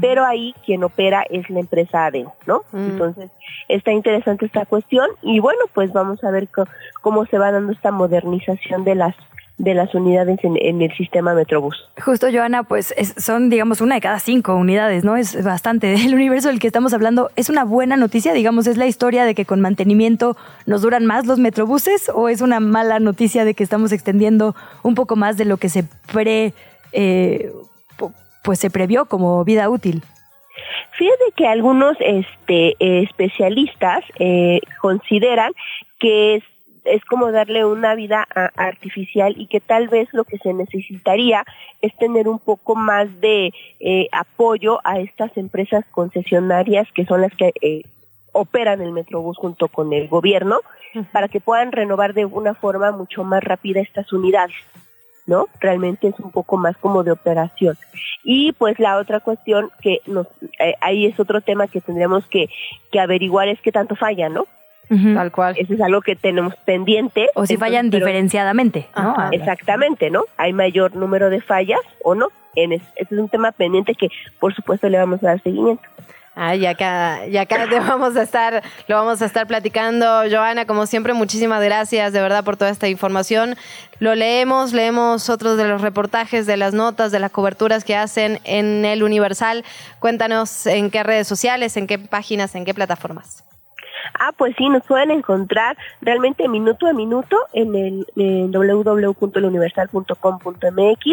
[0.02, 2.62] pero ahí quien opera es la empresa ADEO, ¿no?
[2.74, 3.30] Entonces,
[3.68, 6.48] está interesante esta cuestión y bueno, pues vamos a ver
[7.02, 9.16] cómo se va dando esta modernización de las
[9.58, 11.78] de las unidades en, el sistema Metrobús.
[12.04, 15.16] Justo, Joana, pues son, digamos, una de cada cinco unidades, ¿no?
[15.16, 15.94] Es bastante.
[15.94, 19.34] El universo del que estamos hablando es una buena noticia, digamos, es la historia de
[19.34, 20.36] que con mantenimiento
[20.66, 24.94] nos duran más los Metrobuses o es una mala noticia de que estamos extendiendo un
[24.94, 26.54] poco más de lo que se pre,
[26.92, 27.52] eh,
[28.46, 30.04] pues se previó como vida útil.
[30.92, 35.52] Fíjate que algunos este, especialistas eh, consideran
[36.00, 36.44] que es
[36.86, 41.44] es como darle una vida artificial y que tal vez lo que se necesitaría
[41.82, 47.36] es tener un poco más de eh, apoyo a estas empresas concesionarias que son las
[47.36, 47.82] que eh,
[48.32, 50.60] operan el Metrobús junto con el gobierno
[51.12, 54.56] para que puedan renovar de una forma mucho más rápida estas unidades.
[55.26, 55.48] ¿No?
[55.60, 57.78] Realmente es un poco más como de operación.
[58.24, 60.28] Y pues la otra cuestión que nos,
[60.60, 62.50] eh, ahí es otro tema que tendríamos que,
[62.92, 64.46] que averiguar es qué tanto falla, ¿no?
[64.88, 65.56] Tal cual.
[65.58, 67.28] Eso es algo que tenemos pendiente.
[67.34, 69.16] O si fallan diferenciadamente, ¿no?
[69.32, 70.26] Exactamente, ¿no?
[70.38, 72.28] Hay mayor número de fallas o no.
[72.56, 75.84] En es, ese es un tema pendiente que, por supuesto, le vamos a dar seguimiento.
[76.38, 80.06] Ay, ya acá, ya acá te vamos a estar, lo vamos a estar platicando.
[80.30, 83.56] Joana, como siempre, muchísimas gracias de verdad por toda esta información.
[84.00, 88.42] Lo leemos, leemos otros de los reportajes, de las notas, de las coberturas que hacen
[88.44, 89.64] en el Universal.
[90.00, 93.46] Cuéntanos en qué redes sociales, en qué páginas, en qué plataformas.
[94.20, 98.06] Ah, pues sí, nos pueden encontrar realmente minuto a minuto en el
[98.52, 101.06] www.eluniversal.com.mx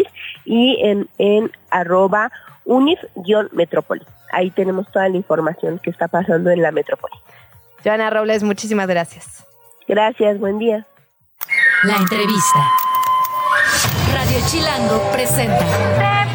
[0.45, 2.29] y en, en arroba
[2.65, 4.05] unif-metrópoli.
[4.33, 7.13] Ahí tenemos toda la información que está pasando en la metrópoli.
[7.83, 9.45] Joana Robles, muchísimas gracias.
[9.87, 10.87] Gracias, buen día.
[11.83, 12.59] La entrevista.
[14.13, 16.32] Radio Chilango presenta.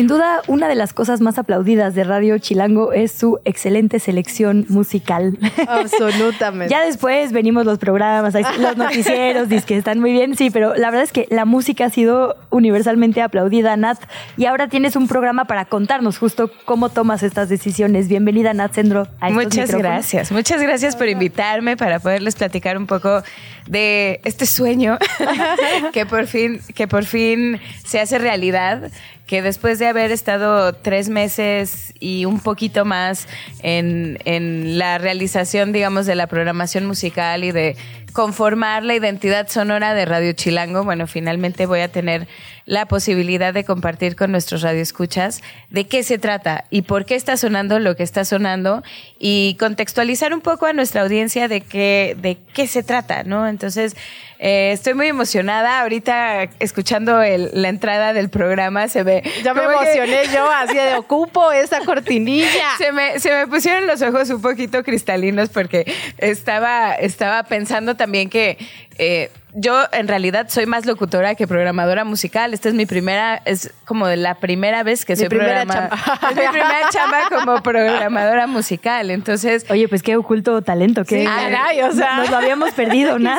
[0.00, 4.64] Sin duda, una de las cosas más aplaudidas de Radio Chilango es su excelente selección
[4.70, 5.36] musical.
[5.68, 6.70] Absolutamente.
[6.74, 11.02] ya después venimos los programas, los noticieros, que están muy bien, sí, pero la verdad
[11.02, 13.98] es que la música ha sido universalmente aplaudida, Nat,
[14.38, 18.08] y ahora tienes un programa para contarnos justo cómo tomas estas decisiones.
[18.08, 19.06] Bienvenida, Nat Sendro.
[19.32, 23.22] Muchas gracias, muchas gracias por invitarme para poderles platicar un poco
[23.66, 24.98] de este sueño
[25.92, 28.90] que por fin, que por fin se hace realidad
[29.30, 33.28] que después de haber estado tres meses y un poquito más
[33.62, 37.76] en, en, la realización, digamos, de la programación musical y de
[38.12, 42.26] conformar la identidad sonora de Radio Chilango, bueno, finalmente voy a tener
[42.66, 47.36] la posibilidad de compartir con nuestros radioescuchas de qué se trata y por qué está
[47.36, 48.82] sonando lo que está sonando
[49.20, 53.46] y contextualizar un poco a nuestra audiencia de qué, de qué se trata, ¿no?
[53.46, 53.94] Entonces,
[54.42, 55.82] eh, estoy muy emocionada.
[55.82, 59.22] Ahorita escuchando la entrada del programa se ve.
[59.44, 62.48] Ya me emocioné yo, así de ocupo esa cortinilla.
[62.78, 68.30] Se me, se me pusieron los ojos un poquito cristalinos porque estaba, estaba pensando también
[68.30, 68.56] que
[68.96, 72.54] eh, yo en realidad soy más locutora que programadora musical.
[72.54, 75.90] Esta es mi primera, es como la primera vez que soy programadora.
[76.30, 79.10] Es mi primera chamba como programadora musical.
[79.10, 79.66] Entonces.
[79.70, 81.04] Oye, pues qué oculto talento.
[81.04, 83.36] que o sea, nos lo habíamos perdido, ¿no?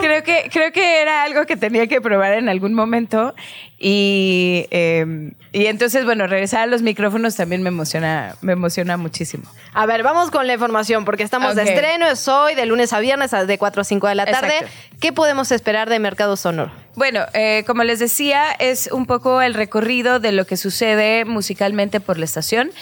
[0.00, 3.34] Creo que, creo que era algo que tenía que probar en algún momento.
[3.82, 9.44] Y, em, y entonces, bueno, regresar a los micrófonos también me emociona, me emociona muchísimo.
[9.72, 13.00] A ver, vamos con la información, porque estamos de estreno, es hoy, de lunes a
[13.00, 14.52] viernes, de 4 a 5 de la tarde.
[15.00, 16.70] ¿Qué podemos esperar de Mercado Sonoro?
[16.96, 22.00] Bueno, eh, como les decía, es un poco el recorrido de lo que sucede musicalmente
[22.00, 22.72] por la estación.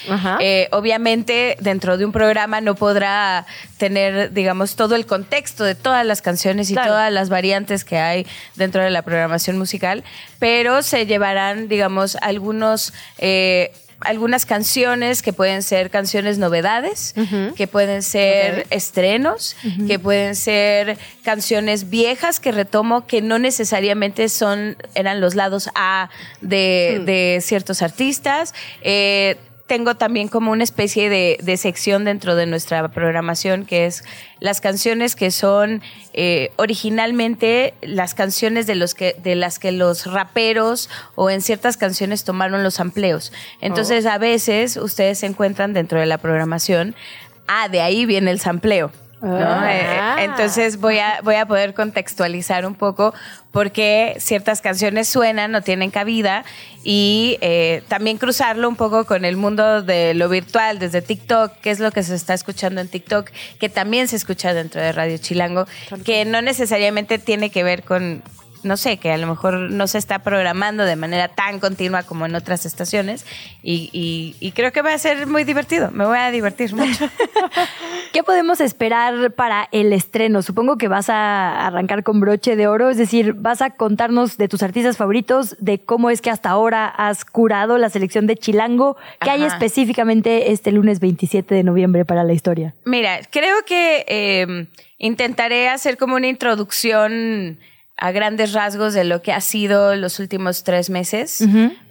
[0.41, 6.07] Eh, obviamente, dentro de un programa no podrá tener, digamos, todo el contexto de todas
[6.07, 8.27] las canciones y todas las variantes que hay
[8.57, 10.05] dentro de la programación musical,
[10.39, 12.93] pero se llevarán, digamos, algunos...
[13.19, 17.15] Eh, algunas canciones que pueden ser canciones novedades,
[17.57, 19.57] que pueden ser estrenos,
[19.87, 26.11] que pueden ser canciones viejas que retomo que no necesariamente son eran los lados A
[26.41, 28.55] de, de ciertos artistas.
[28.83, 29.37] Eh,
[29.69, 34.03] tengo también como una especie de, sección dentro de nuestra programación que es
[34.41, 35.83] las canciones que son
[36.15, 41.77] eh, originalmente las canciones de los que de las que los raperos o en ciertas
[41.77, 43.33] canciones tomaron los amplios.
[43.61, 44.11] Entonces oh.
[44.11, 46.95] a veces ustedes se encuentran dentro de la programación,
[47.47, 48.91] ah, de ahí viene el sampleo.
[49.23, 50.19] Ah.
[50.21, 53.15] Eh, entonces voy a, voy a poder contextualizar un poco
[53.51, 56.45] por qué ciertas canciones suenan o tienen cabida
[56.85, 61.71] y eh, también cruzarlo un poco con el mundo de lo virtual, desde TikTok, qué
[61.71, 65.19] es lo que se está escuchando en TikTok, que también se escucha dentro de Radio
[65.19, 65.67] Chilango,
[66.05, 68.23] que no necesariamente tiene que ver con,
[68.63, 72.27] no sé, que a lo mejor no se está programando de manera tan continua como
[72.27, 73.25] en otras estaciones
[73.63, 77.09] y, creo que va a ser muy divertido, me voy a divertir mucho.
[78.13, 80.43] ¿Qué podemos esperar para el estreno?
[80.43, 84.49] Supongo que vas a arrancar con broche de oro, es decir, vas a contarnos de
[84.49, 88.97] tus artistas favoritos, de cómo es que hasta ahora has curado la selección de Chilango,
[89.21, 92.75] ¿qué hay específicamente este lunes 27 de noviembre para la historia?
[92.85, 94.67] Mira, creo que eh,
[94.99, 97.59] intentaré hacer como una introducción
[98.01, 101.43] a grandes rasgos de lo que ha sido los últimos tres meses,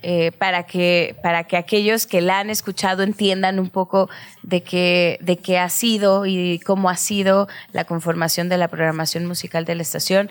[0.04, 4.10] eh, para, que, para que aquellos que la han escuchado entiendan un poco
[4.42, 9.26] de qué, de qué ha sido y cómo ha sido la conformación de la programación
[9.26, 10.30] musical de la estación.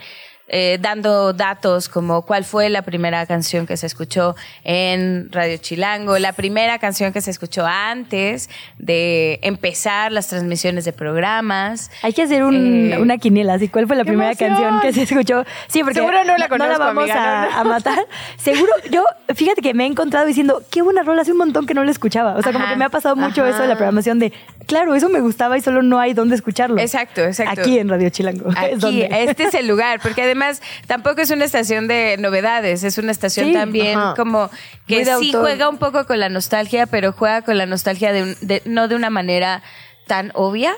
[0.48, 6.20] Eh, dando datos como cuál fue la primera canción que se escuchó en Radio Chilango,
[6.20, 8.48] la primera canción que se escuchó antes
[8.78, 11.90] de empezar las transmisiones de programas.
[12.02, 15.44] Hay que hacer eh, una quiniela, así cuál fue la primera canción que se escuchó.
[15.66, 18.06] Sí, porque seguro no la conozco, vamos a, matar.
[18.36, 19.02] Seguro, yo,
[19.35, 21.90] fíjate que me he encontrado diciendo, qué buena rola, hace un montón que no la
[21.90, 22.36] escuchaba.
[22.36, 24.32] O sea, como que me ha pasado mucho eso de la programación de,
[24.66, 26.78] claro, eso me gustaba y solo no hay dónde escucharlo.
[26.78, 27.60] Exacto, exacto.
[27.60, 28.51] Aquí en Radio Chilango.
[28.56, 32.98] Aquí, este es el lugar, porque además además tampoco es una estación de novedades, es
[32.98, 34.50] una estación también como
[34.86, 38.88] que sí juega un poco con la nostalgia, pero juega con la nostalgia de, no
[38.88, 39.62] de una manera
[40.06, 40.76] tan obvia.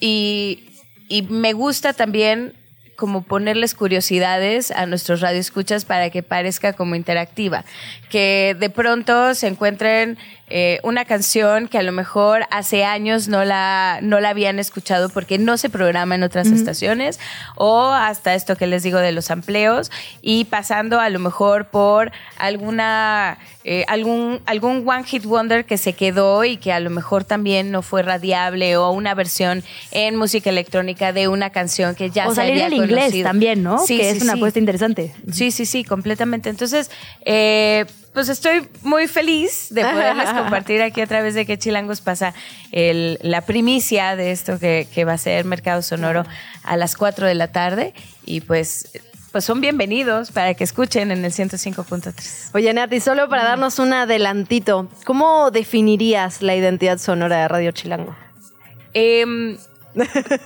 [0.00, 0.64] y,
[1.08, 2.54] y me gusta también
[2.96, 7.64] como ponerles curiosidades a nuestros radioescuchas para que parezca como interactiva.
[8.10, 10.18] Que de pronto se encuentren
[10.48, 15.08] eh, una canción que a lo mejor hace años no la, no la habían escuchado
[15.08, 17.18] porque no se programa en otras estaciones,
[17.56, 19.90] o hasta esto que les digo de los amplios,
[20.22, 25.94] y pasando a lo mejor por alguna, eh, algún, algún One Hit Wonder que se
[25.94, 30.50] quedó y que a lo mejor también no fue radiable, o una versión en música
[30.50, 33.78] electrónica de una canción que ya o se salir había inglés también, ¿no?
[33.78, 35.14] Sí, que es una apuesta interesante.
[35.32, 36.50] Sí, sí, sí, completamente.
[36.50, 36.90] Entonces,
[37.24, 37.84] eh,
[38.16, 42.32] pues estoy muy feliz de poderles compartir aquí a través de que Chilangos pasa
[42.72, 46.24] la primicia de esto que, va a ser Mercado Sonoro
[46.62, 47.92] a las 4 de la tarde.
[48.24, 48.90] Y pues
[49.32, 52.52] pues son bienvenidos para que escuchen en el 105.3.
[52.54, 58.16] Oye, Nati, solo para darnos un adelantito, ¿cómo definirías la identidad sonora de Radio Chilango?
[58.94, 59.58] Em,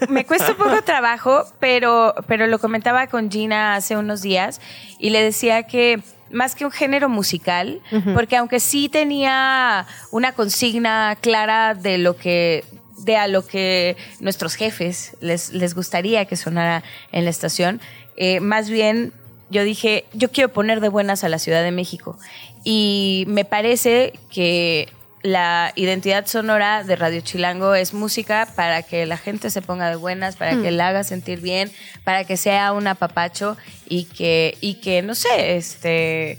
[0.08, 4.60] me cuesta un poco trabajo, pero, pero lo comentaba con Gina hace unos días
[4.98, 7.80] y le decía que más que un género musical,
[8.14, 12.64] porque aunque sí tenía una consigna clara de lo que
[12.98, 16.82] de a lo que nuestros jefes les, les gustaría que sonara
[17.12, 17.80] en la estación,
[18.16, 19.14] eh, más bien
[19.50, 22.16] yo dije, yo quiero poner de buenas a la Ciudad de México.
[22.62, 24.88] Y me parece que
[25.22, 29.96] la identidad sonora de Radio Chilango es música para que la gente se ponga de
[29.96, 30.74] buenas, para que hmm.
[30.74, 31.70] la haga sentir bien,
[32.04, 33.56] para que sea un apapacho
[33.88, 36.38] y que, y que no sé, este,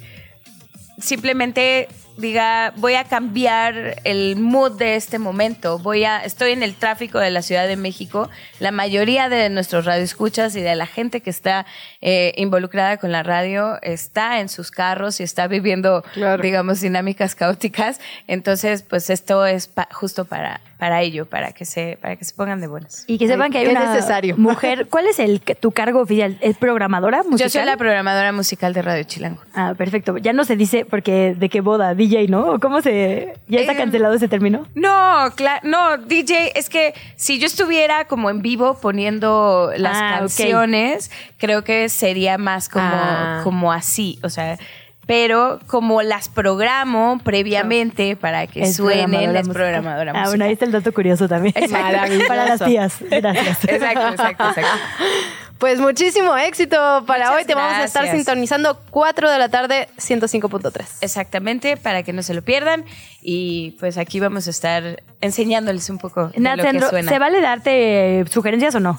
[0.97, 1.87] simplemente
[2.17, 7.19] diga, voy a cambiar el mood de este momento, voy a, estoy en el tráfico
[7.19, 8.29] de la Ciudad de México,
[8.59, 11.65] la mayoría de nuestros radioescuchas y de la gente que está
[12.01, 16.03] eh, involucrada con la radio está en sus carros y está viviendo,
[16.41, 22.15] digamos, dinámicas caóticas, entonces, pues esto es justo para, para ello, para que se, para
[22.15, 23.03] que se pongan de buenas.
[23.05, 24.35] Y que sepan que hay una necesario.
[24.35, 24.87] mujer.
[24.89, 26.39] ¿Cuál es el tu cargo oficial?
[26.41, 27.37] ¿Es programadora musical?
[27.37, 29.43] Yo soy la programadora musical de Radio Chilango.
[29.53, 30.17] Ah, perfecto.
[30.17, 32.59] Ya no se dice porque de qué boda, DJ, ¿no?
[32.59, 34.65] ¿Cómo se ya está eh, cancelado ese término?
[34.73, 40.15] No, claro, no, DJ, es que si yo estuviera como en vivo poniendo las ah,
[40.17, 43.41] canciones, creo que sería más como, ah.
[43.43, 44.57] como así, o sea,
[45.11, 50.25] pero como las programo previamente para que suenen, es programadora musical.
[50.25, 51.53] Ah, bueno, ahí está el dato curioso también.
[51.69, 52.95] para las tías.
[53.01, 53.57] Gracias.
[53.67, 54.77] Exacto, exacto, exacto.
[55.57, 57.43] Pues muchísimo éxito para hoy.
[57.43, 60.85] Te vamos a estar sintonizando 4 de la tarde, 105.3.
[61.01, 62.85] Exactamente, para que no se lo pierdan.
[63.21, 67.11] Y pues aquí vamos a estar enseñándoles un poco de lo que suena.
[67.11, 68.97] ¿Se vale darte sugerencias o no?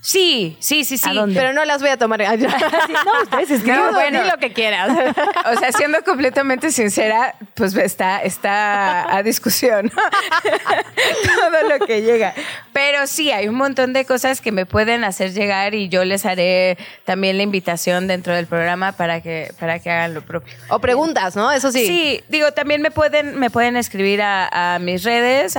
[0.00, 1.10] Sí, sí, sí, sí.
[1.34, 2.20] Pero no las voy a tomar.
[2.38, 3.92] no, ustedes escriban.
[3.92, 4.90] bueno, lo que quieras.
[5.52, 9.90] o sea, siendo completamente sincera, pues está, está a discusión
[11.34, 12.32] todo lo que llega.
[12.72, 16.24] Pero sí, hay un montón de cosas que me pueden hacer llegar y yo les
[16.26, 20.54] haré también la invitación dentro del programa para que, para que hagan lo propio.
[20.68, 21.50] O preguntas, ¿no?
[21.50, 21.86] Eso sí.
[21.86, 25.58] Sí, digo, también me pueden, me pueden escribir a, a mis redes,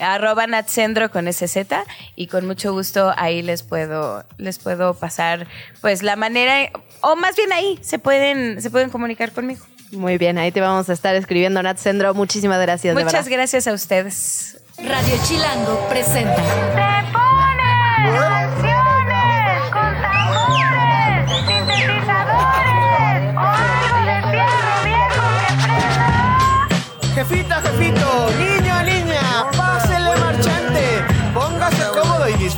[0.00, 1.56] arroba natsendro con SZ
[2.16, 5.46] y con mucho gusto ahí les puedo, les puedo pasar
[5.80, 6.70] pues la manera,
[7.00, 9.64] o más bien ahí se pueden, se pueden comunicar conmigo.
[9.92, 12.14] Muy bien, ahí te vamos a estar escribiendo Natsendro.
[12.14, 12.94] Muchísimas gracias.
[12.94, 14.58] Muchas gracias a ustedes.
[14.78, 16.36] Radio Chilango presenta.
[16.36, 18.69] ¡Te pone!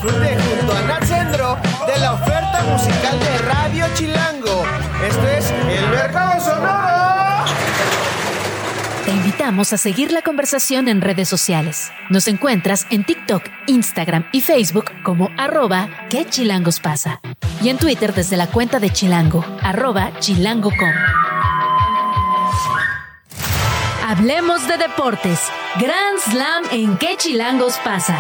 [0.03, 4.65] Junto a Nat de la oferta musical de Radio Chilango.
[5.07, 7.45] Esto es El Mercado Sonoro.
[9.05, 11.93] Te invitamos a seguir la conversación en redes sociales.
[12.11, 17.21] Nos encuentras en TikTok, Instagram y Facebook como arroba que chilangos pasa.
[17.63, 20.91] y en Twitter desde la cuenta de Chilango, arroba chilango.com.
[24.05, 25.41] Hablemos de deportes.
[25.77, 28.19] Grand Slam en qué chilangos pasa.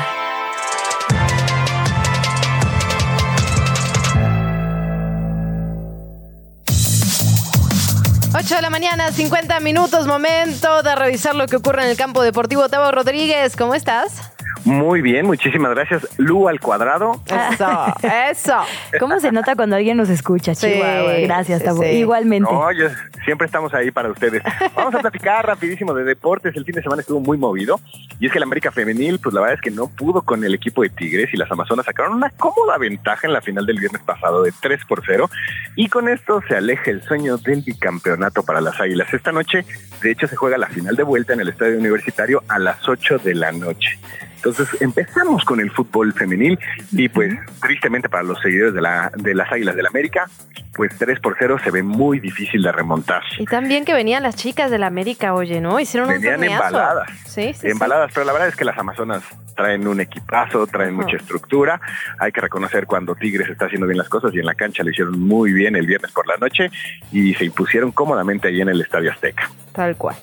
[8.44, 12.24] 8 de la mañana, 50 minutos, momento de revisar lo que ocurre en el campo
[12.24, 12.68] deportivo.
[12.68, 14.32] Tavo Rodríguez, ¿cómo estás?
[14.64, 16.06] Muy bien, muchísimas gracias.
[16.18, 17.20] Lu al cuadrado.
[17.26, 17.94] Eso,
[18.30, 18.54] eso.
[19.00, 21.14] ¿Cómo se nota cuando alguien nos escucha, Chihuahua?
[21.22, 21.82] Gracias, Tabo.
[21.84, 22.50] Igualmente.
[22.50, 22.88] No, yo-
[23.24, 24.42] siempre estamos ahí para ustedes.
[24.74, 26.54] Vamos a platicar rapidísimo de deportes.
[26.56, 27.80] El fin de semana estuvo muy movido.
[28.20, 30.54] Y es que la América Femenil, pues la verdad es que no pudo con el
[30.54, 34.02] equipo de Tigres y las Amazonas sacaron una cómoda ventaja en la final del viernes
[34.02, 35.28] pasado de 3 por 0.
[35.76, 39.12] Y con esto se aleja el sueño del bicampeonato para las Águilas.
[39.12, 39.64] Esta noche,
[40.02, 43.18] de hecho, se juega la final de vuelta en el Estadio Universitario a las 8
[43.18, 43.98] de la noche.
[44.44, 46.58] Entonces empezamos con el fútbol femenil
[46.90, 50.28] y pues tristemente para los seguidores de, la, de las Águilas del América,
[50.74, 53.22] pues 3 por 0 se ve muy difícil de remontar.
[53.38, 55.78] Y también que venían las chicas de la América, oye, ¿no?
[55.78, 56.64] Hicieron un Venían torneazo.
[56.66, 57.10] embaladas.
[57.26, 59.22] Sí, sí, embaladas, pero la verdad es que las Amazonas
[59.54, 61.80] traen un equipazo, traen mucha estructura.
[62.18, 64.90] Hay que reconocer cuando Tigres está haciendo bien las cosas y en la cancha lo
[64.90, 66.68] hicieron muy bien el viernes por la noche
[67.12, 69.50] y se impusieron cómodamente ahí en el Estadio Azteca.
[69.72, 70.16] Tal cual.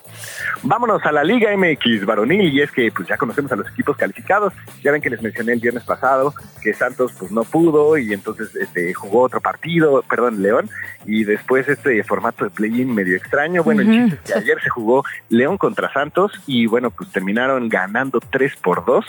[0.61, 3.97] Vámonos a la Liga MX varonil y es que pues ya conocemos a los equipos
[3.97, 4.53] calificados.
[4.83, 8.55] Ya ven que les mencioné el viernes pasado que Santos pues no pudo y entonces
[8.55, 10.69] este jugó otro partido, perdón, León,
[11.05, 13.63] y después este formato de play-in medio extraño.
[13.63, 13.97] Bueno, el Ujú.
[14.09, 18.55] chiste es que ayer se jugó León contra Santos y bueno, pues terminaron ganando 3
[18.57, 19.05] por 2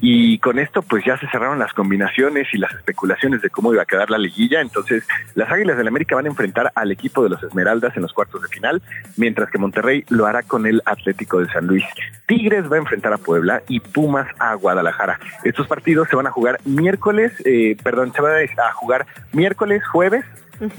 [0.00, 3.82] y con esto pues ya se cerraron las combinaciones y las especulaciones de cómo iba
[3.82, 4.60] a quedar la liguilla.
[4.60, 8.12] Entonces, las Águilas del América van a enfrentar al equipo de los Esmeraldas en los
[8.12, 8.82] cuartos de final,
[9.16, 9.75] mientras que Monterrey
[10.08, 11.84] lo hará con el Atlético de San Luis.
[12.26, 15.18] Tigres va a enfrentar a Puebla y Pumas a Guadalajara.
[15.44, 20.24] Estos partidos se van a jugar miércoles, eh, perdón, se van a jugar miércoles, jueves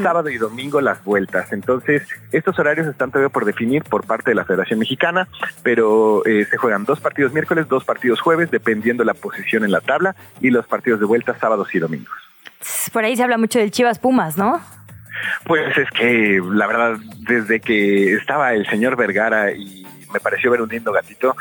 [0.01, 1.51] sábado y domingo las vueltas.
[1.53, 5.27] Entonces, estos horarios están todavía por definir por parte de la Federación Mexicana,
[5.63, 9.81] pero eh, se juegan dos partidos miércoles, dos partidos jueves, dependiendo la posición en la
[9.81, 12.15] tabla, y los partidos de vuelta sábados y domingos.
[12.91, 14.59] Por ahí se habla mucho del Chivas Pumas, ¿no?
[15.45, 20.61] Pues es que, la verdad, desde que estaba el señor Vergara y me pareció ver
[20.61, 21.35] un lindo gatito,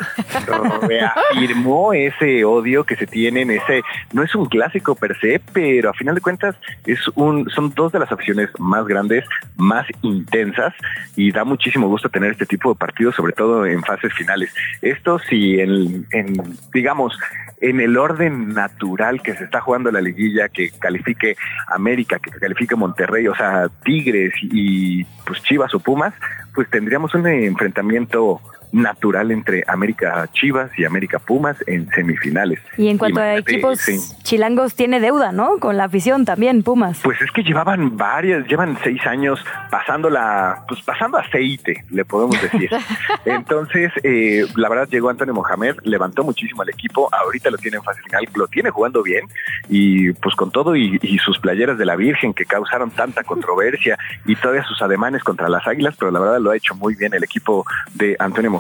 [0.83, 3.83] reafirmó ese odio que se tienen, ese,
[4.13, 7.93] no es un clásico per se, pero a final de cuentas es un, son dos
[7.93, 9.25] de las opciones más grandes,
[9.57, 10.75] más intensas,
[11.15, 14.53] y da muchísimo gusto tener este tipo de partidos, sobre todo en fases finales.
[14.83, 16.35] Esto si en, en
[16.73, 17.19] digamos,
[17.61, 21.37] en el orden natural que se está jugando la liguilla, que califique
[21.69, 26.15] América, que califique Monterrey, o sea, Tigres y pues Chivas o Pumas,
[26.55, 28.41] pues tendríamos un enfrentamiento
[28.73, 32.61] natural entre América Chivas y América Pumas en semifinales.
[32.77, 33.99] Y en cuanto a equipos sí.
[34.23, 35.59] chilangos, tiene deuda, ¿no?
[35.59, 37.01] Con la afición también, Pumas.
[37.03, 42.41] Pues es que llevaban varias, llevan seis años pasando la, pues pasando aceite, le podemos
[42.41, 42.71] decir.
[43.25, 47.83] Entonces, eh, la verdad llegó Antonio Mohamed, levantó muchísimo al equipo, ahorita lo tiene en
[47.83, 49.27] fase final, lo tiene jugando bien
[49.69, 53.99] y pues con todo y, y sus playeras de la Virgen que causaron tanta controversia
[54.25, 57.15] y todavía sus ademanes contra las Águilas, pero la verdad lo ha hecho muy bien
[57.15, 57.65] el equipo
[57.95, 58.56] de Antonio Mohamed,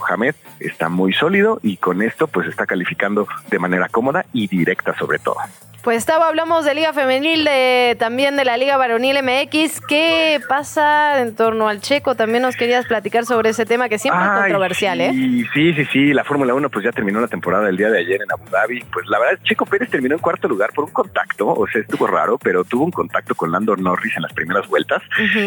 [0.60, 5.18] está muy sólido y con esto pues está calificando de manera cómoda y directa sobre
[5.18, 5.36] todo.
[5.86, 9.80] Pues estaba, hablamos de Liga Femenil, de, también de la Liga Varonil MX.
[9.86, 12.16] ¿Qué pasa en torno al Checo?
[12.16, 15.12] También nos querías platicar sobre ese tema que siempre es controversial, ¿eh?
[15.12, 18.00] sí, Sí, sí, sí, la Fórmula 1 pues ya terminó la temporada el día de
[18.00, 18.82] ayer en Abu Dhabi.
[18.92, 22.08] Pues la verdad, Checo Pérez terminó en cuarto lugar por un contacto, o sea, estuvo
[22.08, 25.04] raro, pero tuvo un contacto con Lando Norris en las primeras vueltas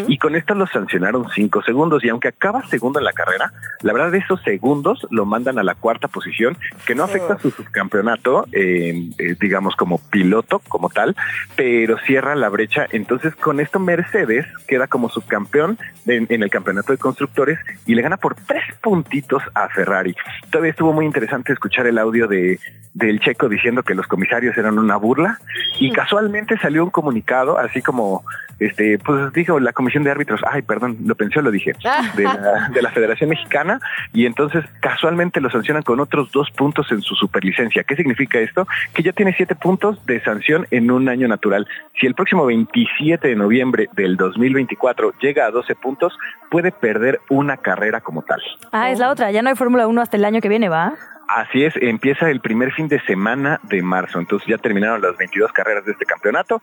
[0.08, 3.52] y con esto lo sancionaron cinco segundos y aunque acaba segundo en la carrera,
[3.82, 6.56] la verdad esos segundos lo mandan a la cuarta posición,
[6.86, 10.29] que no afecta su subcampeonato, eh, eh, digamos como piloto
[10.68, 11.16] como tal,
[11.56, 12.86] pero cierra la brecha.
[12.90, 18.16] Entonces con esto Mercedes queda como subcampeón en el campeonato de constructores y le gana
[18.16, 20.14] por tres puntitos a Ferrari.
[20.50, 22.58] Todavía estuvo muy interesante escuchar el audio de
[22.94, 25.38] del checo diciendo que los comisarios eran una burla
[25.78, 28.24] y casualmente salió un comunicado así como
[28.58, 31.72] este pues dijo la comisión de árbitros ay perdón lo pensé lo dije
[32.16, 33.80] de la, de la Federación Mexicana
[34.12, 38.66] y entonces casualmente lo sancionan con otros dos puntos en su superlicencia ¿qué significa esto?
[38.92, 41.66] que ya tiene siete puntos de sanción en un año natural
[42.00, 46.16] si el próximo 27 de noviembre del 2024 llega a 12 puntos
[46.50, 48.40] puede perder una carrera como tal
[48.72, 49.30] Ah, es la otra.
[49.30, 50.94] Ya no hay Fórmula 1 hasta el año que viene, ¿va?
[51.36, 55.52] Así es, empieza el primer fin de semana de marzo, entonces ya terminaron las 22
[55.52, 56.60] carreras de este campeonato,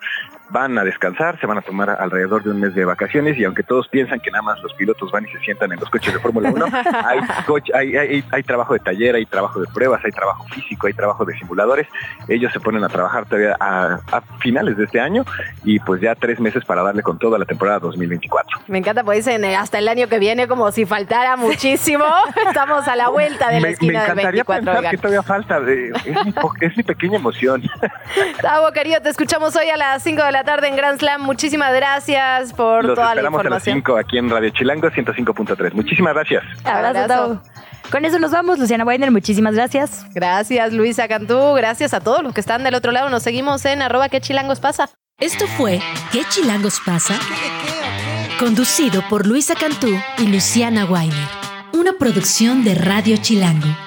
[0.49, 3.63] van a descansar, se van a tomar alrededor de un mes de vacaciones y aunque
[3.63, 6.19] todos piensan que nada más los pilotos van y se sientan en los coches de
[6.19, 6.65] Fórmula 1,
[7.73, 11.23] hay, hay, hay, trabajo de taller, hay trabajo de pruebas, hay trabajo físico, hay trabajo
[11.23, 11.87] de simuladores,
[12.27, 14.01] ellos se ponen a trabajar todavía a,
[14.39, 15.23] finales de este año
[15.63, 18.59] y pues ya tres meses para darle con toda la temporada 2024.
[18.67, 22.05] Me encanta, pues dicen hasta el año que viene como si faltara muchísimo,
[22.47, 24.56] estamos a la vuelta de la esquina del 24
[24.89, 25.59] que todavía falta.
[26.61, 27.63] es, mi, pequeña emoción.
[28.41, 31.21] Tavo, querido, te escuchamos hoy a las 5 de la tarde en Grand Slam.
[31.21, 33.53] Muchísimas gracias por toda la información.
[33.53, 35.73] a las 5 aquí en Radio Chilango 105.3.
[35.73, 36.43] Muchísimas gracias.
[36.63, 37.41] Abrazo, Tavo.
[37.91, 40.05] Con eso nos vamos, Luciana Weiner, muchísimas gracias.
[40.13, 43.09] Gracias, Luisa Cantú, gracias a todos los que están del otro lado.
[43.09, 44.89] Nos seguimos en arroba qué chilangos pasa.
[45.19, 45.79] Esto fue
[46.11, 47.15] ¿Qué chilangos pasa?
[48.39, 49.89] Conducido por Luisa Cantú
[50.19, 51.27] y Luciana Weiner.
[51.73, 53.86] Una producción de Radio Chilango.